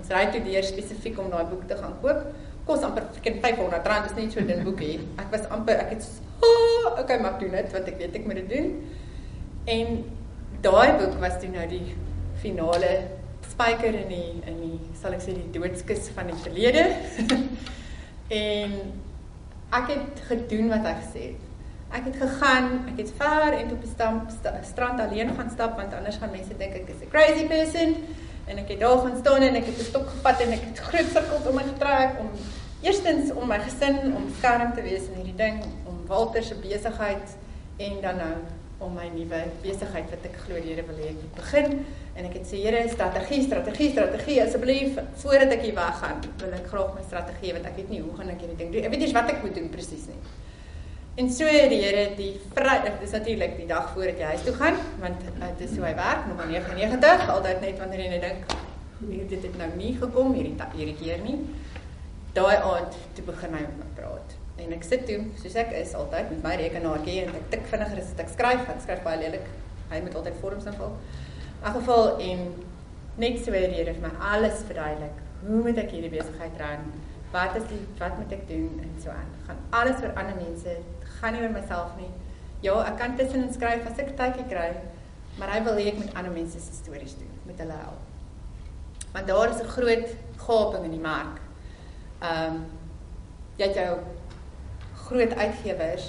Ons 0.00 0.12
ry 0.12 0.24
toe 0.32 0.40
deur 0.46 0.64
spesifiek 0.64 1.20
om 1.20 1.28
daai 1.32 1.44
boek 1.52 1.68
te 1.68 1.76
gaan 1.76 1.98
koop. 2.00 2.24
Kos 2.64 2.84
amper 2.86 3.04
vir 3.12 3.40
500 3.42 3.88
rand, 3.90 4.06
is 4.06 4.16
net 4.16 4.32
so 4.32 4.40
'n 4.40 4.46
dun 4.46 4.64
boekie. 4.64 5.00
Ek 5.18 5.30
was 5.32 5.44
amper 5.50 5.76
ek 5.84 5.90
het 5.90 6.06
oh, 6.40 6.98
okay, 7.00 7.18
maar 7.20 7.38
doen 7.38 7.50
dit 7.50 7.72
want 7.72 7.88
ek 7.88 7.98
weet 7.98 8.16
ek 8.16 8.26
moet 8.26 8.40
dit 8.40 8.48
doen. 8.48 8.68
En 9.64 10.04
daai 10.64 10.96
boek 11.00 11.20
was 11.20 11.38
toe 11.40 11.50
nou 11.52 11.66
die 11.68 11.94
finale 12.40 12.92
spyker 13.50 13.94
in 13.94 14.08
die 14.08 14.30
in 14.50 14.60
die 14.60 14.78
sal 15.00 15.12
ek 15.12 15.24
sê 15.24 15.36
die 15.36 15.52
doodskus 15.58 16.08
van 16.16 16.32
die 16.32 16.40
verlede. 16.44 16.84
en 18.44 18.78
ek 19.74 19.90
het 19.92 20.22
gedoen 20.28 20.70
wat 20.72 20.86
hy 20.88 20.94
gesê 21.02 21.24
het. 21.32 21.50
Ek 21.94 22.08
het 22.08 22.16
gegaan, 22.18 22.70
ek 22.90 23.04
het 23.04 23.10
ver 23.18 23.54
en 23.54 23.72
op 23.76 23.82
die 23.84 23.90
stamp, 23.92 24.30
st 24.34 24.50
strand 24.66 25.00
alleen 25.00 25.30
gaan 25.36 25.50
stap 25.52 25.76
want 25.78 25.94
anders 25.94 26.16
gaan 26.18 26.32
mense 26.32 26.56
dink 26.58 26.74
ek 26.80 26.88
is 26.96 27.04
'n 27.04 27.12
crazy 27.12 27.46
person. 27.46 27.98
En 28.46 28.58
ek 28.60 28.68
het 28.74 28.80
daar 28.80 28.98
gaan 28.98 29.16
staan 29.20 29.42
en 29.42 29.54
ek 29.54 29.66
het 29.66 29.78
'n 29.78 29.90
stok 29.90 30.08
gevat 30.08 30.40
en 30.40 30.52
ek 30.52 30.64
het 30.68 30.78
groot 30.78 31.08
sirkels 31.12 31.46
om 31.48 31.54
my 31.54 31.62
getrek 31.62 32.18
om 32.20 32.28
eerstens 32.82 33.32
om 33.32 33.48
my 33.48 33.58
gesin 33.58 33.96
om 34.16 34.24
skerm 34.38 34.74
te 34.74 34.82
wees 34.82 35.08
in 35.08 35.16
hierdie 35.16 35.40
ding, 35.44 35.64
om 35.88 36.06
Walter 36.06 36.42
se 36.42 36.54
besigheid 36.54 37.36
en 37.76 38.00
dan 38.00 38.16
nou 38.16 38.36
om 38.78 38.94
my 38.94 39.08
nuwe 39.14 39.40
besigheid 39.62 40.10
wat 40.10 40.24
ek 40.28 40.36
glo 40.44 40.60
die 40.60 40.74
Here 40.74 40.84
wil 40.86 40.96
hê 40.96 41.08
ek 41.08 41.20
moet 41.22 41.34
begin. 41.34 41.86
En 42.14 42.24
ek 42.24 42.34
het 42.38 42.46
sê 42.46 42.56
Here 42.64 42.88
strategie 42.88 43.42
strategie 43.42 43.90
strategie 43.90 44.42
asseblief 44.42 44.98
voordat 45.14 45.52
ek 45.56 45.62
hier 45.62 45.74
weggaan 45.74 46.20
wil 46.38 46.52
ek 46.52 46.66
graag 46.66 46.94
my 46.94 47.04
strategie 47.06 47.52
want 47.52 47.66
ek 47.66 47.76
weet 47.76 47.88
nie 47.88 48.00
hoe 48.00 48.16
gaan 48.16 48.28
ek 48.28 48.40
hierdie 48.40 48.56
ding 48.56 48.72
doen. 48.72 48.84
Ek 48.84 48.90
weet 48.90 49.00
nie 49.06 49.12
wat 49.12 49.30
ek 49.30 49.42
moet 49.42 49.54
doen 49.54 49.70
presies 49.70 50.06
nie 50.06 50.20
en 51.16 51.30
so 51.30 51.46
die 51.72 51.80
Here 51.82 52.06
die 52.18 52.30
vrydag 52.54 53.00
dis 53.00 53.16
natuurlik 53.18 53.56
die 53.56 53.68
dag 53.70 53.90
voordat 53.94 54.22
jy 54.22 54.30
huis 54.34 54.46
toe 54.46 54.54
gaan 54.60 54.78
want 55.00 55.26
dit 55.42 55.66
is 55.68 55.76
hoe 55.76 55.88
hy 55.88 55.94
werk 55.98 56.28
nommer 56.30 56.48
99 56.50 57.28
altyd 57.38 57.60
net 57.66 57.82
wanneer 57.82 58.06
jy 58.06 58.12
net 58.14 58.24
dink 58.28 58.56
hier 59.04 59.28
dit 59.34 59.42
het 59.48 59.60
nou 59.60 59.68
nie 59.76 59.92
gekom 59.98 60.32
hierdie 60.38 60.70
hierdie 60.78 60.96
keer 61.02 61.20
nie 61.26 61.36
daai 62.34 62.56
aand 62.56 62.98
toe 63.14 63.28
begin 63.30 63.54
hy 63.54 63.66
met 63.66 63.78
my 63.82 63.92
praat 63.98 64.40
En 64.62 64.70
ek 64.76 64.84
sit 64.86 65.02
toe, 65.08 65.16
soos 65.42 65.56
ek 65.58 65.72
is 65.74 65.96
altyd 65.98 66.28
met 66.30 66.44
my 66.44 66.52
rekenaartjie 66.60 67.16
en 67.24 67.32
ek 67.34 67.48
tik 67.50 67.64
vinniger 67.72 67.98
as 67.98 68.12
ek 68.22 68.28
skryf, 68.30 68.68
ek 68.70 68.84
skryf 68.84 69.00
baie 69.06 69.18
lelik. 69.18 69.48
Hy 69.90 69.98
moet 70.04 70.14
altyd 70.20 70.36
vorms 70.42 70.68
invul. 70.70 70.92
In 71.56 71.66
elk 71.70 71.78
geval 71.80 72.20
en 72.22 72.44
net 73.18 73.40
so 73.42 73.54
weer 73.54 73.72
hier 73.74 73.90
vir 73.90 74.04
my 74.04 74.12
alles 74.30 74.62
verduidelik. 74.68 75.18
Hoe 75.42 75.62
moet 75.66 75.80
ek 75.82 75.90
hierdie 75.96 76.12
besigheid 76.12 76.62
ran? 76.62 76.86
Wat 77.34 77.58
is 77.58 77.66
die 77.72 77.80
wat 77.98 78.14
moet 78.20 78.36
ek 78.36 78.46
doen 78.46 78.78
en 78.84 78.94
so 79.02 79.10
aan. 79.10 79.32
Gaan 79.48 79.64
alles 79.80 80.04
oor 80.04 80.14
ander 80.22 80.38
mense, 80.38 80.76
gaan 81.20 81.32
nie 81.36 81.42
oor 81.42 81.54
myself 81.54 81.96
nie. 82.00 82.10
Ja, 82.64 82.78
ek 82.88 82.98
kan 82.98 83.16
tussenin 83.18 83.52
skryf 83.52 83.86
as 83.86 83.98
ek 84.02 84.14
tydjie 84.18 84.46
kry, 84.48 84.70
maar 85.38 85.52
hy 85.52 85.60
wil 85.66 85.80
hê 85.80 85.88
ek 85.92 86.00
moet 86.00 86.14
ander 86.16 86.32
mense 86.32 86.60
se 86.60 86.76
stories 86.76 87.16
doen, 87.20 87.32
met 87.46 87.58
hulle 87.60 87.78
help. 87.80 88.02
Want 89.14 89.26
daar 89.26 89.50
is 89.50 89.62
'n 89.62 89.74
groot 89.76 90.08
gaping 90.46 90.84
in 90.84 90.96
die 90.96 91.06
mark. 91.06 91.40
Ehm 92.20 92.54
um, 92.54 92.64
jy 93.56 93.66
het 93.66 93.76
jou 93.76 93.98
groot 95.06 95.34
uitgewers 95.34 96.06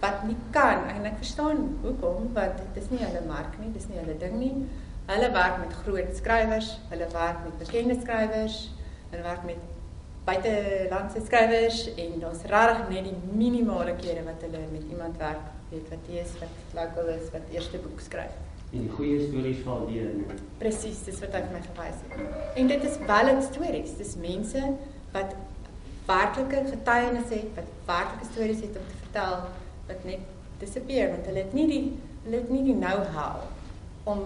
wat 0.00 0.22
nie 0.24 0.36
kan 0.50 0.86
en 0.88 1.04
ek 1.04 1.18
verstaan 1.20 1.78
hoekom 1.82 2.30
want 2.36 2.56
dit 2.56 2.82
is 2.82 2.88
nie 2.90 3.02
hulle 3.04 3.20
mark 3.26 3.58
nie, 3.60 3.72
dis 3.72 3.88
nie 3.88 3.98
hulle 4.00 4.16
ding 4.18 4.38
nie. 4.40 4.54
Hulle 5.10 5.30
werk 5.34 5.58
met 5.58 5.74
groot 5.84 6.16
skrywers, 6.16 6.78
hulle 6.88 7.06
werk 7.12 7.44
met 7.44 7.58
bekende 7.58 7.96
skrywers, 8.00 8.70
hulle 9.10 9.22
werk 9.22 9.44
met 9.44 9.79
buitelandse 10.30 11.22
skrywers 11.26 11.82
en 11.94 12.20
daar's 12.22 12.44
regtig 12.52 12.92
net 12.94 13.08
die 13.08 13.36
minimale 13.38 13.96
kere 14.00 14.22
wat 14.28 14.44
hulle 14.46 14.62
met 14.72 14.86
iemand 14.88 15.18
werk, 15.18 15.42
weet 15.72 15.90
wat 15.90 16.10
jy 16.10 16.22
is, 16.22 16.32
wat 16.42 16.74
local 16.78 17.12
is, 17.16 17.28
wat 17.34 17.54
eerste 17.54 17.82
boek 17.82 18.02
skryf. 18.06 18.36
En 18.70 18.86
goeie 18.94 19.18
stories 19.26 19.62
val 19.66 19.86
deur. 19.90 20.10
Presies, 20.60 21.00
dis 21.06 21.18
wat 21.24 21.34
ek 21.40 21.48
my 21.50 21.62
verwys 21.64 22.04
het. 22.04 22.20
En 22.62 22.70
dit 22.70 22.84
is 22.86 22.98
valid 23.08 23.40
stories. 23.48 23.96
Dis 23.98 24.12
mense 24.22 24.62
wat 25.14 25.34
werklike 26.06 26.62
getuienis 26.68 27.32
het, 27.34 27.50
wat 27.56 27.72
werklike 27.88 28.28
stories 28.30 28.62
het 28.66 28.78
om 28.78 28.86
te 28.92 29.00
vertel 29.06 29.34
wat 29.90 30.06
net 30.06 30.28
disappear 30.60 31.10
want 31.14 31.26
hulle 31.26 31.44
het 31.44 31.56
nie 31.56 31.66
die 31.70 31.84
hulle 32.24 32.42
het 32.42 32.50
nie 32.52 32.64
die 32.66 32.76
know-how 32.76 33.46
om 34.10 34.24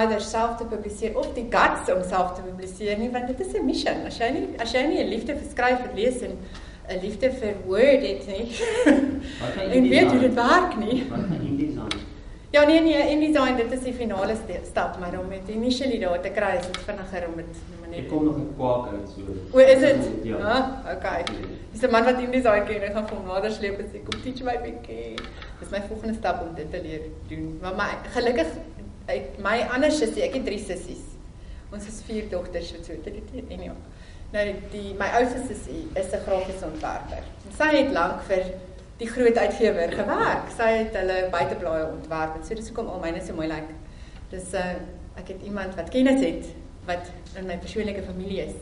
either 0.00 0.20
self 0.20 0.56
te 0.56 0.64
publiseer 0.64 1.16
of 1.18 1.32
die 1.36 1.46
guts 1.50 1.90
om 1.92 2.02
self 2.08 2.34
te 2.36 2.42
publiseer 2.42 2.98
nie 2.98 3.10
want 3.10 3.26
dit 3.26 3.40
is 3.40 3.54
'n 3.54 3.66
missie. 3.66 3.96
As 4.06 4.18
jy 4.18 4.30
nie 4.30 4.46
as 4.58 4.72
jy 4.72 4.86
nie 4.86 5.02
'n 5.02 5.08
liefde 5.08 5.36
vir 5.36 5.48
skryf 5.50 5.80
en 5.88 5.96
lees 5.96 6.22
en 6.22 6.38
'n 6.88 7.00
liefde 7.02 7.30
vir 7.40 7.54
word 7.66 8.02
het 8.02 8.26
nie. 8.26 8.46
en 9.74 9.88
weet 9.88 10.12
jy 10.12 10.18
dit 10.18 10.34
werk 10.34 10.76
nie. 10.78 11.04
Ja 12.52 12.64
nee 12.66 12.80
nee, 12.80 13.10
InDesign 13.10 13.56
dit 13.56 13.72
is 13.72 13.80
die 13.80 13.94
finale 13.94 14.34
stap, 14.64 14.98
maar 15.00 15.20
om 15.20 15.30
dit 15.30 15.54
initially 15.54 15.98
daar 15.98 16.20
te 16.20 16.28
kry 16.28 16.56
is 16.58 16.66
dit 16.66 16.82
vinniger 16.88 17.28
om 17.28 17.36
dit 17.36 17.62
Ek 17.92 18.08
kom 18.08 18.24
nog 18.24 18.36
'n 18.36 18.52
kwak 18.56 18.86
uit 18.92 19.08
so. 19.14 19.22
O, 19.52 19.58
is 19.58 19.80
dit? 19.80 20.02
Ja. 20.22 20.36
Ah, 20.36 20.96
okay. 20.96 21.24
Dis 21.72 21.82
'n 21.82 21.90
man 21.90 22.04
wat 22.04 22.20
InDesign 22.20 22.64
ken, 22.64 22.82
ek 22.82 22.92
gaan 22.92 23.08
hom 23.08 23.26
nader 23.26 23.50
sleep 23.50 23.78
en 23.78 23.88
sê 23.92 23.98
kom 24.04 24.20
teach 24.22 24.42
my 24.42 24.56
bietjie. 24.64 25.16
Dis 25.60 25.70
my 25.70 25.80
volgende 25.88 26.14
stap 26.14 26.40
om 26.42 26.54
dit 26.54 26.70
te 26.70 26.80
leer 26.82 27.00
doen. 27.28 27.58
Maar 27.62 27.74
my 27.74 27.90
gelukkig 28.16 28.48
uit 29.06 29.38
my 29.42 29.56
ander 29.74 29.92
sussie, 29.92 30.22
ek 30.22 30.38
het 30.38 30.44
drie 30.44 30.60
sissies. 30.62 31.04
Ons 31.72 31.86
is 31.88 32.02
vier 32.06 32.28
dogters 32.30 32.68
so 32.68 32.82
so 32.84 32.96
dit 33.04 33.34
en 33.48 33.62
ja. 33.68 33.74
Nou 34.32 34.44
die 34.72 34.94
my 34.96 35.08
oudste 35.18 35.42
sussie 35.48 35.86
is 35.94 36.12
'n 36.12 36.22
grafiese 36.26 36.64
ontwerper. 36.66 37.24
Sy 37.58 37.70
het 37.76 37.92
lank 37.92 38.22
vir 38.28 38.44
die 38.98 39.08
groot 39.08 39.36
uitgewer 39.36 39.92
gewerk. 39.92 40.50
Sy 40.56 40.68
het 40.78 40.96
hulle 40.96 41.28
buiteblaaie 41.30 41.86
ontwerp. 41.86 42.44
So 42.44 42.54
dis 42.54 42.68
hoekom 42.68 42.88
al 42.88 43.00
myne 43.00 43.22
so 43.24 43.34
mooi 43.34 43.48
lyk. 43.48 43.68
Like. 43.68 43.74
Dis 44.30 44.52
'n 44.52 44.56
uh, 44.56 45.20
ek 45.20 45.28
het 45.28 45.42
iemand 45.44 45.74
wat 45.74 45.88
kennis 45.88 46.20
het 46.20 46.46
wat 46.86 47.10
in 47.36 47.46
my 47.46 47.56
persoonlike 47.56 48.02
familie 48.02 48.40
is. 48.46 48.54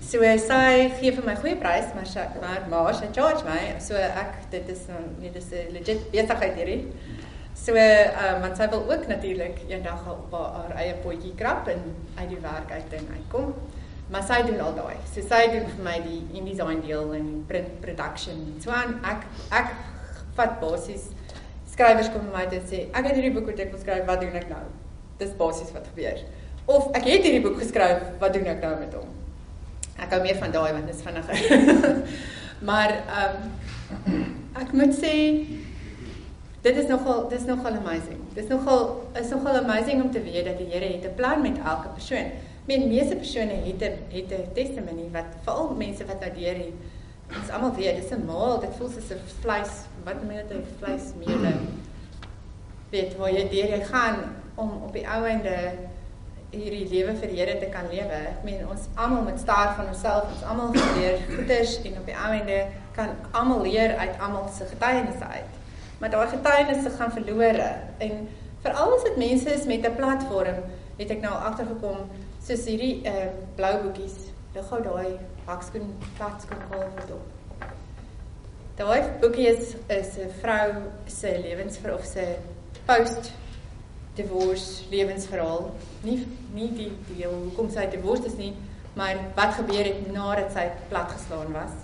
So 0.00 0.18
sy 0.38 0.90
gee 1.00 1.12
vir 1.12 1.24
my 1.26 1.34
goeie 1.36 1.56
prys, 1.56 1.92
maar 1.94 2.06
sy 2.06 2.24
maar 2.40 2.66
maar 2.70 2.94
sy 2.94 3.08
charge 3.12 3.44
my. 3.44 3.78
So 3.80 3.94
ek 3.94 4.50
dit 4.50 4.68
is 4.68 4.86
nou 4.88 5.00
nee 5.20 5.30
dis 5.30 5.50
'n 5.52 5.72
legit 5.72 6.10
besigheid 6.10 6.54
hierdie. 6.54 6.86
So 7.64 7.74
ehm 7.74 8.34
um, 8.34 8.40
want 8.40 8.56
sy 8.56 8.68
wil 8.70 8.84
ook 8.90 9.06
natuurlik 9.10 9.58
eendag 9.68 10.06
op 10.10 10.32
haar 10.32 10.76
eie 10.78 10.94
potjie 11.02 11.34
krap 11.36 11.68
en 11.68 11.82
uit 12.14 12.28
die 12.28 12.40
werk 12.40 12.70
uit 12.70 12.90
ding 12.90 13.06
uitkom. 13.16 13.54
Maar 14.08 14.24
sy 14.24 14.42
doen 14.46 14.60
al 14.64 14.74
daai. 14.74 14.96
So 15.12 15.20
sy 15.20 15.42
doen 15.52 15.66
vir 15.74 15.84
my 15.84 15.96
die 16.06 16.22
InDesign 16.38 16.80
deel 16.86 17.12
en 17.18 17.28
print 17.50 17.80
production. 17.82 18.40
So 18.62 18.72
aan 18.72 18.96
ek 19.04 19.26
ek 19.52 19.74
vat 20.38 20.60
basies 20.62 21.10
skrywers 21.72 22.10
kom 22.14 22.30
by 22.30 22.38
my 22.38 22.46
en 22.56 22.66
sê 22.70 22.86
ek 22.88 23.10
het 23.10 23.18
hierdie 23.18 23.34
boek 23.34 23.50
wat 23.50 23.60
ek 23.66 23.74
wil 23.74 23.82
skryf, 23.82 24.06
wat 24.08 24.24
doen 24.24 24.40
ek 24.40 24.48
nou? 24.50 24.64
Dis 25.20 25.34
basies 25.38 25.74
wat 25.74 25.86
gebeur. 25.92 26.24
Of 26.68 26.90
ek 26.96 27.04
het 27.10 27.26
hierdie 27.26 27.44
boek 27.44 27.60
geskryf, 27.60 28.02
wat 28.22 28.34
doen 28.34 28.48
ek 28.54 28.64
nou 28.64 28.74
met 28.80 28.96
hom? 28.96 29.12
Ek 29.98 30.12
hou 30.14 30.22
meer 30.24 30.38
van 30.40 30.54
daai 30.54 30.72
want 30.72 30.86
dit 30.86 30.94
is 30.94 31.04
vinniger. 31.04 32.02
maar 32.68 32.96
ehm 33.02 33.40
um, 34.14 34.26
ek 34.58 34.72
moet 34.74 34.94
sê 34.96 35.14
dit 36.68 36.76
is 36.82 36.88
nogal 36.90 37.28
dis 37.28 37.44
nogal 37.48 37.78
amazing. 37.80 38.20
Dis 38.34 38.48
nogal 38.50 38.82
is 39.20 39.30
nogal 39.32 39.56
amazing 39.62 40.02
om 40.02 40.10
te 40.10 40.22
weet 40.22 40.44
dat 40.44 40.58
die 40.60 40.68
Here 40.72 40.92
het 40.92 41.04
'n 41.04 41.14
plan 41.14 41.42
met 41.42 41.58
elke 41.64 41.88
persoon. 41.88 42.30
Men 42.66 42.88
meeste 42.88 43.16
persone 43.16 43.56
het 43.68 43.82
'n 43.82 43.96
het 44.16 44.30
'n 44.32 44.52
testimony 44.52 45.08
wat 45.12 45.30
veral 45.44 45.74
mense 45.74 46.04
wat 46.06 46.20
nou 46.20 46.32
deur 46.34 46.54
die 46.54 46.72
ons 47.36 47.50
almal 47.50 47.74
weet 47.74 47.96
dis 47.96 48.10
'n 48.10 48.24
maal, 48.24 48.60
dit 48.60 48.70
voel 48.76 48.88
soos 48.88 49.10
'n 49.10 49.20
vleis, 49.40 49.74
wat 50.04 50.22
mense 50.26 50.48
dit 50.48 50.64
vleismeule. 50.78 51.52
Weet 52.90 53.16
waar 53.16 53.32
jy 53.32 53.48
deur 53.48 53.68
jy 53.76 53.84
gaan 53.84 54.16
om 54.54 54.70
op 54.86 54.92
die 54.92 55.08
ou 55.08 55.24
einde 55.24 55.56
hierdie 56.50 56.88
lewe 56.88 57.14
vir 57.14 57.28
die 57.28 57.38
Here 57.40 57.58
te 57.58 57.66
kan 57.66 57.88
lewe. 57.90 58.18
Ek 58.32 58.44
meen 58.44 58.68
ons 58.68 58.88
almal 58.94 59.22
moet 59.22 59.40
staar 59.40 59.74
van 59.76 59.86
onsself. 59.86 60.24
Ons 60.32 60.42
almal 60.42 60.72
geleer 60.72 61.18
goeders 61.34 61.82
en 61.82 61.98
op 62.00 62.06
die 62.06 62.14
einde 62.14 62.66
kan 62.96 63.08
almal 63.30 63.62
leer 63.62 63.96
uit 63.96 64.20
almal 64.20 64.48
se 64.48 64.64
getuienisse 64.64 65.24
uit. 65.24 65.57
Maar 65.98 66.10
daai 66.10 66.28
getuienisse 66.28 66.90
gaan 66.90 67.12
verlore 67.12 67.70
en 67.98 68.28
veral 68.62 68.94
as 68.94 69.02
dit 69.02 69.16
mense 69.16 69.50
is 69.50 69.66
met 69.66 69.86
'n 69.86 69.96
platform, 69.96 70.60
het 70.98 71.10
ek 71.10 71.20
nou 71.20 71.32
agtergekom 71.34 71.98
soos 72.46 72.64
hierdie 72.64 73.02
uh 73.06 73.26
blou 73.56 73.82
boekies. 73.82 74.16
Hulle 74.52 74.64
gou 74.66 74.82
daai 74.82 75.18
hakskoen 75.46 75.90
platskoen 76.16 76.62
kool 76.70 76.86
vir 76.94 77.06
dop. 77.08 77.26
Daai 78.78 79.02
boekie 79.20 79.46
is 79.46 79.74
is 79.88 80.16
'n 80.18 80.30
vrou 80.40 80.72
se 81.06 81.38
lewensverlof 81.42 82.04
se 82.04 82.36
post 82.86 83.32
divorce 84.14 84.84
lewensverhaal. 84.90 85.70
Nie 86.02 86.26
nie 86.54 86.70
die 86.74 86.92
deel 87.16 87.32
hoekom 87.32 87.70
sy 87.70 87.86
divorce 87.90 88.26
is 88.26 88.36
nie, 88.36 88.54
maar 88.94 89.16
wat 89.34 89.54
gebeur 89.54 89.84
het 89.84 90.12
nadat 90.12 90.52
sy 90.52 90.70
platgeslaan 90.88 91.52
was. 91.52 91.74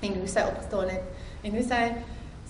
En 0.00 0.18
hoe 0.18 0.26
sy 0.26 0.40
opgestaan 0.40 0.88
het 0.88 1.02
en 1.42 1.50
hoe 1.50 1.62
sy 1.62 1.94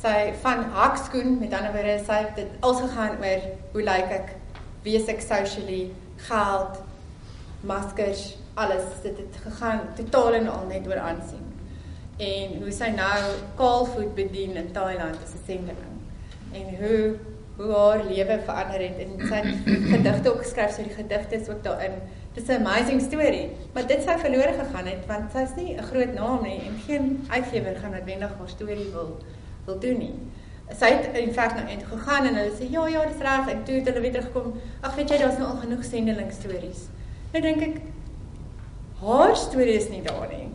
sy 0.02 0.32
van 0.42 0.64
hakskoen 0.74 1.36
met 1.38 1.52
ander 1.54 1.74
woorde 1.74 1.98
sy 2.02 2.22
het 2.24 2.38
dit 2.38 2.54
als 2.66 2.80
gegaan 2.82 3.20
oor 3.22 3.44
hoe 3.74 3.82
lyk 3.86 4.14
ek? 4.18 4.32
Wie 4.82 4.96
is 4.98 5.10
ek 5.10 5.22
socially? 5.22 5.82
Geld, 6.26 6.80
maskers, 7.66 8.32
alles 8.58 8.84
dit 9.02 9.16
het 9.18 9.38
gegaan 9.44 9.84
totaal 9.98 10.40
en 10.40 10.48
al 10.50 10.64
net 10.70 10.86
oor 10.90 10.98
aansien. 11.02 11.44
En 12.22 12.56
hoe 12.62 12.72
sy 12.74 12.90
nou 12.94 13.20
kaalvoet 13.58 14.14
bedien 14.18 14.58
in 14.58 14.72
Thailand 14.74 15.22
as 15.22 15.34
'n 15.34 15.44
sendeling. 15.46 15.94
En 16.52 16.66
hoe 16.80 17.18
hoe 17.56 17.74
haar 17.76 18.04
lewe 18.08 18.38
verander 18.44 18.80
het 18.80 18.98
en 18.98 19.10
sy 19.28 19.40
gedigte 19.94 20.30
ook 20.32 20.42
geskryf, 20.42 20.74
so 20.74 20.82
die 20.82 20.94
gedigte 20.94 21.36
is 21.36 21.48
ook 21.48 21.62
daarin. 21.62 21.94
Dis 22.34 22.48
'n 22.48 22.64
amazing 22.64 23.00
storie, 23.00 23.50
maar 23.72 23.86
dit 23.86 24.02
sou 24.02 24.18
verlore 24.18 24.54
gegaan 24.58 24.86
het 24.86 25.06
want 25.06 25.30
sy's 25.32 25.54
nie 25.56 25.76
'n 25.76 25.82
groot 25.82 26.14
naam 26.14 26.42
nie 26.42 26.60
en 26.66 26.74
geen 26.86 27.26
uitgewer 27.28 27.76
gaan 27.76 27.90
noodwendig 27.90 28.30
haar 28.38 28.48
storie 28.48 28.90
wil 28.92 29.18
wil 29.66 29.78
doen 29.78 29.98
nie. 29.98 30.14
Sy 30.72 30.88
het 30.94 31.16
in 31.18 31.32
feite 31.32 31.58
nou 31.58 31.68
intoe 31.68 31.88
gegaan 31.98 32.26
en 32.26 32.38
hulle 32.40 32.54
sê 32.56 32.68
ja 32.72 32.86
ja, 32.88 33.04
dis 33.06 33.24
reg 33.24 33.48
en 33.52 33.64
toe 33.64 33.74
het 33.74 33.90
hulle 33.90 34.00
weer 34.00 34.14
teruggekom. 34.16 34.54
Ag 34.80 34.94
weet 34.96 35.10
jy, 35.10 35.18
daar's 35.22 35.38
nou 35.38 35.50
al 35.50 35.60
genoeg 35.64 35.84
sendeling 35.84 36.32
stories. 36.32 36.86
Nou 37.32 37.42
dink 37.44 37.66
ek 37.66 37.80
haar 39.02 39.36
storie 39.36 39.76
is 39.76 39.88
nie 39.90 40.02
daar 40.06 40.28
nie. 40.30 40.48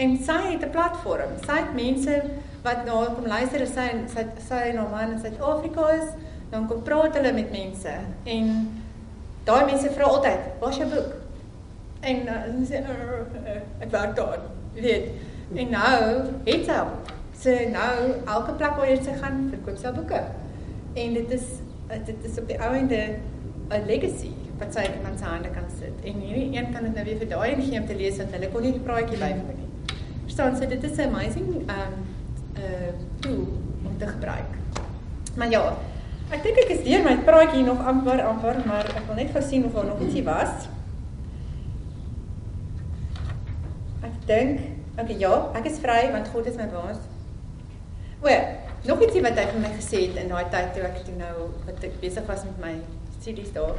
En 0.00 0.16
sy 0.16 0.38
het 0.50 0.64
'n 0.64 0.70
platform. 0.70 1.36
Sy 1.46 1.56
het 1.60 1.74
mense 1.74 2.22
wat 2.62 2.84
na 2.86 3.04
kom 3.14 3.26
luister 3.26 3.60
is 3.60 3.74
sy 3.74 3.88
sy 4.14 4.26
sy 4.48 4.72
na 4.74 4.86
man 4.88 5.12
in 5.12 5.20
Suid-Afrika 5.20 5.88
is, 5.90 6.08
dan 6.50 6.68
kom 6.68 6.82
praat 6.82 7.14
hulle 7.14 7.32
met 7.32 7.50
mense 7.50 7.92
en 8.24 8.48
daai 9.44 9.64
mense 9.64 9.90
vra 9.90 10.04
altyd, 10.04 10.40
"Waar's 10.60 10.76
jou 10.76 10.88
boek?" 10.88 11.12
En 12.00 12.16
uh, 12.26 12.32
hulle 12.44 12.66
sê, 12.66 12.82
uh, 12.82 13.54
uh, 13.54 13.60
"Ek 13.80 13.90
werk 13.90 14.16
daar." 14.16 14.38
Weet. 14.74 15.08
En 15.54 15.70
nou 15.70 16.22
het 16.44 16.64
sy 16.64 16.78
Sy 17.42 17.66
nou 17.74 17.94
elke 18.30 18.54
plek 18.54 18.78
waar 18.78 19.02
sy 19.02 19.16
gaan, 19.18 19.48
verkoop 19.50 19.78
sy 19.80 19.90
boeke. 19.96 20.20
En 20.94 21.14
dit 21.18 21.36
is 21.38 21.48
dit 22.06 22.24
is 22.24 22.38
op 22.38 22.46
die 22.48 22.58
ou 22.62 22.72
ende 22.76 23.00
'n 23.72 23.86
legacy 23.86 24.30
wat 24.58 24.74
sy 24.74 24.84
iemand 24.96 25.18
se 25.18 25.24
hande 25.24 25.50
kan 25.50 25.68
sit. 25.78 25.94
En 26.04 26.20
hierdie 26.20 26.56
een 26.56 26.72
kan 26.72 26.82
dit 26.86 26.94
nou 26.94 27.04
weer 27.04 27.18
vir 27.18 27.28
daai 27.28 27.52
een 27.52 27.62
gee 27.62 27.80
om 27.80 27.86
te 27.86 27.96
lees 27.96 28.16
want 28.16 28.34
hulle 28.36 28.50
kon 28.52 28.62
nie 28.62 28.72
die 28.72 28.86
praatjie 28.86 29.18
byvoeg 29.18 29.56
nie. 29.58 29.70
Verstaan 30.24 30.56
sy 30.56 30.66
dit 30.66 30.84
is 30.84 30.98
'n 30.98 31.08
amazing 31.08 31.48
um 31.54 31.94
uh 32.64 32.92
tool 33.20 33.46
om 33.84 33.98
te 33.98 34.06
gebruik. 34.06 34.52
Maar 35.36 35.50
ja, 35.50 35.76
ek 36.30 36.42
dink 36.42 36.58
ek 36.64 36.70
is 36.76 36.84
deur 36.84 37.02
my 37.04 37.16
praatjie 37.16 37.64
nog 37.64 37.86
amper 37.86 38.22
amper, 38.22 38.62
maar 38.66 38.84
ek 38.84 39.06
wil 39.06 39.16
net 39.16 39.30
gou 39.30 39.42
sien 39.42 39.64
of 39.64 39.72
daar 39.72 39.84
nog 39.84 40.00
ietsie 40.00 40.24
was. 40.24 40.68
Ek 44.02 44.26
dink, 44.26 44.60
okay 44.98 45.18
ja, 45.18 45.50
ek 45.54 45.64
is 45.64 45.78
vry 45.78 46.12
want 46.12 46.28
God 46.28 46.46
is 46.46 46.56
my 46.56 46.66
baas. 46.66 46.98
O, 48.22 48.30
nog 48.86 49.00
ietsie 49.02 49.22
wat 49.24 49.34
hy 49.34 49.48
vir 49.50 49.62
my 49.64 49.70
gesê 49.74 50.04
het 50.04 50.18
in 50.22 50.28
daai 50.30 50.44
tyd 50.52 50.68
toe 50.76 50.84
ek 50.86 51.00
toe 51.02 51.14
nou 51.18 51.48
wat 51.66 51.82
ek 51.88 51.96
besig 52.02 52.28
was 52.28 52.44
met 52.46 52.60
my 52.62 52.76
studies 53.16 53.50
daar 53.56 53.74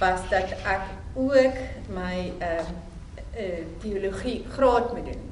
was 0.00 0.24
dat 0.30 0.54
ek 0.64 0.86
ook 1.20 1.58
my 1.92 2.14
ehm 2.38 2.72
uh, 2.72 2.80
uh, 3.42 3.60
teologie 3.82 4.44
graad 4.54 4.94
moet 4.96 5.04
doen. 5.10 5.28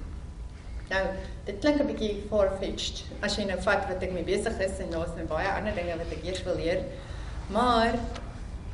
Nou, 0.91 1.03
dit 1.45 1.59
klink 1.59 1.81
'n 1.81 1.87
bietjie 1.87 2.13
far-fetched 2.29 3.05
as 3.21 3.37
jy 3.37 3.45
nou 3.49 3.59
vat 3.65 3.89
wat 3.89 4.03
ek 4.03 4.13
mee 4.13 4.29
besig 4.29 4.61
is 4.61 4.79
en 4.85 4.91
daar's 4.91 5.17
nou 5.17 5.27
baie 5.33 5.49
ander 5.49 5.75
dinge 5.75 5.97
wat 5.97 6.13
ek 6.19 6.25
eers 6.25 6.43
wil 6.43 6.57
leer. 6.61 6.85
Maar 7.49 7.97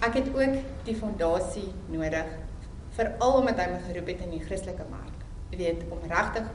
ek 0.03 0.15
het 0.15 0.29
ook 0.35 0.61
die 0.85 0.97
fondasie 0.97 1.73
nodig 1.89 2.27
veral 2.99 3.41
omdat 3.41 3.59
hy 3.63 3.71
my 3.71 3.81
geroep 3.89 4.07
het 4.07 4.21
in 4.27 4.31
die 4.31 4.45
Christelike 4.45 4.87
mark. 4.91 5.27
Jy 5.51 5.59
weet 5.59 5.83
om 5.91 6.03
regtig 6.11 6.51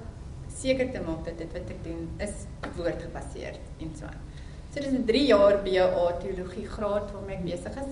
seker 0.62 0.92
te 0.94 1.02
maak 1.08 1.26
dat 1.26 1.38
dit 1.42 1.58
wat 1.58 1.74
ek 1.76 1.84
doen 1.84 2.08
is 2.28 2.46
woordgebaseerd 2.78 3.84
en 3.86 3.94
so 4.00 4.06
aan. 4.06 4.24
So 4.72 4.80
dis 4.80 4.94
'n 4.94 5.06
3 5.06 5.26
jaar 5.26 5.62
BA 5.66 6.08
teologie 6.24 6.68
graad 6.78 7.12
waarmee 7.12 7.38
ek 7.38 7.46
besig 7.52 7.76
is 7.84 7.92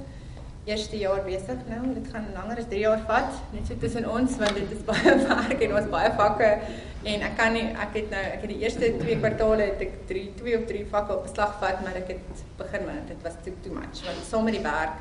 eerste 0.70 1.00
jaar 1.00 1.24
besig 1.26 1.60
nou. 1.70 1.82
Dit 1.96 2.08
gaan 2.12 2.28
langer 2.36 2.62
as 2.62 2.70
3 2.72 2.82
jaar 2.84 3.02
vat, 3.08 3.34
net 3.56 3.68
so 3.68 3.78
tussen 3.82 4.06
ons 4.10 4.38
want 4.42 4.58
dit 4.60 4.74
is 4.76 4.84
baie 4.90 5.16
werk 5.24 5.64
en 5.66 5.76
ons 5.80 5.90
baie 5.94 6.12
vakke 6.20 6.50
en 7.10 7.22
ek 7.30 7.38
kan 7.40 7.54
nie 7.56 7.64
ek 7.86 7.94
het 7.96 8.10
nou 8.14 8.24
ek 8.26 8.42
het 8.44 8.52
die 8.52 8.60
eerste 8.66 8.90
2 9.00 9.16
kwartale 9.22 9.70
het 9.70 9.84
ek 9.86 9.96
3 10.10 10.26
2 10.42 10.58
of 10.60 10.66
3 10.72 10.84
vakke 10.92 11.16
op 11.16 11.24
beslag 11.28 11.56
vat, 11.62 11.80
maar 11.86 11.96
ek 12.02 12.12
het 12.14 12.44
begin 12.60 12.86
maar 12.90 13.00
dit 13.08 13.24
was 13.28 13.40
too 13.46 13.56
too 13.64 13.78
much 13.78 14.04
want 14.08 14.28
saam 14.28 14.46
met 14.50 14.60
die 14.60 14.66
werk. 14.66 15.00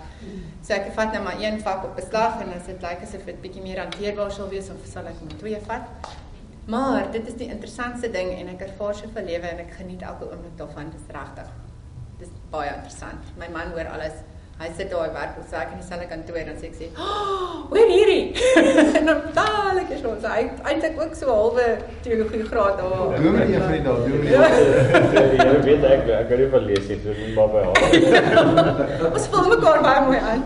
So 0.63 0.77
ek 0.79 0.93
vat 1.01 1.13
nou 1.17 1.25
maar 1.27 1.43
een 1.43 1.61
vak 1.67 1.85
op 1.91 1.99
beslag 1.99 2.41
en 2.45 2.55
as 2.57 2.71
dit 2.71 2.89
lyk 2.89 3.05
asof 3.09 3.27
dit 3.33 3.45
bietjie 3.45 3.67
meer 3.67 3.83
hanteerbaar 3.85 4.33
sal 4.39 4.51
wees 4.55 4.71
of 4.75 4.89
sal 4.95 5.11
ek 5.11 5.21
maar 5.27 5.39
twee 5.43 5.61
vat. 5.69 6.17
Maar 6.69 7.11
dit 7.11 7.27
is 7.27 7.37
die 7.41 7.49
interessantste 7.49 8.11
ding 8.13 8.29
en 8.35 8.51
ek 8.53 8.67
ervaar 8.67 8.95
soveel 8.95 9.25
lewe 9.25 9.47
en 9.49 9.61
ek 9.63 9.71
geniet 9.79 10.03
elke 10.05 10.27
oomblik 10.29 10.57
daarvan. 10.59 10.91
Dit 10.93 11.01
is 11.01 11.15
regtig. 11.17 11.53
Dit 12.19 12.27
is 12.27 12.35
baie 12.53 12.75
interessant. 12.75 13.31
My 13.41 13.49
man 13.53 13.73
hoor 13.77 13.89
alles 13.95 14.19
Hy 14.59 14.67
sit 14.75 14.89
daar 14.91 15.13
werk 15.15 15.37
op 15.39 15.45
sy 15.47 15.61
in 15.71 15.77
dieselfde 15.79 16.07
kantoor 16.11 16.39
en 16.41 16.57
sê 16.59 16.67
ek 16.67 16.73
sê, 16.75 16.87
"Oh, 16.99 17.69
hoor 17.71 17.91
hierdie." 17.93 18.35
en 18.99 19.05
dan 19.07 19.21
daal 19.37 19.79
ek 19.79 19.93
so, 20.01 20.15
hy 20.25 20.41
eintlik 20.71 20.99
ook 20.99 21.15
so 21.15 21.29
halwe 21.31 21.67
teologie 22.03 22.43
graad 22.49 22.81
daar. 22.81 23.15
Doen 23.23 23.39
jy 23.39 23.61
vir 23.61 23.77
die 23.77 23.85
daar, 23.85 24.01
doen 24.03 24.27
jy. 24.27 24.49
Jy 25.39 25.61
weet 25.69 25.87
ek 25.93 26.11
ek 26.17 26.27
kan 26.33 26.43
nie 26.43 26.49
van 26.57 26.67
lees 26.73 26.91
nie, 26.91 26.99
so 27.05 27.15
moet 27.21 27.39
maar 27.39 27.55
by 27.55 27.63
haar. 27.69 29.07
Ons 29.13 29.31
vul 29.37 29.49
mekaar 29.55 29.81
baie 29.87 30.03
mooi 30.09 30.19
aan. 30.33 30.45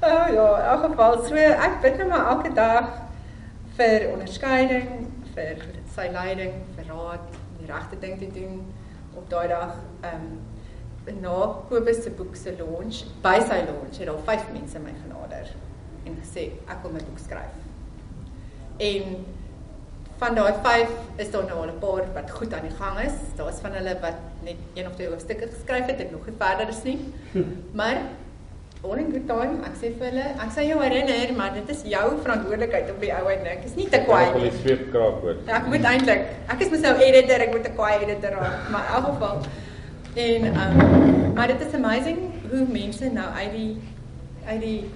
Oh, 0.00 0.26
ja, 0.38 0.48
in 0.48 0.66
elk 0.72 0.88
geval 0.88 1.20
so 1.28 1.44
ek 1.68 1.78
bid 1.84 2.00
net 2.00 2.08
maar 2.14 2.32
elke 2.32 2.54
dag 2.56 2.90
vir 3.76 4.08
onderskeiding, 4.14 5.07
vir 5.38 5.64
sy 5.94 6.08
leiding, 6.12 6.54
vir 6.76 6.90
raad, 6.90 7.34
die 7.58 7.70
regte 7.70 7.98
ding 8.02 8.18
te 8.18 8.28
doen 8.34 8.62
op 9.16 9.30
daai 9.30 9.48
dag. 9.48 9.74
Ehm 10.02 10.28
um, 10.28 10.38
na 11.22 11.36
Kobus 11.70 12.02
se 12.04 12.10
boek 12.12 12.34
se 12.36 12.52
launch, 12.58 13.06
by 13.24 13.38
sy 13.40 13.62
launch 13.64 13.96
het 13.96 14.10
al 14.12 14.18
5 14.26 14.50
mense 14.52 14.80
my 14.84 14.92
genader 14.92 15.54
en 16.04 16.16
gesê 16.20 16.50
ek 16.68 16.82
wil 16.84 16.92
my 16.92 17.00
boek 17.06 17.22
skryf. 17.22 17.54
En 18.88 19.24
van 20.20 20.34
daai 20.36 20.52
5 20.66 20.92
is 21.24 21.30
daar 21.32 21.46
nou 21.48 21.58
al 21.62 21.72
'n 21.72 21.78
paar 21.78 22.04
wat 22.14 22.30
goed 22.30 22.54
aan 22.54 22.66
die 22.68 22.76
gang 22.76 23.00
is. 23.00 23.16
Daar's 23.36 23.60
van 23.64 23.72
hulle 23.72 23.96
wat 24.00 24.18
net 24.42 24.56
een 24.74 24.86
of 24.86 24.94
twee 24.94 25.08
hoofstukke 25.08 25.48
geskryf 25.48 25.86
het 25.86 26.00
en 26.00 26.10
nog 26.12 26.26
nie 26.26 26.34
verder 26.38 26.68
is 26.68 26.82
nie. 26.82 26.98
Maar 27.78 28.02
all 28.82 28.98
in 28.98 29.10
good 29.10 29.26
time, 29.26 29.62
ek 29.66 29.74
sê 29.80 29.92
vir 29.98 30.10
hulle, 30.10 30.26
ek 30.44 30.50
sê 30.54 30.66
jou 30.68 30.78
herinner, 30.80 31.32
maar 31.36 31.54
dit 31.54 31.70
is 31.74 31.80
jou 31.84 32.06
verantwoordelikheid 32.22 32.90
op 32.90 33.00
die 33.00 33.12
ou 33.12 33.24
uit 33.26 33.42
nik. 33.42 33.58
Ek 33.58 33.64
is 33.64 33.74
nie 33.76 33.88
te 33.88 34.02
kwaai 34.06 34.24
nie. 34.24 34.28
Ek 34.28 34.36
wil 34.42 34.60
sweep 34.60 34.84
kraak 34.92 35.22
hoor. 35.24 35.40
Ek 35.60 35.66
moet 35.72 35.88
eintlik, 35.92 36.28
ek 36.54 36.66
is 36.66 36.70
mos 36.74 36.84
nou 36.86 36.94
editor, 37.08 37.46
ek 37.46 37.56
moet 37.56 37.66
'n 37.66 37.74
kwaai 37.80 37.96
editor 38.04 38.38
raak, 38.38 38.70
maar 38.70 38.86
in 38.86 38.94
elk 38.98 39.08
geval 39.12 39.48
En 40.18 40.44
um 40.46 41.34
maar 41.34 41.46
dit 41.46 41.60
is 41.66 41.74
amazing 41.74 42.18
hoe 42.50 42.66
mense 42.70 43.10
nou 43.12 43.26
uit 43.30 43.52
die 43.52 43.76
uit 44.46 44.60
die 44.60 44.90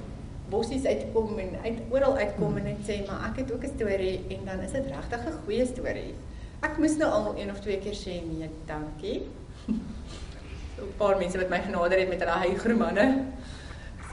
bossies 0.50 0.84
uitkom 0.84 1.38
en 1.38 1.52
uit 1.64 1.78
oral 1.90 2.16
uitkom 2.16 2.56
en 2.56 2.66
net 2.66 2.80
sê 2.88 2.96
maar 3.06 3.28
ek 3.28 3.42
het 3.42 3.52
ook 3.52 3.64
'n 3.64 3.74
storie 3.76 4.24
en 4.28 4.40
dan 4.44 4.60
is 4.66 4.72
dit 4.72 4.86
regtig 4.86 5.26
'n 5.26 5.38
goeie 5.44 5.66
storie. 5.66 6.14
Ek 6.60 6.78
moes 6.78 6.96
nou 6.96 7.10
al 7.10 7.34
een 7.36 7.50
of 7.50 7.60
twee 7.60 7.78
keer 7.78 7.94
sê 7.94 8.14
nee, 8.26 8.50
dankie. 8.66 9.22
'n 10.82 10.94
paar 10.96 11.16
mense 11.18 11.38
wat 11.38 11.48
my 11.48 11.60
genader 11.60 11.98
het 11.98 12.08
met 12.08 12.20
hulle 12.20 12.38
hygroe 12.42 12.76
manne 12.76 13.06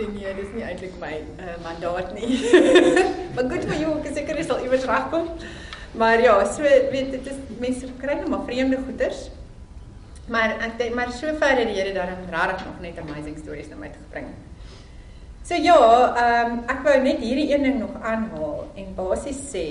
nee, 0.07 0.33
dis 0.37 0.51
nie 0.55 0.63
eintlik 0.63 0.95
my 1.01 1.13
uh, 1.39 1.55
mandaat 1.63 2.13
nie. 2.15 2.37
maar 3.35 3.49
goed 3.51 3.65
vir 3.67 3.81
jou, 3.81 3.95
ek 3.99 4.13
seker 4.15 4.39
jy 4.39 4.45
sal 4.47 4.63
iewers 4.63 4.87
regkom. 4.87 5.27
Maar 5.99 6.21
ja, 6.21 6.35
so 6.45 6.63
weet 6.63 7.11
dit 7.11 7.27
is 7.27 7.39
mense 7.59 7.89
kry 7.99 8.19
nou 8.21 8.29
maar 8.29 8.45
vreemde 8.47 8.79
goeters. 8.85 9.27
Maar 10.29 10.59
ek 10.61 10.77
dink 10.77 10.95
maar 10.95 11.11
sover 11.11 11.57
het 11.57 11.67
die 11.67 11.79
Here 11.79 11.93
dan 11.95 12.13
regtig 12.29 12.65
nog 12.67 12.83
net 12.83 13.01
amazing 13.01 13.37
stories 13.41 13.71
na 13.71 13.79
my 13.79 13.89
te 13.89 14.03
bring. 14.13 14.29
So 15.43 15.57
ja, 15.57 15.79
ehm 16.13 16.51
um, 16.51 16.59
ek 16.69 16.83
wou 16.85 16.95
net 17.01 17.23
hierdie 17.23 17.49
een 17.49 17.65
ding 17.65 17.79
nog 17.81 17.95
aanhaal 18.05 18.67
en 18.77 18.93
basies 18.95 19.41
sê 19.49 19.65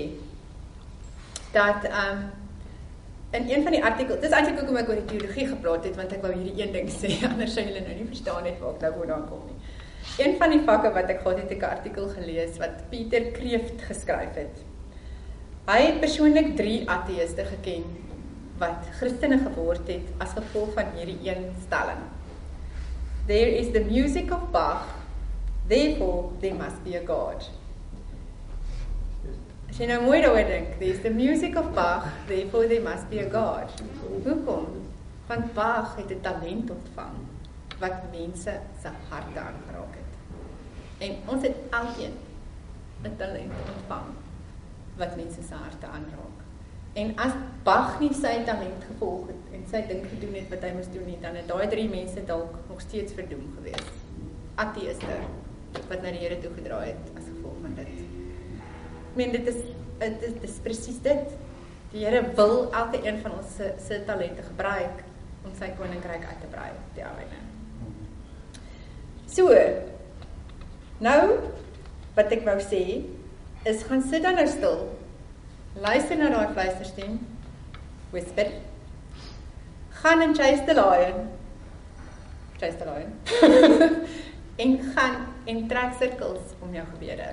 dat 1.54 1.86
ehm 1.86 2.18
um, 2.18 2.26
in 3.30 3.50
een 3.50 3.62
van 3.62 3.72
die 3.72 3.84
artikels, 3.84 4.20
dis 4.20 4.32
eintlik 4.32 4.58
hoekom 4.58 4.76
ek 4.80 4.88
oor 4.88 5.00
die 5.02 5.10
teologie 5.10 5.46
gepraat 5.48 5.84
het 5.84 5.96
want 6.00 6.12
ek 6.16 6.22
wou 6.24 6.32
hierdie 6.32 6.62
een 6.62 6.72
ding 6.74 6.88
sê 7.00 7.12
anders 7.28 7.54
sou 7.54 7.64
julle 7.64 7.84
nou 7.84 7.96
nie 8.00 8.08
verstaan 8.10 8.42
net 8.48 8.58
waar 8.58 8.74
ek 8.74 8.86
nou 8.86 8.92
vandaan 8.98 9.26
kom 9.30 9.44
nie. 9.46 9.77
Een 10.16 10.36
van 10.38 10.50
die 10.50 10.62
vakke 10.66 10.90
wat 10.94 11.10
ek 11.12 11.20
gehad 11.22 11.38
het, 11.42 11.50
het 11.50 11.60
'n 11.60 11.70
artikel 11.76 12.08
gelees 12.08 12.56
wat 12.58 12.88
Pieter 12.90 13.24
Kreeft 13.36 13.82
geskryf 13.82 14.34
het. 14.34 14.64
Hy 15.68 15.80
het 15.84 16.00
persoonlik 16.00 16.56
3 16.56 16.90
ateëste 16.90 17.44
geken 17.44 17.84
wat 18.58 18.88
Christene 18.98 19.38
geword 19.38 19.86
het 19.86 20.08
as 20.18 20.32
gevolg 20.32 20.72
van 20.74 20.94
hierdie 20.96 21.18
een 21.22 21.44
stelling. 21.66 22.02
There 23.26 23.50
is 23.60 23.70
the 23.72 23.84
music 23.84 24.32
of 24.32 24.50
Bach, 24.50 24.86
therefore 25.68 26.30
there 26.40 26.54
must 26.54 26.82
be 26.82 26.96
a 26.96 27.04
God. 27.06 27.50
As 29.68 29.78
jy 29.78 29.86
nou 29.86 30.02
mooi 30.02 30.20
daaroor 30.20 30.46
dink, 30.46 30.78
there 30.78 30.90
is 30.90 31.02
the 31.04 31.10
music 31.10 31.56
of 31.56 31.74
Bach, 31.74 32.08
therefore 32.26 32.66
there 32.66 32.82
must 32.82 33.08
be 33.10 33.20
a 33.20 33.28
God. 33.28 33.82
Hoekom? 34.24 34.66
Want 35.26 35.54
Bach 35.54 35.96
het 35.96 36.10
'n 36.10 36.20
talent 36.20 36.70
ontvang 36.70 37.27
wat 37.78 38.08
mense 38.12 38.54
se 38.82 38.94
harte 39.08 39.38
aangeraak 39.38 39.94
het. 40.00 40.12
En 40.98 41.34
ons 41.34 41.42
het 41.42 41.56
elkeen 41.70 42.16
'n 43.04 43.16
talent 43.16 43.52
ontvang 43.74 44.10
wat 44.96 45.16
mense 45.16 45.42
se 45.42 45.54
harte 45.54 45.86
aanraak. 45.86 46.38
En 46.98 47.12
as 47.16 47.34
Bach 47.62 47.98
nie 48.00 48.14
sy 48.14 48.44
talent 48.48 48.84
gevolg 48.90 49.26
het 49.30 49.50
en 49.52 49.64
sy 49.70 49.82
ding 49.86 50.06
gedoen 50.08 50.34
het 50.38 50.48
wat 50.50 50.62
hy 50.64 50.70
moes 50.72 50.88
doen 50.92 51.04
nie, 51.06 51.18
dan 51.20 51.36
het 51.36 51.48
daai 51.50 51.68
drie 51.68 51.88
mense 51.88 52.24
dalk 52.24 52.54
nog 52.68 52.80
steeds 52.80 53.12
verdoem 53.12 53.44
gewees. 53.58 53.90
Ateëste 54.54 55.18
wat 55.88 56.00
na 56.02 56.10
die 56.14 56.22
Here 56.24 56.38
toe 56.40 56.52
gedraai 56.54 56.86
het 56.86 57.10
as 57.14 57.28
gevolg 57.28 57.60
van 57.62 57.74
dit. 57.74 57.92
Ek 59.10 59.20
meen 59.20 59.36
dit 59.36 59.52
is 59.52 59.60
dit 59.98 60.22
is, 60.22 60.40
is 60.48 60.56
presies 60.64 61.02
dit. 61.04 61.36
Die 61.92 62.06
Here 62.06 62.24
wil 62.34 62.72
elke 62.72 63.02
een 63.04 63.20
van 63.22 63.36
ons 63.38 63.54
se 63.60 63.74
se 63.84 64.00
talente 64.08 64.42
gebruik 64.42 65.04
om 65.44 65.54
sy 65.60 65.70
koninkryk 65.78 66.24
uit 66.24 66.40
te 66.40 66.50
brei 66.50 66.70
op 66.72 66.96
die 66.96 67.04
aarde. 67.04 67.47
So. 69.28 69.52
Nou 71.04 71.22
wat 72.16 72.32
ek 72.34 72.46
wou 72.48 72.58
sê 72.64 72.82
is 73.68 73.84
gaan 73.86 74.00
sit 74.02 74.24
dan 74.24 74.38
nou 74.40 74.46
stil 74.50 74.88
Luister 75.78 76.16
na 76.18 76.28
daai 76.32 76.54
fluisterstem. 76.54 77.18
Whisper. 78.10 78.48
Gaan 80.00 80.22
en 80.22 80.34
chase 80.34 80.64
the 80.66 80.74
lion. 80.74 81.28
Chase 82.58 82.78
the 82.78 82.84
lion. 82.84 83.12
en 84.64 84.78
gaan 84.94 85.14
en 85.46 85.68
trek 85.68 85.94
sirkels 86.00 86.56
om 86.60 86.74
jou 86.74 86.86
gebede. 86.94 87.28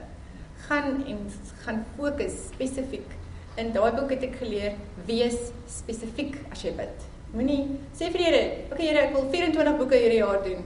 Gaan 0.67 1.01
en 1.07 1.25
gaan 1.63 1.85
fokus 1.97 2.37
spesifiek. 2.51 3.17
In 3.57 3.71
daai 3.73 3.91
boek 3.95 4.13
het 4.13 4.27
ek 4.29 4.37
geleer 4.43 4.77
wees 5.09 5.49
spesifiek 5.71 6.37
as 6.51 6.61
jy 6.67 6.75
bid. 6.77 7.09
Moenie 7.33 7.79
sê 7.97 8.11
vir 8.11 8.21
die 8.21 8.29
Here, 8.29 8.45
okay 8.69 8.89
Here, 8.91 9.07
ek 9.07 9.15
wil 9.17 9.29
24 9.33 9.77
boeke 9.79 9.97
hierdie 9.97 10.21
jaar 10.21 10.43
doen. 10.45 10.61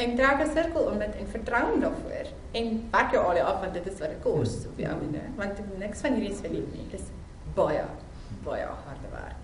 En 0.00 0.14
trek 0.16 0.40
'n 0.40 0.50
sirkel 0.56 0.82
om 0.92 0.98
dit 0.98 1.16
en 1.20 1.26
vertrou 1.36 1.62
hom 1.70 1.80
daarvoor. 1.80 2.26
En 2.50 2.88
werk 2.90 3.10
jou 3.12 3.24
al 3.24 3.34
die 3.34 3.42
af 3.42 3.60
want 3.60 3.74
dit 3.74 3.86
is 3.86 3.98
wat 3.98 4.08
dit 4.08 4.22
kos 4.22 4.54
op 4.66 4.76
die 4.76 4.86
einde. 4.86 5.20
Want 5.36 5.78
niks 5.78 6.00
van 6.00 6.14
hierdie 6.14 6.32
is 6.32 6.40
verlief 6.40 6.68
nie. 6.72 6.86
Dis 6.90 7.06
baie 7.54 7.84
baie 8.44 8.64
harde 8.64 9.10
werk. 9.12 9.42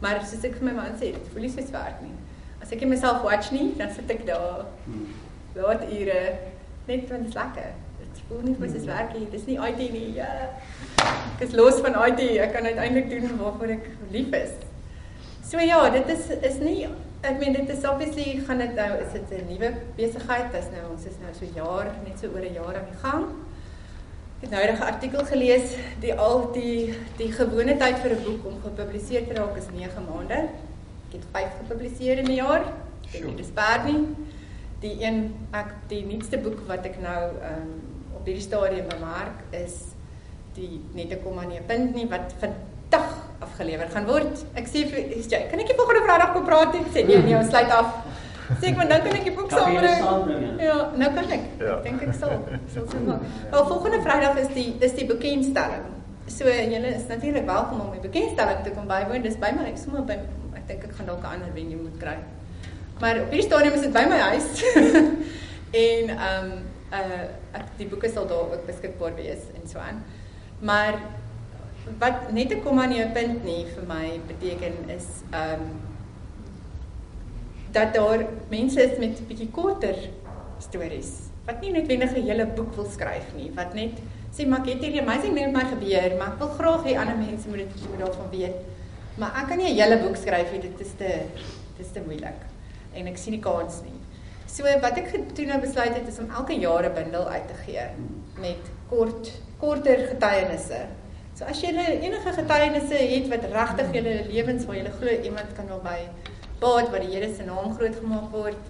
Maar 0.00 0.20
soos 0.26 0.44
ek 0.44 0.56
vir 0.58 0.64
my 0.64 0.72
man 0.72 0.96
sê, 0.98 1.12
dit 1.14 1.28
voel 1.32 1.46
nie 1.46 1.50
soos 1.50 1.70
werk 1.70 2.00
nie. 2.02 2.14
As 2.62 2.72
ek 2.72 2.84
myself 2.88 3.22
watch 3.22 3.52
nie, 3.52 3.74
dan 3.78 3.90
sit 3.94 4.10
ek 4.10 4.26
daar. 4.26 4.64
Laat 5.54 5.82
ure 5.92 6.20
net 6.86 7.08
want 7.10 7.22
dit 7.22 7.28
is 7.28 7.34
lekker. 7.34 7.72
Dit 8.00 8.22
voel 8.28 8.42
nie 8.42 8.56
soos 8.58 8.84
werk 8.90 9.14
nie. 9.14 9.30
Dis 9.30 9.46
nie 9.46 9.58
IT 9.68 9.92
nie. 9.92 10.12
Ja. 10.18 10.50
Ek 11.36 11.40
is 11.46 11.54
los 11.54 11.80
van 11.80 11.94
IT. 12.08 12.20
Ek 12.20 12.52
kan 12.52 12.66
uiteindelik 12.66 13.10
doen 13.10 13.38
waarvoor 13.38 13.76
ek 13.78 13.90
lief 14.10 14.32
is. 14.32 14.54
So 15.44 15.60
ja, 15.60 15.90
dit 15.90 16.08
is 16.08 16.30
is 16.42 16.58
nie 16.58 16.88
ek 17.24 17.38
meen 17.40 17.54
dit 17.56 17.70
is 17.72 17.84
obviously 17.88 18.42
gaan 18.46 18.60
dit 18.60 18.74
nou 18.76 18.90
is 19.00 19.12
dit 19.12 19.30
'n 19.32 19.46
nuwe 19.48 19.70
besigheid. 19.96 20.52
Dis 20.52 20.68
nou 20.74 20.90
ons 20.90 21.04
is 21.04 21.18
nou 21.22 21.32
so 21.32 21.46
jaar 21.54 21.86
net 22.04 22.18
so 22.20 22.26
oor 22.28 22.44
'n 22.44 22.52
jaar 22.52 22.76
aan 22.76 22.90
die 22.90 23.00
gang. 23.02 23.24
Ek 24.36 24.42
het 24.42 24.50
nou 24.50 24.62
'n 24.62 24.82
artikel 24.92 25.24
gelees, 25.24 25.76
die 26.00 26.14
al 26.14 26.52
die 26.52 26.94
die 27.16 27.32
gewone 27.32 27.76
tyd 27.76 27.98
vir 27.98 28.10
'n 28.10 28.24
boek 28.24 28.46
om 28.46 28.60
gepubliseer 28.62 29.26
te 29.26 29.34
raak 29.34 29.56
is 29.56 29.68
9 29.72 30.04
maande. 30.10 30.48
Ek 31.08 31.12
het 31.12 31.24
5 31.32 31.52
gepubliseer 31.60 32.18
in 32.18 32.26
'n 32.26 32.34
jaar. 32.34 32.64
Dit 33.10 33.38
is 33.38 33.50
ver 33.54 33.84
nie. 33.84 34.06
Die 34.80 34.96
een 35.04 35.34
ek 35.52 35.74
die 35.88 36.04
nuutste 36.04 36.38
boek 36.38 36.60
wat 36.66 36.84
ek 36.84 37.00
nou 37.00 37.22
ehm 37.40 37.62
um, 37.62 37.82
op 38.16 38.24
hierdie 38.26 38.42
stadium 38.42 38.88
bemark 38.88 39.38
is 39.50 39.74
die 40.54 40.80
net 40.92 41.10
'n 41.10 41.22
komma 41.22 41.44
nie 41.44 41.58
'n 41.58 41.66
punt 41.66 41.94
nie 41.94 42.08
wat 42.08 42.34
vandag 42.38 43.23
afgelewer 43.44 43.88
gaan 43.92 44.08
word. 44.08 44.42
Ek 44.58 44.68
sê 44.70 44.84
vir 44.90 45.14
jy, 45.16 45.40
kan 45.50 45.62
ek 45.62 45.70
die 45.70 45.78
volgende 45.78 46.04
Vrydag 46.08 46.34
kom 46.34 46.44
praat 46.48 46.76
en 46.78 46.84
sê 46.94 47.06
nee 47.08 47.22
nee, 47.24 47.38
ons 47.38 47.50
sluit 47.52 47.72
af. 47.78 47.94
Sê 48.60 48.70
ek 48.70 48.78
want 48.80 48.92
dan 48.92 49.02
kan 49.06 49.16
ek 49.16 49.26
die 49.28 49.34
boek 49.36 49.52
saambring. 49.52 50.04
Ja, 50.60 50.76
nou 51.00 51.10
kan 51.16 51.30
ek. 51.36 51.46
Ja. 51.62 51.78
Ek 51.78 51.86
dink 51.88 52.04
ek 52.08 52.14
sal. 52.18 52.34
Sal 52.74 52.88
sê 52.92 53.00
maar. 53.06 53.22
Wel 53.52 53.66
volgende 53.72 54.00
Vrydag 54.04 54.40
is 54.44 54.50
die 54.56 54.68
is 54.88 54.96
die 54.98 55.06
bekendstelling. 55.08 55.86
So 56.28 56.48
julle 56.48 56.92
is 56.96 57.08
natuurlik 57.08 57.46
welkom 57.48 57.80
om 57.86 57.92
die 57.96 58.04
bekendstelling 58.04 58.62
te 58.64 58.74
kom 58.76 58.88
bywoon. 58.90 59.24
Dis 59.24 59.40
by 59.40 59.52
my 59.56 59.68
ek 59.70 59.80
sommer 59.80 60.04
by 60.08 60.18
ek 60.58 60.68
dink 60.68 60.84
ek 60.88 60.94
gaan 60.98 61.08
dalk 61.12 61.24
'n 61.24 61.32
ander 61.38 61.56
venue 61.56 61.80
moet 61.86 61.98
kry. 62.00 62.18
Maar 63.00 63.24
op 63.24 63.32
hierdie 63.32 63.48
stadium 63.48 63.74
is 63.74 63.84
dit 63.86 63.92
by 63.92 64.04
my 64.08 64.20
huis. 64.32 64.48
en 65.86 66.14
ehm 66.16 66.52
um, 66.52 66.52
uh 66.92 67.24
ek 67.58 67.72
die 67.78 67.88
boeke 67.90 68.08
sal 68.12 68.28
daar 68.28 68.52
ook 68.54 68.66
beskikbaar 68.66 69.16
wees 69.16 69.48
en 69.56 69.68
so 69.68 69.78
aan. 69.78 70.04
Maar 70.60 71.00
wat 71.98 72.32
net 72.32 72.52
'n 72.52 72.62
komma 72.62 72.86
nie 72.86 73.02
'n 73.02 73.12
punt 73.12 73.44
nie 73.44 73.66
vir 73.74 73.84
my 73.86 74.20
beteken 74.26 74.90
is 74.90 75.06
ehm 75.30 75.60
um, 75.60 75.66
dat 77.72 77.94
daar 77.94 78.26
mense 78.50 78.82
is 78.82 78.98
met 78.98 79.28
bietjie 79.28 79.50
korter 79.50 79.96
stories 80.58 81.34
wat 81.46 81.60
nie 81.60 81.72
noodwendig 81.72 82.12
'n 82.16 82.26
hele 82.28 82.46
boek 82.46 82.72
wil 82.74 82.86
skryf 82.90 83.34
nie, 83.36 83.50
wat 83.54 83.74
net 83.74 84.00
sê 84.36 84.46
maar 84.48 84.60
ek 84.60 84.68
het 84.72 84.82
hierdie 84.84 85.02
amazing 85.02 85.34
ding 85.34 85.52
met 85.52 85.62
my 85.62 85.68
gebeur, 85.70 86.16
maar 86.18 86.32
ek 86.32 86.38
wil 86.38 86.48
graag 86.58 86.84
hê 86.86 86.96
ander 86.96 87.16
mense 87.16 87.48
moet 87.48 87.58
dit 87.58 87.88
moet 87.90 88.00
daarvan 88.00 88.30
weet. 88.30 88.56
Maar 89.18 89.32
ek 89.40 89.48
kan 89.48 89.58
nie 89.58 89.70
'n 89.70 89.76
hele 89.80 89.98
boek 89.98 90.16
skryf 90.16 90.52
nie, 90.52 90.60
dit 90.60 90.80
is 90.80 90.92
te 90.96 91.10
dit 91.76 91.86
is 91.86 91.92
te 91.92 92.00
moeilik 92.00 92.40
en 92.94 93.06
ek 93.06 93.16
sien 93.18 93.32
nie 93.32 93.40
kans 93.40 93.82
nie. 93.82 94.00
So 94.46 94.62
wat 94.62 94.96
ek 94.96 95.34
toe 95.34 95.46
nou 95.46 95.60
besluit 95.60 95.94
het 95.94 96.08
is 96.08 96.18
om 96.18 96.30
elke 96.30 96.54
jaar 96.54 96.84
'n 96.84 96.94
bundel 96.94 97.28
uit 97.28 97.48
te 97.48 97.54
gee 97.66 97.86
met 98.40 98.62
kort 98.88 99.32
korter 99.58 99.98
getuienisse. 100.08 100.86
So 101.34 101.44
as 101.50 101.58
jy 101.58 101.72
enige 101.74 102.32
getuienisse 102.36 102.98
het 103.10 103.24
wat 103.32 103.46
regtig 103.50 103.88
julle 103.96 104.14
lewens 104.30 104.66
waar 104.68 104.76
jy 104.78 104.90
glo 105.00 105.14
iemand 105.26 105.54
kan 105.56 105.66
naby 105.66 105.96
baat 106.60 106.92
waar 106.92 107.02
die 107.02 107.10
Here 107.10 107.30
se 107.34 107.42
naam 107.42 107.72
groot 107.74 107.96
gemaak 107.98 108.28
word. 108.30 108.68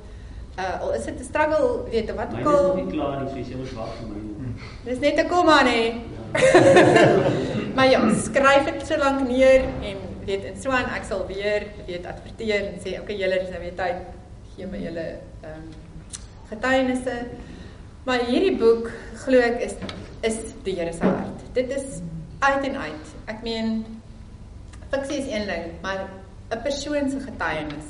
Uh 0.56 0.80
al 0.80 0.94
is 0.96 1.04
dit 1.04 1.20
'n 1.20 1.24
struggle, 1.24 1.84
weet 1.90 2.08
jy 2.08 2.14
wat 2.14 2.32
ook 2.32 2.46
al. 2.46 2.62
Dit 2.62 2.64
is 2.64 2.76
nog 2.76 2.86
nie 2.86 2.94
klaar 2.96 3.20
nie, 3.20 3.44
so 3.44 3.50
jy 3.50 3.56
moet 3.56 3.74
wag 3.80 3.90
vir 3.98 4.08
my. 4.08 4.22
Dis 4.84 4.98
net 4.98 5.20
'n 5.20 5.28
kom 5.28 5.48
aan 5.48 5.66
hè. 5.66 5.84
maar 7.76 7.90
ja, 7.90 8.00
skryf 8.14 8.64
dit 8.64 8.86
so 8.86 8.96
lank 8.96 9.28
neer 9.28 9.60
en 9.82 9.98
weet 10.24 10.44
en 10.44 10.56
so 10.62 10.70
aan 10.70 10.88
ek 10.96 11.04
sal 11.04 11.26
weer 11.26 11.66
weet 11.86 12.06
adverteer 12.06 12.64
en 12.72 12.80
sê 12.80 12.96
okay 13.00 13.16
julle 13.16 13.42
is 13.42 13.50
nou 13.50 13.60
weer 13.60 13.76
tyd 13.76 14.00
gee 14.56 14.66
my 14.66 14.78
julle 14.78 15.06
ehm 15.42 15.52
um, 15.52 15.68
getuienisse. 16.48 17.16
Maar 18.04 18.24
hierdie 18.24 18.56
boek 18.56 18.90
glo 19.26 19.38
ek 19.38 19.60
is 19.68 19.76
is 20.22 20.40
die 20.64 20.74
Here 20.80 20.92
se 20.92 21.04
hart. 21.04 21.44
Dit 21.52 21.70
is 21.70 22.00
uit 22.44 22.66
en 22.68 22.76
uit. 22.76 23.12
Ek 23.32 23.42
meen 23.42 23.84
fiksie 24.92 25.18
is 25.22 25.30
een 25.32 25.46
ding, 25.48 25.66
maar 25.82 26.06
'n 26.50 26.62
persoon 26.62 27.10
se 27.10 27.20
getuienis 27.20 27.88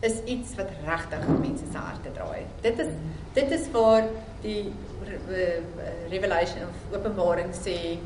is 0.00 0.16
iets 0.24 0.54
wat 0.56 0.70
regtig 0.84 1.26
mense 1.28 1.64
se 1.72 1.78
harte 1.78 2.12
draai. 2.12 2.44
Dit 2.60 2.78
is 2.78 2.92
dit 3.32 3.50
is 3.50 3.70
waar 3.70 4.04
die 4.42 4.72
revelation 6.08 6.62
of 6.68 6.96
openbaring 6.96 7.54
sê 7.54 7.98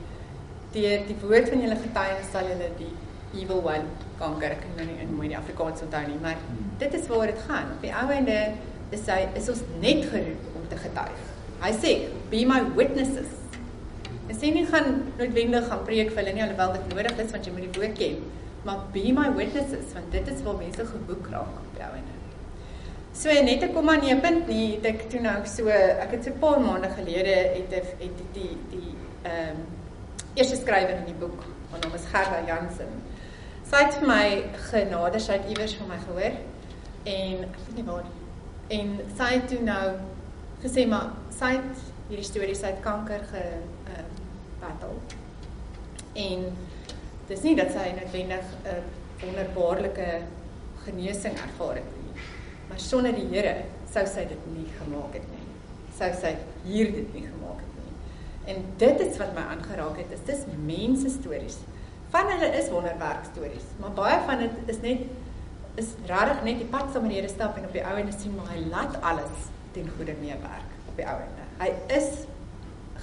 deur 0.72 1.07
die 1.07 1.16
woord 1.20 1.49
van 1.49 1.61
julle 1.61 1.77
getuienis 1.77 2.31
sal 2.31 2.49
julle 2.51 2.70
die 2.79 2.93
evil 3.43 3.62
one 3.62 3.85
kanker 4.18 4.51
ek 4.55 4.61
kan 4.62 4.75
nou 4.77 4.87
nie 4.87 4.99
in 5.03 5.14
mooi 5.14 5.29
die 5.29 5.39
Afrikaans 5.39 5.83
onthou 5.83 6.07
nie, 6.07 6.18
maar 6.22 6.37
dit 6.79 6.95
is 6.95 7.07
waar 7.07 7.27
dit 7.27 7.47
gaan. 7.49 7.70
Op 7.77 7.83
die 7.83 7.95
ou 7.95 8.09
einde 8.11 8.41
is 8.91 9.07
hy 9.07 9.22
is 9.35 9.49
ons 9.49 9.62
net 9.81 10.05
geroep 10.11 10.59
om 10.59 10.68
te 10.68 10.77
getuig. 10.77 11.22
Hy 11.61 11.72
sê, 11.72 11.93
"Be 12.31 12.45
my 12.47 12.62
witnesses." 12.77 13.43
Ek 14.29 14.37
sê 14.39 14.51
nie 14.55 14.64
gaan 14.66 15.05
noodwendig 15.18 15.68
gaan 15.68 15.85
preek 15.85 16.11
vir 16.12 16.22
hulle 16.22 16.35
nie 16.37 16.45
alhoewel 16.45 16.75
dit 16.79 16.95
nodig 16.95 17.22
is 17.25 17.33
want 17.35 17.47
jy 17.47 17.53
moet 17.53 17.66
die 17.66 17.81
woord 17.81 17.99
ken, 17.99 18.20
maar 18.64 18.87
be 18.95 19.12
my 19.16 19.29
witnesses 19.37 19.93
want 19.97 20.11
dit 20.12 20.31
is 20.33 20.43
waar 20.47 20.57
mense 20.61 20.87
geboek 20.91 21.29
raak 21.33 21.59
op 21.61 21.79
jou 21.81 21.91
en. 21.99 22.11
So 23.14 23.35
net 23.49 23.62
ek 23.62 23.75
kom 23.77 23.89
aan 23.89 24.07
'n 24.09 24.20
punt 24.20 24.49
nie, 24.49 24.77
het 24.77 24.87
ek 24.93 25.09
toe 25.11 25.20
nou 25.20 25.37
so 25.47 25.68
ek 25.68 26.11
het 26.16 26.25
so 26.25 26.31
'n 26.31 26.39
paar 26.39 26.61
maande 26.61 26.91
gelede 26.97 27.37
het 27.59 27.72
het 27.72 27.95
die 28.01 28.11
die 28.33 28.57
die 28.70 28.95
ehm 29.22 29.51
um, 29.51 29.62
eerste 30.35 30.57
skrywer 30.57 30.97
in 30.97 31.07
die 31.07 31.20
boek, 31.20 31.45
haar 31.70 31.81
naam 31.81 31.95
is 31.95 32.11
Gerda 32.12 32.41
Jansen. 32.47 32.93
Sy 33.70 33.77
het 33.77 33.95
vir 33.95 34.09
my 34.09 34.45
genade, 34.70 35.20
sy 35.20 35.33
het 35.33 35.49
iewers 35.49 35.75
van 35.75 35.89
my 35.89 35.99
gehoor 36.07 36.35
en 37.05 37.37
ek 37.45 37.57
weet 37.66 37.77
nie 37.77 37.85
waar 37.85 38.03
nie 38.03 38.25
En 38.68 39.01
sy 39.16 39.27
het 39.35 39.49
toe 39.49 39.61
nou 39.61 39.83
gesê 40.62 40.87
maar 40.89 41.11
sy 41.35 41.57
het 41.59 41.81
hierdie 42.09 42.25
storie 42.25 42.57
sy 42.57 42.70
het 42.72 42.81
kanker 42.85 43.20
ge 43.29 43.43
battle. 44.64 44.96
En 46.14 46.46
dis 47.28 47.44
nie 47.46 47.54
dat 47.58 47.72
sy 47.74 47.92
noodwendig 47.98 48.44
'n 48.64 48.82
wonderbaarlike 49.24 50.08
genesing 50.84 51.36
ervaar 51.46 51.80
het 51.80 51.90
nie. 51.96 52.22
Maar 52.68 52.80
sonder 52.80 53.14
die 53.14 53.28
Here 53.32 53.64
sou 53.92 54.06
sy 54.06 54.26
dit 54.28 54.46
nie 54.56 54.68
gemaak 54.78 55.12
het 55.12 55.28
nie. 55.30 55.46
Sou 55.98 56.10
sy 56.20 56.36
hier 56.64 56.92
dit 56.92 57.14
nie 57.14 57.26
gemaak 57.26 57.60
het 57.62 57.74
nie. 57.82 58.54
En 58.54 58.64
dit 58.76 59.00
is 59.00 59.16
wat 59.16 59.34
my 59.34 59.44
aangeraak 59.54 59.96
het. 59.96 60.10
Is 60.10 60.24
dis 60.26 60.44
mense 60.66 61.08
stories. 61.08 61.58
Van 62.14 62.30
hulle 62.30 62.50
is 62.58 62.70
wonderwerk 62.70 63.24
stories, 63.32 63.66
maar 63.80 63.90
baie 63.90 64.20
van 64.26 64.38
dit 64.38 64.50
is 64.66 64.80
net 64.80 65.06
is 65.74 65.88
regtig 66.06 66.42
net 66.46 66.60
die 66.62 66.68
pad 66.70 66.92
saam 66.92 67.02
met 67.02 67.10
die 67.10 67.18
Here 67.18 67.28
stap 67.28 67.56
en 67.58 67.64
op 67.66 67.72
die 67.74 67.82
ou 67.82 67.96
en 67.98 68.12
sien 68.14 68.34
maar 68.36 68.52
hy 68.52 68.60
laat 68.70 69.00
alles 69.02 69.48
ten 69.74 69.88
goeie 69.96 70.14
meewerk 70.20 70.68
op 70.86 71.00
die 71.00 71.06
ou 71.10 71.16
ende. 71.18 71.46
Hy 71.58 71.70
is 71.96 72.26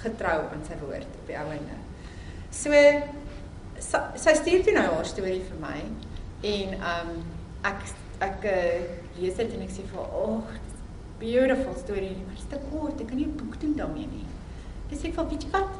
getrou 0.02 0.38
aan 0.48 0.64
sy 0.66 0.76
woord 0.82 1.18
op 1.20 1.26
die 1.30 1.38
ou 1.38 1.48
ende. 1.50 1.78
So 2.50 2.72
sy 4.22 4.34
stuur 4.38 4.64
toe 4.64 4.74
nou 4.76 4.88
haar 4.94 5.08
storie 5.08 5.40
vir 5.48 5.60
my 5.62 5.78
en 6.52 6.74
um 6.92 7.14
ek 7.66 7.86
ek 8.22 8.44
uh, 8.46 8.82
lees 9.18 9.38
dit 9.38 9.54
en 9.56 9.64
ek 9.64 9.72
sê 9.74 9.86
vir 9.90 10.18
ag 10.22 10.52
beautiful 11.22 11.74
story 11.78 12.12
maar 12.20 12.36
dit 12.36 12.42
is 12.44 12.50
te 12.50 12.60
kort 12.70 13.00
ek 13.02 13.08
kan 13.10 13.18
nie 13.18 13.26
'n 13.26 13.36
boek 13.38 13.58
doen 13.60 13.74
daarmee 13.78 14.06
nie. 14.06 14.26
Ek 14.90 14.98
sê 14.98 15.12
vir 15.14 15.28
weet 15.30 15.46
jy 15.46 15.50
wat? 15.50 15.72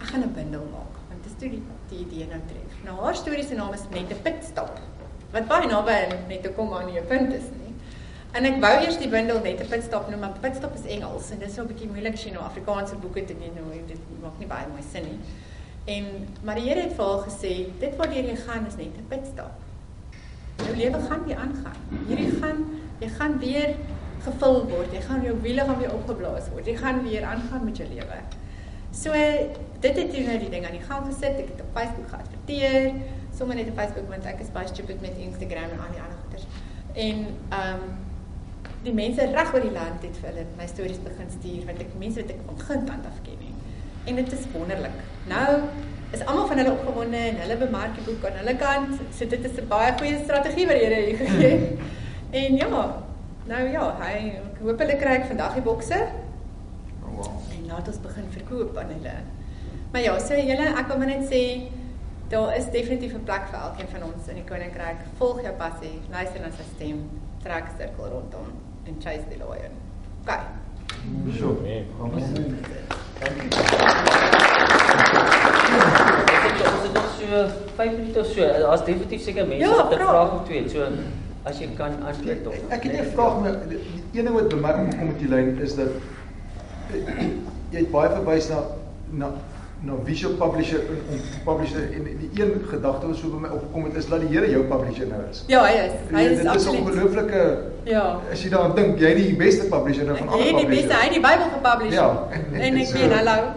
Ek 0.00 0.06
gaan 0.12 0.24
'n 0.24 0.34
bundel 0.34 0.64
maak 0.72 0.94
want 1.08 1.22
dit 1.22 1.32
is 1.32 1.38
toe 1.40 1.50
die, 1.50 1.62
die 1.90 2.00
idee 2.06 2.26
nou 2.32 2.40
tref. 2.48 2.72
Nou 2.84 2.96
haar 3.04 3.16
storie 3.16 3.44
se 3.44 3.54
naam 3.54 3.72
is 3.74 3.88
net 3.90 4.12
'n 4.12 4.22
pitstop 4.22 4.80
wat 5.32 5.48
baie 5.48 5.68
naby 5.68 5.98
net 6.28 6.42
te 6.42 6.52
kom 6.56 6.72
aan 6.72 6.88
'n 6.88 7.06
punt 7.06 7.32
is 7.32 7.48
nie. 7.60 7.67
En 8.36 8.44
ek 8.44 8.58
wou 8.60 8.72
eers 8.82 8.98
die 9.00 9.08
bundel 9.08 9.40
net 9.40 9.60
'n 9.60 9.68
pitstop 9.68 10.10
noem, 10.10 10.20
maar 10.20 10.36
pitstop 10.40 10.74
is 10.74 10.86
Engels 10.86 11.30
en 11.30 11.38
dit 11.38 11.48
is 11.48 11.54
so 11.54 11.62
'n 11.62 11.66
bietjie 11.66 11.88
moeilik 11.88 12.12
as 12.12 12.24
jy 12.24 12.32
nou 12.32 12.44
Afrikaanse 12.44 12.96
boeke 12.96 13.24
te 13.24 13.34
doen 13.38 13.54
nou 13.54 13.82
dit 13.86 14.00
maak 14.22 14.38
nie 14.38 14.46
baie 14.46 14.66
mooi 14.68 14.82
sin 14.92 15.02
nie. 15.02 15.18
En 15.84 16.04
maar 16.44 16.54
die 16.54 16.68
Here 16.68 16.80
het 16.80 16.92
vir 16.92 17.04
haar 17.04 17.24
gesê, 17.24 17.52
dit 17.80 17.96
wat 17.96 18.12
jy 18.12 18.36
gaan 18.36 18.66
is 18.66 18.76
net 18.76 18.92
'n 18.96 19.06
pitstop. 19.08 19.54
Jou 20.56 20.76
lewe 20.76 20.98
gaan 21.08 21.24
weer 21.24 21.36
aangaan. 21.36 21.80
Hierdie 22.08 22.32
gaan 22.40 22.66
jy 23.00 23.08
gaan 23.08 23.38
weer 23.38 23.74
gevul 24.22 24.68
word. 24.68 24.92
Jy 24.92 25.00
gaan 25.00 25.22
jou 25.22 25.36
wiele 25.40 25.60
gaan 25.60 25.78
weer 25.78 25.94
opgeblaas 25.94 26.48
word. 26.52 26.66
Jy 26.66 26.76
gaan 26.76 27.02
weer 27.02 27.24
aangaan 27.24 27.64
met 27.64 27.76
jou 27.76 27.88
lewe. 27.88 28.18
So 28.90 29.12
dit 29.80 29.96
het 29.96 30.10
toe 30.10 30.22
nou 30.26 30.38
die 30.38 30.50
ding 30.50 30.66
aan 30.66 30.76
die 30.76 30.86
gang 30.88 31.06
gesit. 31.06 31.38
Ek 31.38 31.48
het 31.54 31.60
op 31.60 31.72
Facebook 31.72 32.08
geadverteer 32.08 32.92
sommer 33.38 33.56
net 33.56 33.68
op 33.68 33.78
Facebook 33.78 34.08
want 34.08 34.24
ek 34.24 34.40
is 34.40 34.52
baie 34.52 34.66
stupid 34.66 35.00
met 35.00 35.16
Instagram 35.16 35.70
en 35.70 35.80
al 35.84 35.94
die 35.94 36.02
ander 36.02 36.18
goeders. 36.22 36.46
En 36.92 37.26
ehm 37.48 37.82
um, 37.82 38.06
die 38.84 38.94
mense 38.94 39.26
reg 39.34 39.54
oor 39.54 39.64
die 39.64 39.74
land 39.74 40.02
het 40.06 40.18
vir 40.22 40.30
hulle 40.30 40.44
my 40.58 40.66
stories 40.70 41.00
begin 41.02 41.30
stuur 41.34 41.66
want 41.66 41.80
ek 41.82 41.94
mense 41.98 42.22
wat 42.22 42.30
ek 42.34 42.42
van 42.46 42.58
kind 42.66 42.90
aan 42.94 43.06
af 43.10 43.22
ken. 43.26 43.46
En 44.08 44.16
dit 44.16 44.32
is 44.32 44.44
wonderlik. 44.52 45.00
Nou 45.28 45.48
is 46.16 46.22
almal 46.24 46.46
van 46.48 46.60
hulle 46.62 46.72
opgewonde 46.72 47.16
en 47.16 47.40
hulle 47.42 47.56
bemark 47.60 47.96
die 47.98 48.04
boek 48.06 48.22
aan 48.24 48.38
hulle 48.40 48.54
kant. 48.60 48.94
So 49.16 49.26
dit 49.28 49.44
is 49.44 49.58
'n 49.60 49.68
baie 49.68 49.92
goeie 49.98 50.20
strategie 50.22 50.66
wat 50.66 50.80
Here 50.82 51.00
hier 51.06 51.16
gegee 51.16 51.50
het. 51.50 51.78
En 52.30 52.56
ja, 52.56 52.68
nou 53.46 53.68
ja, 53.70 53.84
hy 54.00 54.14
ek 54.36 54.62
hoop 54.62 54.78
hulle 54.78 54.96
kry 54.96 55.12
ek 55.18 55.26
vandag 55.26 55.54
die 55.54 55.62
bokse. 55.62 55.98
Oh, 57.02 57.16
wow. 57.16 57.34
En 57.52 57.66
laat 57.66 57.88
ons 57.88 58.00
begin 58.00 58.30
verkoop 58.30 58.76
aan 58.76 58.94
hulle. 58.96 59.16
Maar 59.92 60.02
ja, 60.02 60.18
so 60.18 60.34
julle 60.34 60.72
ek 60.78 60.88
wil 60.88 61.06
net 61.06 61.26
sê 61.32 61.42
daar 62.28 62.56
is 62.56 62.70
definitief 62.70 63.14
'n 63.14 63.24
plek 63.24 63.48
vir 63.50 63.60
elkeen 63.60 63.88
van 63.88 64.02
ons 64.12 64.28
in 64.28 64.34
die 64.34 64.48
koninkryk. 64.48 65.04
Volg 65.18 65.42
jou 65.42 65.52
passie, 65.52 66.00
luister 66.10 66.40
na 66.40 66.50
sy 66.50 66.64
stem, 66.76 67.08
trek 67.42 67.64
sirkel 67.76 68.08
rondom 68.08 68.67
en 68.88 68.96
chase 69.04 69.24
the 69.30 69.36
lion. 69.36 69.72
Okay. 70.24 70.40
Sjoe. 71.36 71.54
Nee. 71.62 71.84
Amen. 72.00 72.14
Ons 72.14 72.24
het 76.48 76.72
ons 76.72 76.82
het 76.82 76.92
nog 76.94 77.08
so 77.18 77.46
5 77.76 77.92
minute 77.96 78.20
of 78.20 78.26
so. 78.26 78.40
Daar's 78.40 78.84
definitief 78.84 79.22
seker 79.22 79.46
mense 79.46 79.64
Ja, 79.64 79.76
wat 79.76 79.90
'n 79.92 79.94
vra. 79.96 80.08
vraag 80.08 80.32
of 80.32 80.44
twee. 80.46 80.68
So 80.68 80.86
as 81.44 81.58
jy 81.58 81.68
kan 81.76 81.92
antwoord 82.06 82.42
tog. 82.44 82.54
Ek 82.68 82.82
het 82.82 82.92
'n 82.92 83.10
vraag 83.14 83.40
maar 83.40 83.54
die 83.68 83.78
een 84.12 84.24
ding 84.24 84.34
wat 84.34 84.48
by 84.48 84.56
my 84.56 84.70
opkom 84.84 85.06
met 85.06 85.18
die 85.18 85.28
lyn 85.28 85.58
is 85.62 85.74
dat 85.74 85.88
eh, 86.92 87.24
jy 87.70 87.78
het 87.78 87.90
baie 87.90 88.10
verwys 88.10 88.48
na 88.48 88.62
na 89.10 89.30
na 89.80 89.92
visual 90.04 90.34
publisher 90.34 90.80
en 90.90 91.00
om 91.14 91.18
publisher 91.44 91.82
en 91.94 92.04
die 92.18 92.30
een 92.42 92.52
gedagte 92.68 93.06
wat 93.06 93.16
so 93.16 93.28
by 93.30 93.38
my 93.44 93.48
opkom 93.54 93.84
het 93.84 93.94
is 93.96 94.06
dat 94.10 94.20
die 94.20 94.28
Here 94.34 94.50
jou 94.50 94.64
publisher 94.66 95.06
nou 95.06 95.20
is. 95.30 95.44
Ja, 95.46 95.60
hy 95.64 95.72
is. 95.84 95.92
Hy 96.10 96.22
is 96.22 96.28
dit 96.28 96.38
is 96.38 96.44
'n 96.44 96.48
absoluut. 96.48 96.80
ongelooflike 96.80 97.42
Ja. 97.84 98.18
as 98.32 98.42
jy 98.42 98.50
daaraan 98.50 98.74
dink, 98.74 98.98
jy 98.98 99.14
die 99.14 99.36
beste 99.36 99.66
publisher 99.68 100.04
nou 100.04 100.16
van 100.16 100.28
Hy 100.28 100.32
alle 100.34 100.44
het 100.44 100.56
die 100.56 100.66
beste, 100.66 100.92
hy 100.94 101.04
het 101.04 101.12
die 101.12 101.20
Bybel 101.20 101.48
gepublish. 101.54 101.92
Ja. 101.94 102.28
En 102.52 102.76
ek 102.76 102.86
So- 102.90 102.98
weet 102.98 103.12
hallo. 103.12 103.52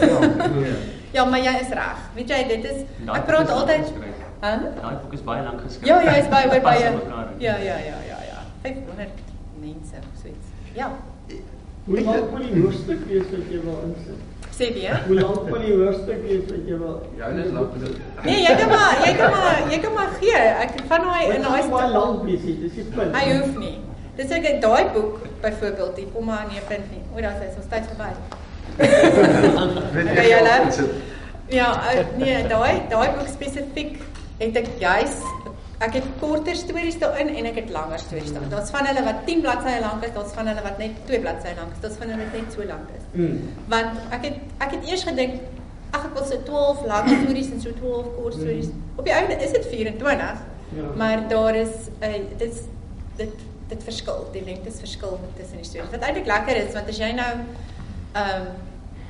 Ja. 0.00 0.18
Ja, 1.16 1.24
maar 1.24 1.38
jy 1.40 1.52
is 1.60 1.68
reg. 1.68 1.98
Weet 2.14 2.28
jy, 2.28 2.44
dit 2.48 2.64
is 2.64 2.80
ek 3.14 3.24
praat 3.26 3.48
is 3.48 3.54
altyd. 3.54 3.92
Hæ? 4.40 4.50
Daai 4.80 4.96
boek 5.02 5.12
is 5.12 5.22
baie 5.24 5.42
lank 5.42 5.60
geskryf. 5.60 5.86
Ja, 5.88 6.02
jy 6.02 6.18
is 6.20 6.28
baie 6.28 6.48
baie 6.52 6.60
baie. 6.60 6.80
Ja, 7.38 7.56
ja, 7.56 7.56
ja, 7.56 7.76
ja, 8.10 8.18
ja. 8.30 8.38
500 8.62 9.08
mense 9.60 9.96
of 9.96 10.20
so 10.22 10.28
iets. 10.28 10.46
Ja. 10.74 10.90
Hoe 11.84 12.00
lank 12.00 12.30
moet 12.30 12.42
die 12.52 12.60
hoofstuk 12.62 12.98
wees 13.08 13.22
wat 13.30 13.46
jy 13.50 13.60
wil 13.64 13.78
insit? 13.86 14.20
Sê 14.56 14.72
weer. 14.72 15.02
Hoe 15.06 15.16
lank 15.20 15.48
moet 15.48 15.64
die 15.66 15.74
hoofstuk 15.76 16.22
wees 16.24 16.44
wat 16.48 16.68
jy 16.68 16.76
wil? 16.80 16.94
Ja, 17.18 17.28
dit 17.36 17.44
is 17.44 17.52
lank 17.52 17.74
dit. 17.80 17.98
Nee, 18.24 18.38
jy 18.40 18.54
kan 18.56 18.70
maar 18.72 19.02
jy 19.04 19.12
kan 19.18 19.34
maar 19.34 19.58
jy 19.72 19.78
kan 19.82 19.92
maar 19.98 20.14
gee. 20.20 20.38
Ek 20.64 20.78
van 20.92 21.04
daai 21.04 21.24
in 21.24 21.32
Dit 21.34 21.44
daai 21.44 21.60
is 21.60 21.68
baie 21.74 21.90
lank 21.92 22.22
wees, 22.24 22.46
dit 22.46 22.62
is 22.70 22.78
die 22.78 22.86
punt. 22.94 23.12
Hy 23.18 23.24
hoef 23.34 23.58
nie. 23.60 23.74
Dis 24.16 24.32
ek 24.32 24.48
daai 24.64 24.88
boek 24.94 25.18
byvoorbeeld, 25.42 25.94
die 26.00 26.06
komma 26.14 26.38
nee 26.48 26.62
punt 26.70 26.88
nie. 26.94 27.02
O, 27.12 27.20
daar's 27.20 27.42
hy 27.44 27.50
so 27.52 27.60
tyd 27.68 27.84
verby. 27.92 28.10
Dit 28.76 30.74
sit. 30.78 30.96
Ja, 31.52 31.68
uh, 31.92 32.00
nee, 32.16 32.40
daai 32.48 32.88
daai 32.90 33.10
boek 33.18 33.28
spesifiek 33.30 34.00
het 34.40 34.56
ek 34.62 34.72
juis 34.80 35.20
ek 35.84 35.98
het 35.98 36.06
korter 36.20 36.56
stories 36.56 36.96
daarin 36.98 37.28
en 37.28 37.48
ek 37.50 37.58
het 37.60 37.70
langer 37.70 38.00
stories 38.00 38.32
daarin. 38.32 38.48
Daar's 38.52 38.70
van 38.72 38.86
hulle 38.88 39.02
wat 39.04 39.26
10 39.26 39.42
bladsye 39.44 39.80
lank 39.80 40.04
is, 40.06 40.14
daar's 40.14 40.32
van 40.36 40.48
hulle 40.50 40.62
wat 40.64 40.78
net 40.80 41.02
2 41.10 41.20
bladsye 41.20 41.52
lank 41.58 41.74
is, 41.76 41.82
daar's 41.84 41.98
van 42.00 42.12
hulle 42.12 42.24
wat 42.24 42.38
net 42.38 42.56
so 42.56 42.68
lank 42.70 42.94
is. 42.96 43.04
Mm. 43.12 43.42
Want 43.72 44.14
ek 44.16 44.28
het 44.28 44.38
ek 44.64 44.76
het 44.76 44.88
eers 44.88 45.04
gedink 45.08 45.40
ag 45.96 46.06
ek 46.08 46.14
wil 46.16 46.28
so 46.28 46.42
12 46.48 46.86
lang 46.92 47.10
stories 47.22 47.50
en 47.52 47.60
so 47.60 47.74
12 47.80 48.14
kort 48.16 48.38
stories. 48.38 48.70
Op 48.96 49.04
die 49.04 49.16
einde 49.16 49.36
is 49.44 49.52
dit 49.52 49.66
24. 49.66 50.44
Ja. 50.76 50.88
Maar 50.96 51.28
daar 51.28 51.54
is 51.54 51.74
uh, 52.00 52.12
dit 52.38 52.48
is 52.48 52.64
dit 53.16 53.44
dit 53.66 53.82
verskil, 53.82 54.28
die 54.32 54.44
lengtes 54.46 54.78
verskil 54.78 55.18
tussen 55.36 55.60
die 55.60 55.66
stories. 55.66 55.90
Wat 55.90 56.06
eintlik 56.06 56.26
lekker 56.30 56.56
is 56.56 56.72
want 56.72 56.88
as 56.88 57.02
jy 57.02 57.12
nou 57.18 57.32
ehm 58.16 58.46
um, 58.46 58.64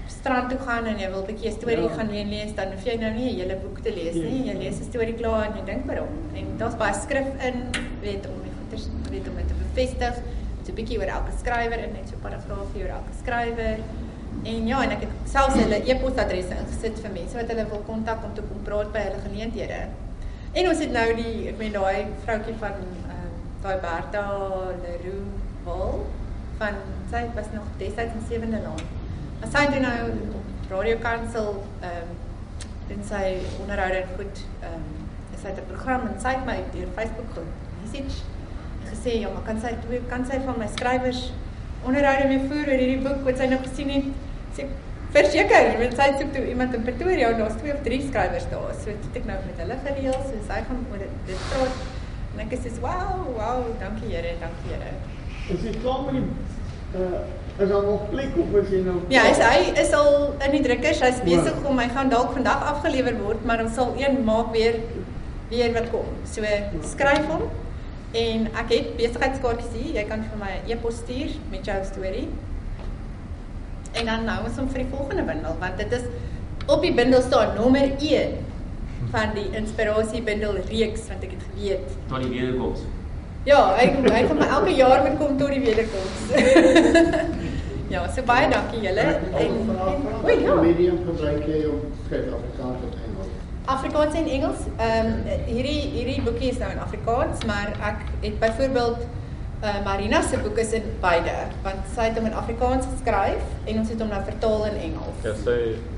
strand 0.06 0.50
toe 0.50 0.58
gaan 0.66 0.86
en 0.86 0.98
jy 0.98 1.08
wil 1.10 1.22
'n 1.22 1.26
bietjie 1.26 1.48
'n 1.50 1.56
storie 1.60 1.82
Ja. 1.88 1.94
gaan 1.96 2.10
leen 2.10 2.28
lees, 2.28 2.54
dan 2.54 2.72
hoef 2.72 2.84
jy 2.84 2.96
nou 2.96 3.12
nie 3.12 3.30
'n 3.32 3.38
hele 3.40 3.56
boek 3.56 3.78
te 3.80 3.92
lees 3.94 4.14
nie. 4.14 4.44
Ja. 4.44 4.52
Jy 4.52 4.58
lees 4.58 4.78
'n 4.80 4.84
storie 4.90 5.14
klaar 5.14 5.44
en 5.46 5.52
jy 5.58 5.64
dink 5.64 5.90
oor 5.90 5.96
hom. 5.98 6.14
En 6.34 6.46
daar's 6.58 6.76
baie 6.76 6.94
skrif 6.94 7.26
in, 7.48 7.56
weet 8.00 8.26
om 8.26 8.36
die 8.46 8.52
goeters 8.58 8.88
weet 9.10 9.28
om 9.28 9.36
dit 9.36 9.48
te 9.48 9.54
bevestig. 9.54 10.14
So 10.64 10.72
'n 10.72 10.74
bietjie 10.74 10.98
oor 10.98 11.06
elke 11.18 11.32
skrywer 11.38 11.78
en 11.78 11.92
net 11.92 12.08
so 12.08 12.14
'n 12.16 12.20
paragraafie 12.20 12.82
oor 12.82 12.88
elke 12.98 13.12
skrywer. 13.22 13.78
En 14.44 14.66
ja, 14.66 14.82
en 14.82 14.90
ek 14.90 15.00
het 15.00 15.08
selfs 15.24 15.54
hulle 15.54 15.78
e-posadresse 15.90 16.54
ingesit 16.54 16.98
vir 17.00 17.10
mense 17.12 17.34
wat 17.36 17.48
hulle 17.48 17.66
wil 17.68 17.82
kontak 17.86 18.24
om 18.24 18.34
te 18.34 18.42
kom 18.42 18.62
praat 18.62 18.92
by 18.92 18.98
hulle 18.98 19.20
geleenthede. 19.28 19.80
En 20.52 20.68
ons 20.68 20.78
het 20.78 20.92
nou 20.92 21.14
die 21.14 21.48
ek 21.48 21.58
meen 21.58 21.72
daai 21.72 22.06
vroutjie 22.24 22.54
van 22.58 22.72
ehm 22.72 23.32
daai 23.62 23.76
Bertha 23.80 24.24
Leroux 24.82 25.26
Hall 25.64 25.98
van 26.58 26.74
sy 27.10 27.22
was 27.34 27.46
nog 27.52 27.64
destyds 27.78 28.12
in 28.14 28.22
Sewende 28.28 28.60
Laan. 28.62 28.84
Maar 29.40 29.50
sy 29.52 29.64
doen 29.72 29.84
nou 29.88 29.98
Radio 30.70 30.96
Kansel 31.02 31.50
ehm 31.80 32.14
doen 32.86 33.02
sy 33.02 33.24
onderhoude 33.60 34.04
goed 34.16 34.44
ehm 34.62 34.86
sy 35.40 35.48
het 35.48 35.58
'n 35.62 35.66
program 35.72 36.06
en 36.06 36.20
sy 36.20 36.32
het 36.36 36.44
my 36.46 36.56
deur 36.74 36.88
Facebook 36.98 37.30
ge-message 37.34 38.22
en 38.80 38.86
gesê 38.92 39.18
ja, 39.20 39.28
maar 39.34 39.42
kan 39.48 39.60
sy 39.60 39.74
twee 39.86 40.00
kan 40.12 40.26
sy 40.26 40.38
van 40.46 40.58
my 40.58 40.68
skrywers 40.76 41.32
onderhoude 41.84 42.28
mee 42.28 42.46
voer 42.48 42.66
oor 42.70 42.80
hierdie 42.82 43.02
boek 43.06 43.24
wat 43.28 43.38
sy 43.40 43.46
nou 43.52 43.58
gesien 43.64 43.90
het. 43.96 44.06
Sê 44.56 44.66
verseker, 45.16 45.68
want 45.80 45.96
sy 46.00 46.08
soek 46.18 46.32
toe 46.34 46.44
iemand 46.48 46.74
in 46.74 46.82
Pretoria 46.86 47.30
en 47.30 47.38
daar's 47.42 47.58
twee 47.60 47.74
of 47.74 47.82
drie 47.86 48.00
skrywers 48.08 48.48
daar. 48.50 48.72
So 48.82 48.90
het 48.90 49.20
ek 49.20 49.28
nou 49.30 49.38
met 49.46 49.62
hulle 49.62 49.78
gereël, 49.84 50.18
so 50.30 50.42
sy 50.48 50.60
gaan 50.68 50.82
oor 50.90 51.02
dit 51.04 51.14
dit 51.30 51.48
praat. 51.52 51.82
En 52.34 52.42
ek 52.44 52.58
sê, 52.58 52.72
"Wow, 52.80 53.26
wow, 53.38 53.62
dankie 53.80 54.14
Here, 54.14 54.34
dankie 54.40 54.72
Here." 54.72 54.92
Is 55.54 55.62
jy 55.62 55.80
klaar 55.80 56.02
met 56.04 56.14
die 56.14 57.00
uh 57.00 57.45
is 57.58 57.68
daar 57.68 57.82
nog 57.82 58.08
plek 58.10 58.36
of 58.36 58.54
is 58.62 58.68
jy 58.70 58.80
nou 58.84 58.96
Ja, 59.08 59.22
hy 59.22 59.30
is, 59.30 59.38
hy 59.38 59.80
is 59.82 59.92
al 59.96 60.34
in 60.44 60.50
die 60.50 60.62
drukkers. 60.62 61.00
Hy's 61.00 61.20
besig 61.24 61.54
Ja. 61.62 61.68
om 61.68 61.78
hy 61.78 61.88
gaan 61.88 62.08
dalk 62.12 62.32
vandag 62.32 62.64
afgelewer 62.72 63.16
word, 63.22 63.44
maar 63.44 63.62
ons 63.64 63.74
sal 63.74 63.94
een 63.96 64.24
maak 64.24 64.52
weer 64.52 64.80
weer 65.48 65.72
wat 65.72 65.90
kom. 65.90 66.04
So 66.26 66.42
skryf 66.82 67.26
hom 67.30 67.42
en 68.12 68.48
ek 68.56 68.68
het 68.74 68.96
besigheidskaartjies 68.96 69.72
hier. 69.72 69.94
Jy 70.00 70.04
kan 70.08 70.24
vir 70.30 70.38
my 70.38 70.52
'n 70.66 70.70
e-pos 70.70 70.96
stuur 71.04 71.30
met 71.50 71.64
jou 71.64 71.78
storie. 71.84 72.28
En 73.92 74.04
dan 74.06 74.24
nou 74.24 74.44
ons 74.44 74.56
hom 74.56 74.68
vir 74.68 74.78
die 74.84 74.90
volgende 74.92 75.22
bundel 75.22 75.54
want 75.60 75.78
dit 75.78 75.92
is 75.92 76.04
op 76.66 76.82
die 76.82 76.92
bundel 76.94 77.22
staan 77.22 77.54
nommer 77.54 77.88
1 78.00 78.34
van 79.10 79.32
die 79.34 79.48
inspirasiebundel 79.56 80.56
reeks 80.68 81.08
want 81.08 81.22
ek 81.22 81.30
het 81.30 81.44
geweet. 81.54 81.88
Tot 82.08 82.22
die 82.22 82.30
wederkoms. 82.40 82.80
Ja, 83.44 83.76
hy 83.76 83.86
hy 83.86 84.26
gaan 84.26 84.38
my 84.38 84.46
elke 84.46 84.70
jaar 84.74 85.02
moet 85.08 85.18
kom 85.18 85.38
tot 85.38 85.48
die 85.48 85.60
wederkoms. 85.60 86.18
ja, 87.90 88.06
so 88.14 88.22
baie 88.26 88.48
dankie 88.50 88.80
julle 88.84 89.00
en, 89.00 89.26
en 89.42 89.58
o 90.24 90.30
ja. 90.30 90.54
medium 90.62 90.98
gebruik 91.06 91.44
jy 91.50 91.66
om 91.70 91.82
skryf 92.06 92.32
Afrikaans 92.38 92.86
of 92.88 92.96
Engels? 93.08 93.34
Afrikaans 93.76 94.14
en 94.14 94.32
Engels. 94.38 94.64
Ehm 94.76 95.12
um, 95.12 95.28
hierdie 95.46 95.80
hierdie 95.94 96.22
boekie 96.22 96.50
is 96.54 96.58
nou 96.62 96.70
in 96.74 96.82
Afrikaans, 96.82 97.44
maar 97.50 97.72
ek 97.90 98.02
het 98.24 98.38
byvoorbeeld 98.42 99.06
uh, 99.62 99.84
Marina 99.84 100.22
se 100.22 100.38
boek 100.38 100.58
is 100.58 100.72
in 100.78 100.90
beide, 101.00 101.36
want 101.62 101.88
sy 101.94 102.10
het 102.10 102.18
hom 102.18 102.28
in 102.30 102.36
Afrikaans 102.42 102.86
geskryf 102.92 103.42
en 103.64 103.80
ons 103.82 103.94
het 103.94 104.04
hom 104.04 104.12
nou 104.14 104.22
vertaal 104.28 104.68
in 104.72 104.78
Engels. 104.90 105.24
Ja, 105.26 105.34
sy 105.44 105.56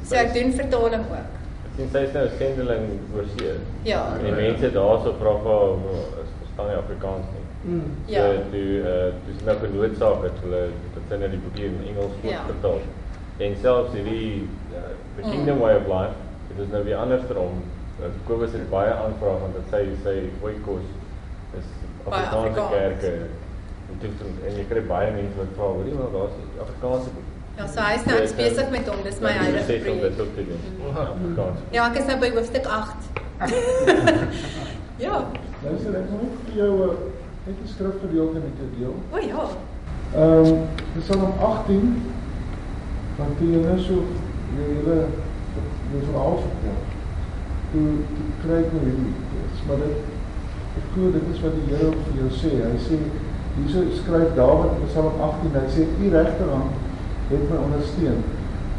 So 0.09 0.17
ek 0.21 0.33
doen 0.37 0.55
vertaling 0.57 1.05
ook. 1.13 1.37
Sien 1.77 1.91
sy 1.93 2.05
is 2.09 2.15
nou 2.17 2.25
'n 2.27 2.39
sendeling 2.39 2.87
oor 3.15 3.27
see. 3.37 3.55
Ja. 3.85 4.03
En 4.19 4.25
die 4.25 4.35
mense 4.35 4.73
daarso 4.73 5.15
vra 5.21 5.35
vir 5.43 5.53
haar, 5.53 5.77
"Maar 5.85 6.07
is 6.25 6.33
verstaan 6.41 6.69
nie 6.69 6.77
Afrikaans 6.77 7.27
nie. 7.35 7.45
Mm. 7.73 7.91
Ja. 8.07 8.21
So 8.21 8.43
toe 8.51 8.69
uh 8.93 9.13
dis 9.27 9.45
nou 9.45 9.57
genoodsaak 9.63 10.23
dat 10.23 10.37
hulle 10.43 10.63
sy 11.09 11.17
net 11.17 11.31
die 11.31 11.41
boekie 11.45 11.65
in 11.65 11.79
Engels 11.91 12.13
moet 12.23 12.31
Ja. 12.33 12.43
vertaal. 12.47 12.81
En 13.39 13.57
selfs 13.63 13.93
hierdie 13.95 14.49
uh, 14.73 14.79
The 15.17 15.23
Mm. 15.23 15.31
Kingdom 15.31 15.59
Way 15.59 15.75
of 15.77 15.87
Life, 15.87 16.15
dit 16.49 16.67
is 16.67 16.73
nou 16.73 16.85
weer 16.85 16.97
andersom. 16.97 17.63
Uh, 18.01 18.07
Kobus 18.27 18.53
het 18.53 18.71
baie 18.71 18.93
aanvrae 18.95 19.39
want 19.43 19.55
dit 19.55 19.67
sy 19.71 19.83
sy 20.05 20.17
oikos 20.43 20.85
is 21.59 21.65
Baie 22.05 22.23
Afrikaanse 22.23 22.61
Afrikaans. 22.61 22.71
kerke. 22.71 23.13
En 23.91 23.99
toe 23.99 24.11
en 24.49 24.55
jy 24.57 24.65
kry 24.69 24.83
baie 24.87 25.11
mense 25.13 25.37
wat 25.39 25.51
vra, 25.57 25.65
"Hoorie 25.65 25.95
maar 25.95 26.13
daar's 26.13 26.37
die 26.39 26.61
Afrikaanse 26.61 27.11
boek." 27.17 27.27
Ja, 27.59 27.67
so 27.67 27.81
hy 27.81 27.95
is 27.95 28.05
nou 28.07 28.19
ek's 28.23 28.35
besig 28.35 28.71
met 28.71 28.87
hom. 28.89 29.03
Dis 29.03 29.19
my 29.21 29.29
Ja, 29.29 29.35
heilige 29.43 29.67
dit 29.67 29.83
projek. 29.83 30.37
doen. 30.37 30.97
Afrikaans. 30.97 31.59
Ja, 31.71 31.91
ek 31.91 31.97
is 31.99 32.07
nou 32.07 32.19
by 32.21 32.31
hoofstuk 32.31 32.67
8. 32.67 32.97
ja. 35.07 35.25
Luister, 35.65 35.95
ek 35.99 36.07
wil 36.11 36.21
net 36.23 36.39
vir 36.47 36.55
jou 36.55 36.73
uh, 36.85 36.95
net 37.47 37.57
'n 37.65 37.69
skrifgedeelte 37.75 38.39
met 38.47 38.55
jou 38.61 38.69
deel. 38.79 38.95
O 39.13 39.19
ja. 39.19 39.49
Ehm 40.15 40.47
um, 40.47 40.59
Psalm 40.99 41.33
18 41.41 42.03
van 43.17 43.35
toe 43.39 43.49
jy 43.53 43.61
nou 43.65 43.79
so 43.79 44.05
hele 44.57 44.99
so 46.05 46.15
half 46.17 46.41
vertel. 46.47 46.79
Toe 47.73 47.87
toe 48.15 48.29
kry 48.45 48.61
ek 48.63 48.73
nou 48.73 48.85
hierdie 48.87 49.13
iets, 49.13 49.65
maar 49.69 49.83
dit 49.85 50.81
ek 50.81 50.91
glo 50.95 51.13
dit 51.13 51.31
is 51.35 51.43
wat 51.45 51.59
die 51.59 51.67
Here 51.75 51.93
vir 51.93 52.21
jou 52.23 52.31
sê. 52.41 52.55
Hy 52.65 52.81
sê 52.87 53.01
hierso 53.59 53.85
skryf 54.01 54.35
Dawid 54.39 54.79
in 54.79 54.91
Psalm 54.93 55.21
18, 55.29 55.55
hy 55.59 55.67
sê 55.77 55.87
u 55.87 56.13
regterhand 56.17 56.85
het 57.29 57.49
my 57.51 57.63
ondersteun. 57.67 58.21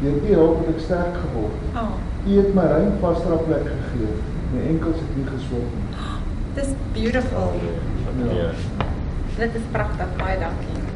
Deur 0.00 0.16
u 0.16 0.34
hulp 0.34 0.62
het 0.64 0.74
ek 0.74 0.84
sterk 0.86 1.18
geword. 1.22 1.66
Oh, 1.76 1.90
U 2.26 2.36
het 2.36 2.54
my 2.56 2.66
rein 2.68 2.92
vasdra 3.00 3.36
plek 3.46 3.68
gegee. 3.68 4.14
My 4.52 4.66
enkels 4.74 4.98
het 5.00 5.16
nie 5.16 5.26
geswel 5.28 5.66
nie. 5.72 6.08
dis 6.54 6.72
beautiful. 6.92 7.52
Ja. 8.34 8.50
Dit 9.36 9.54
is 9.54 9.68
pragtig. 9.72 10.16
Baie 10.18 10.38
dankie. 10.40 10.89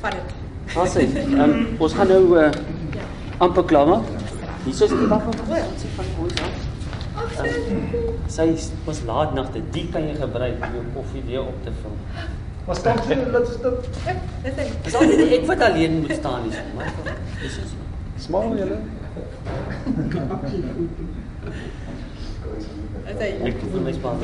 Vat 0.00 0.12
dit. 0.16 0.34
Hasie, 0.74 1.06
um, 1.42 1.54
ons 1.82 1.94
gaan 1.98 2.08
nou 2.08 2.22
uh, 2.38 2.50
Ja. 2.94 3.04
amper 3.38 3.64
klaar 3.64 3.86
maak. 3.90 4.04
Hier 4.64 4.72
is 4.74 4.78
die 4.92 5.06
wat 5.10 5.22
van 5.26 5.34
voor, 5.46 5.64
ons 5.72 5.84
van 5.96 6.04
ons 6.24 6.42
af. 6.46 6.68
Um, 7.40 7.48
sy 8.30 8.46
was 8.86 9.00
laat 9.08 9.34
nagte. 9.34 9.62
Die 9.74 9.86
kan 9.92 10.06
jy 10.08 10.14
gebruik 10.20 10.62
om 10.66 10.76
jou 10.78 10.84
koffie 10.94 11.22
weer 11.26 11.40
op 11.42 11.58
te 11.64 11.72
vul. 11.82 11.96
Staan 12.76 13.00
sê 13.02 13.16
dat 13.32 13.48
is 13.48 13.56
dit 13.58 13.88
Ja, 14.06 14.14
dis 14.84 14.94
al 14.94 15.08
nie 15.10 15.28
ek 15.40 15.46
wat 15.48 15.62
alleen 15.66 15.96
moet 16.04 16.12
staan 16.14 16.44
nie, 16.46 16.60
maar 16.76 16.92
dis 17.42 17.56
is 17.64 17.72
Smaal 18.20 18.52
julle? 18.54 18.76
Dis 23.08 23.18
hy. 23.18 23.30
ek 23.48 23.56
voel 23.64 23.82
my 23.88 23.94
span. 23.96 24.20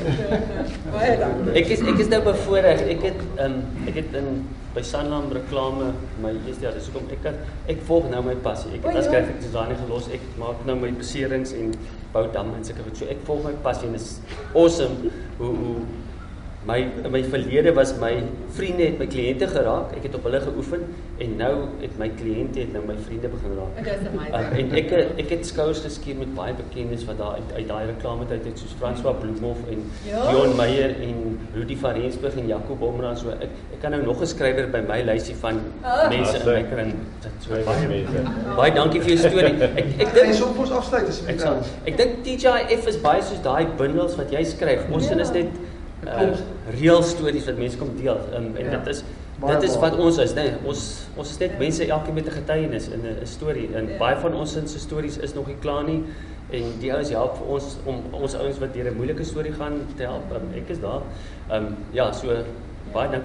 Baie 0.93 1.17
dankie. 1.21 1.57
Ek 1.63 1.73
is 1.75 1.83
ek 1.83 2.05
is 2.05 2.13
nou 2.13 2.21
bevoorreg. 2.29 2.85
Ek 2.95 3.03
het 3.09 3.25
um 3.47 3.57
ek 3.91 3.99
het 4.03 4.15
in 4.21 4.29
by 4.77 4.83
Sanlam 4.85 5.31
reklame 5.33 5.95
my 6.21 6.35
eerste 6.45 6.67
jaar, 6.67 6.75
dis 6.77 6.89
hoekom 6.91 7.09
ek 7.15 7.23
kan 7.25 7.39
ek 7.73 7.81
volg 7.89 8.11
nou 8.13 8.21
my 8.27 8.35
passie. 8.45 8.75
Ek 8.77 8.85
het 8.85 8.99
as 9.01 9.09
ja. 9.09 9.15
graphic 9.15 9.39
designer 9.41 9.79
gelos. 9.81 10.11
Ek 10.13 10.25
maak 10.41 10.61
nou 10.69 10.77
my 10.83 10.91
beserings 10.99 11.55
en 11.57 11.73
bou 12.13 12.27
damme 12.35 12.59
en 12.59 12.67
sulke 12.67 12.85
goed. 12.85 13.01
So 13.01 13.09
ek 13.13 13.23
volg 13.29 13.47
my 13.47 13.55
passie 13.65 13.89
en 13.89 13.97
is 13.97 14.11
awesome 14.53 15.15
hoe 15.41 15.55
hoe 15.63 15.79
my 16.67 16.79
in 17.05 17.11
my 17.13 17.23
verlede 17.23 17.73
was 17.75 17.93
my 18.03 18.13
vriende 18.57 18.83
het 18.89 18.99
my 18.99 19.07
kliënte 19.07 19.47
geraak. 19.47 19.93
Ek 19.97 20.03
het 20.09 20.15
op 20.19 20.25
hulle 20.27 20.41
geoefen 20.41 20.81
en 21.23 21.37
nou 21.39 21.53
het 21.81 21.95
my 22.01 22.09
kliënte 22.19 22.59
het 22.65 22.73
nou 22.75 22.83
my 22.89 22.97
vriende 23.07 23.29
begin 23.29 23.53
raak. 23.59 23.77
Dit 23.77 23.87
is 24.01 24.09
amazing. 24.09 24.35
Um, 24.35 24.57
en 24.59 24.73
ek 24.81 24.93
ek 25.25 25.31
het 25.37 25.47
skouers 25.47 25.81
geskeur 25.85 26.17
met 26.19 26.33
baie 26.35 26.55
bekendes 26.59 27.05
wat 27.07 27.19
daar 27.23 27.37
uit, 27.39 27.53
uit 27.61 27.69
daai 27.69 27.87
reklame 27.93 28.27
tyd 28.27 28.45
het 28.51 28.59
soos 28.59 28.75
François 28.81 29.15
Bloemhof 29.21 29.63
en 29.71 29.85
Ja. 30.07 30.25
Dion 30.31 30.57
Meyer 30.57 30.97
en 31.07 31.39
Rudy 31.55 31.77
van 31.77 31.93
Rensburg 32.01 32.37
en 32.37 32.47
Jacob 32.51 32.83
Omran 32.83 33.17
so 33.17 33.31
ek 33.31 33.55
ek 33.77 33.81
kan 33.81 33.91
nou 33.95 34.03
nog 34.03 34.21
'n 34.23 34.27
skrywer 34.27 34.67
by 34.71 34.83
my 34.89 35.03
lysie 35.13 35.35
van 35.45 35.61
Ah. 35.85 36.09
mense 36.11 36.37
in 36.37 36.47
my 36.47 36.63
kring 36.73 36.93
dit 37.23 37.33
so 37.41 37.51
baie 37.71 37.89
mense. 37.89 38.57
baie 38.57 38.73
dankie 38.75 39.01
vir 39.01 39.15
jou 39.15 39.19
storie 39.29 39.55
ek 39.81 39.87
ek 39.87 39.97
dink 39.99 40.15
dink 40.15 40.35
so 40.35 40.51
ons 40.59 40.71
afsluit 40.71 41.09
as 41.09 41.23
ek 41.29 41.41
ons. 41.47 41.67
ek 41.87 41.97
dink 41.97 42.13
TGIF 42.25 42.87
is 42.89 42.97
baie 42.99 43.23
soos 43.23 43.43
daai 43.43 43.67
bundels 43.79 44.17
wat 44.17 44.31
jy 44.33 44.43
skryf 44.45 44.91
ons 44.93 45.07
sin 45.09 45.21
is 45.21 45.31
net 45.33 45.47
uh, 46.07 46.37
reël 46.81 47.03
stories 47.03 47.45
wat 47.47 47.57
mense 47.59 47.79
kom 47.79 47.97
deel 47.97 48.19
um, 48.37 48.57
en 48.57 48.65
Ja. 48.65 48.77
dit 48.79 48.87
is 48.87 49.05
dit 49.47 49.63
is 49.63 49.77
wat 49.77 49.99
ons 49.99 50.19
is 50.19 50.33
nê 50.35 50.43
nee, 50.43 50.53
ons 50.65 51.09
ons 51.17 51.31
is 51.31 51.39
net 51.39 51.59
mense 51.59 51.87
elkeen 51.87 52.15
met 52.15 52.27
'n 52.27 52.31
getuienis 52.31 52.89
en 52.91 53.01
'n 53.07 53.27
storie 53.27 53.69
en 53.75 53.89
Ja. 53.89 53.99
baie 53.99 54.17
van 54.17 54.35
ons 54.35 54.53
se 54.53 54.79
stories 54.79 55.19
is 55.19 55.35
nog 55.35 55.47
nie 55.47 55.57
klaar 55.61 55.85
nie 55.85 56.03
en 56.51 56.63
die 56.81 56.93
ouens 56.93 57.11
help 57.11 57.37
vir 57.37 57.47
ons 57.47 57.77
om 57.85 57.97
ons 58.13 58.35
ouens 58.35 58.59
wat 58.59 58.73
deur 58.75 58.91
'n 58.91 58.97
moeilike 58.97 59.25
storie 59.25 59.53
gaan 59.53 59.81
te 59.97 60.03
help 60.03 60.31
um, 60.33 60.49
ek 60.55 60.69
is 60.69 60.81
daar 60.81 61.03
um, 61.53 61.77
ja 61.93 62.13
so 62.13 62.29
baie 62.93 63.09
dankie 63.11 63.25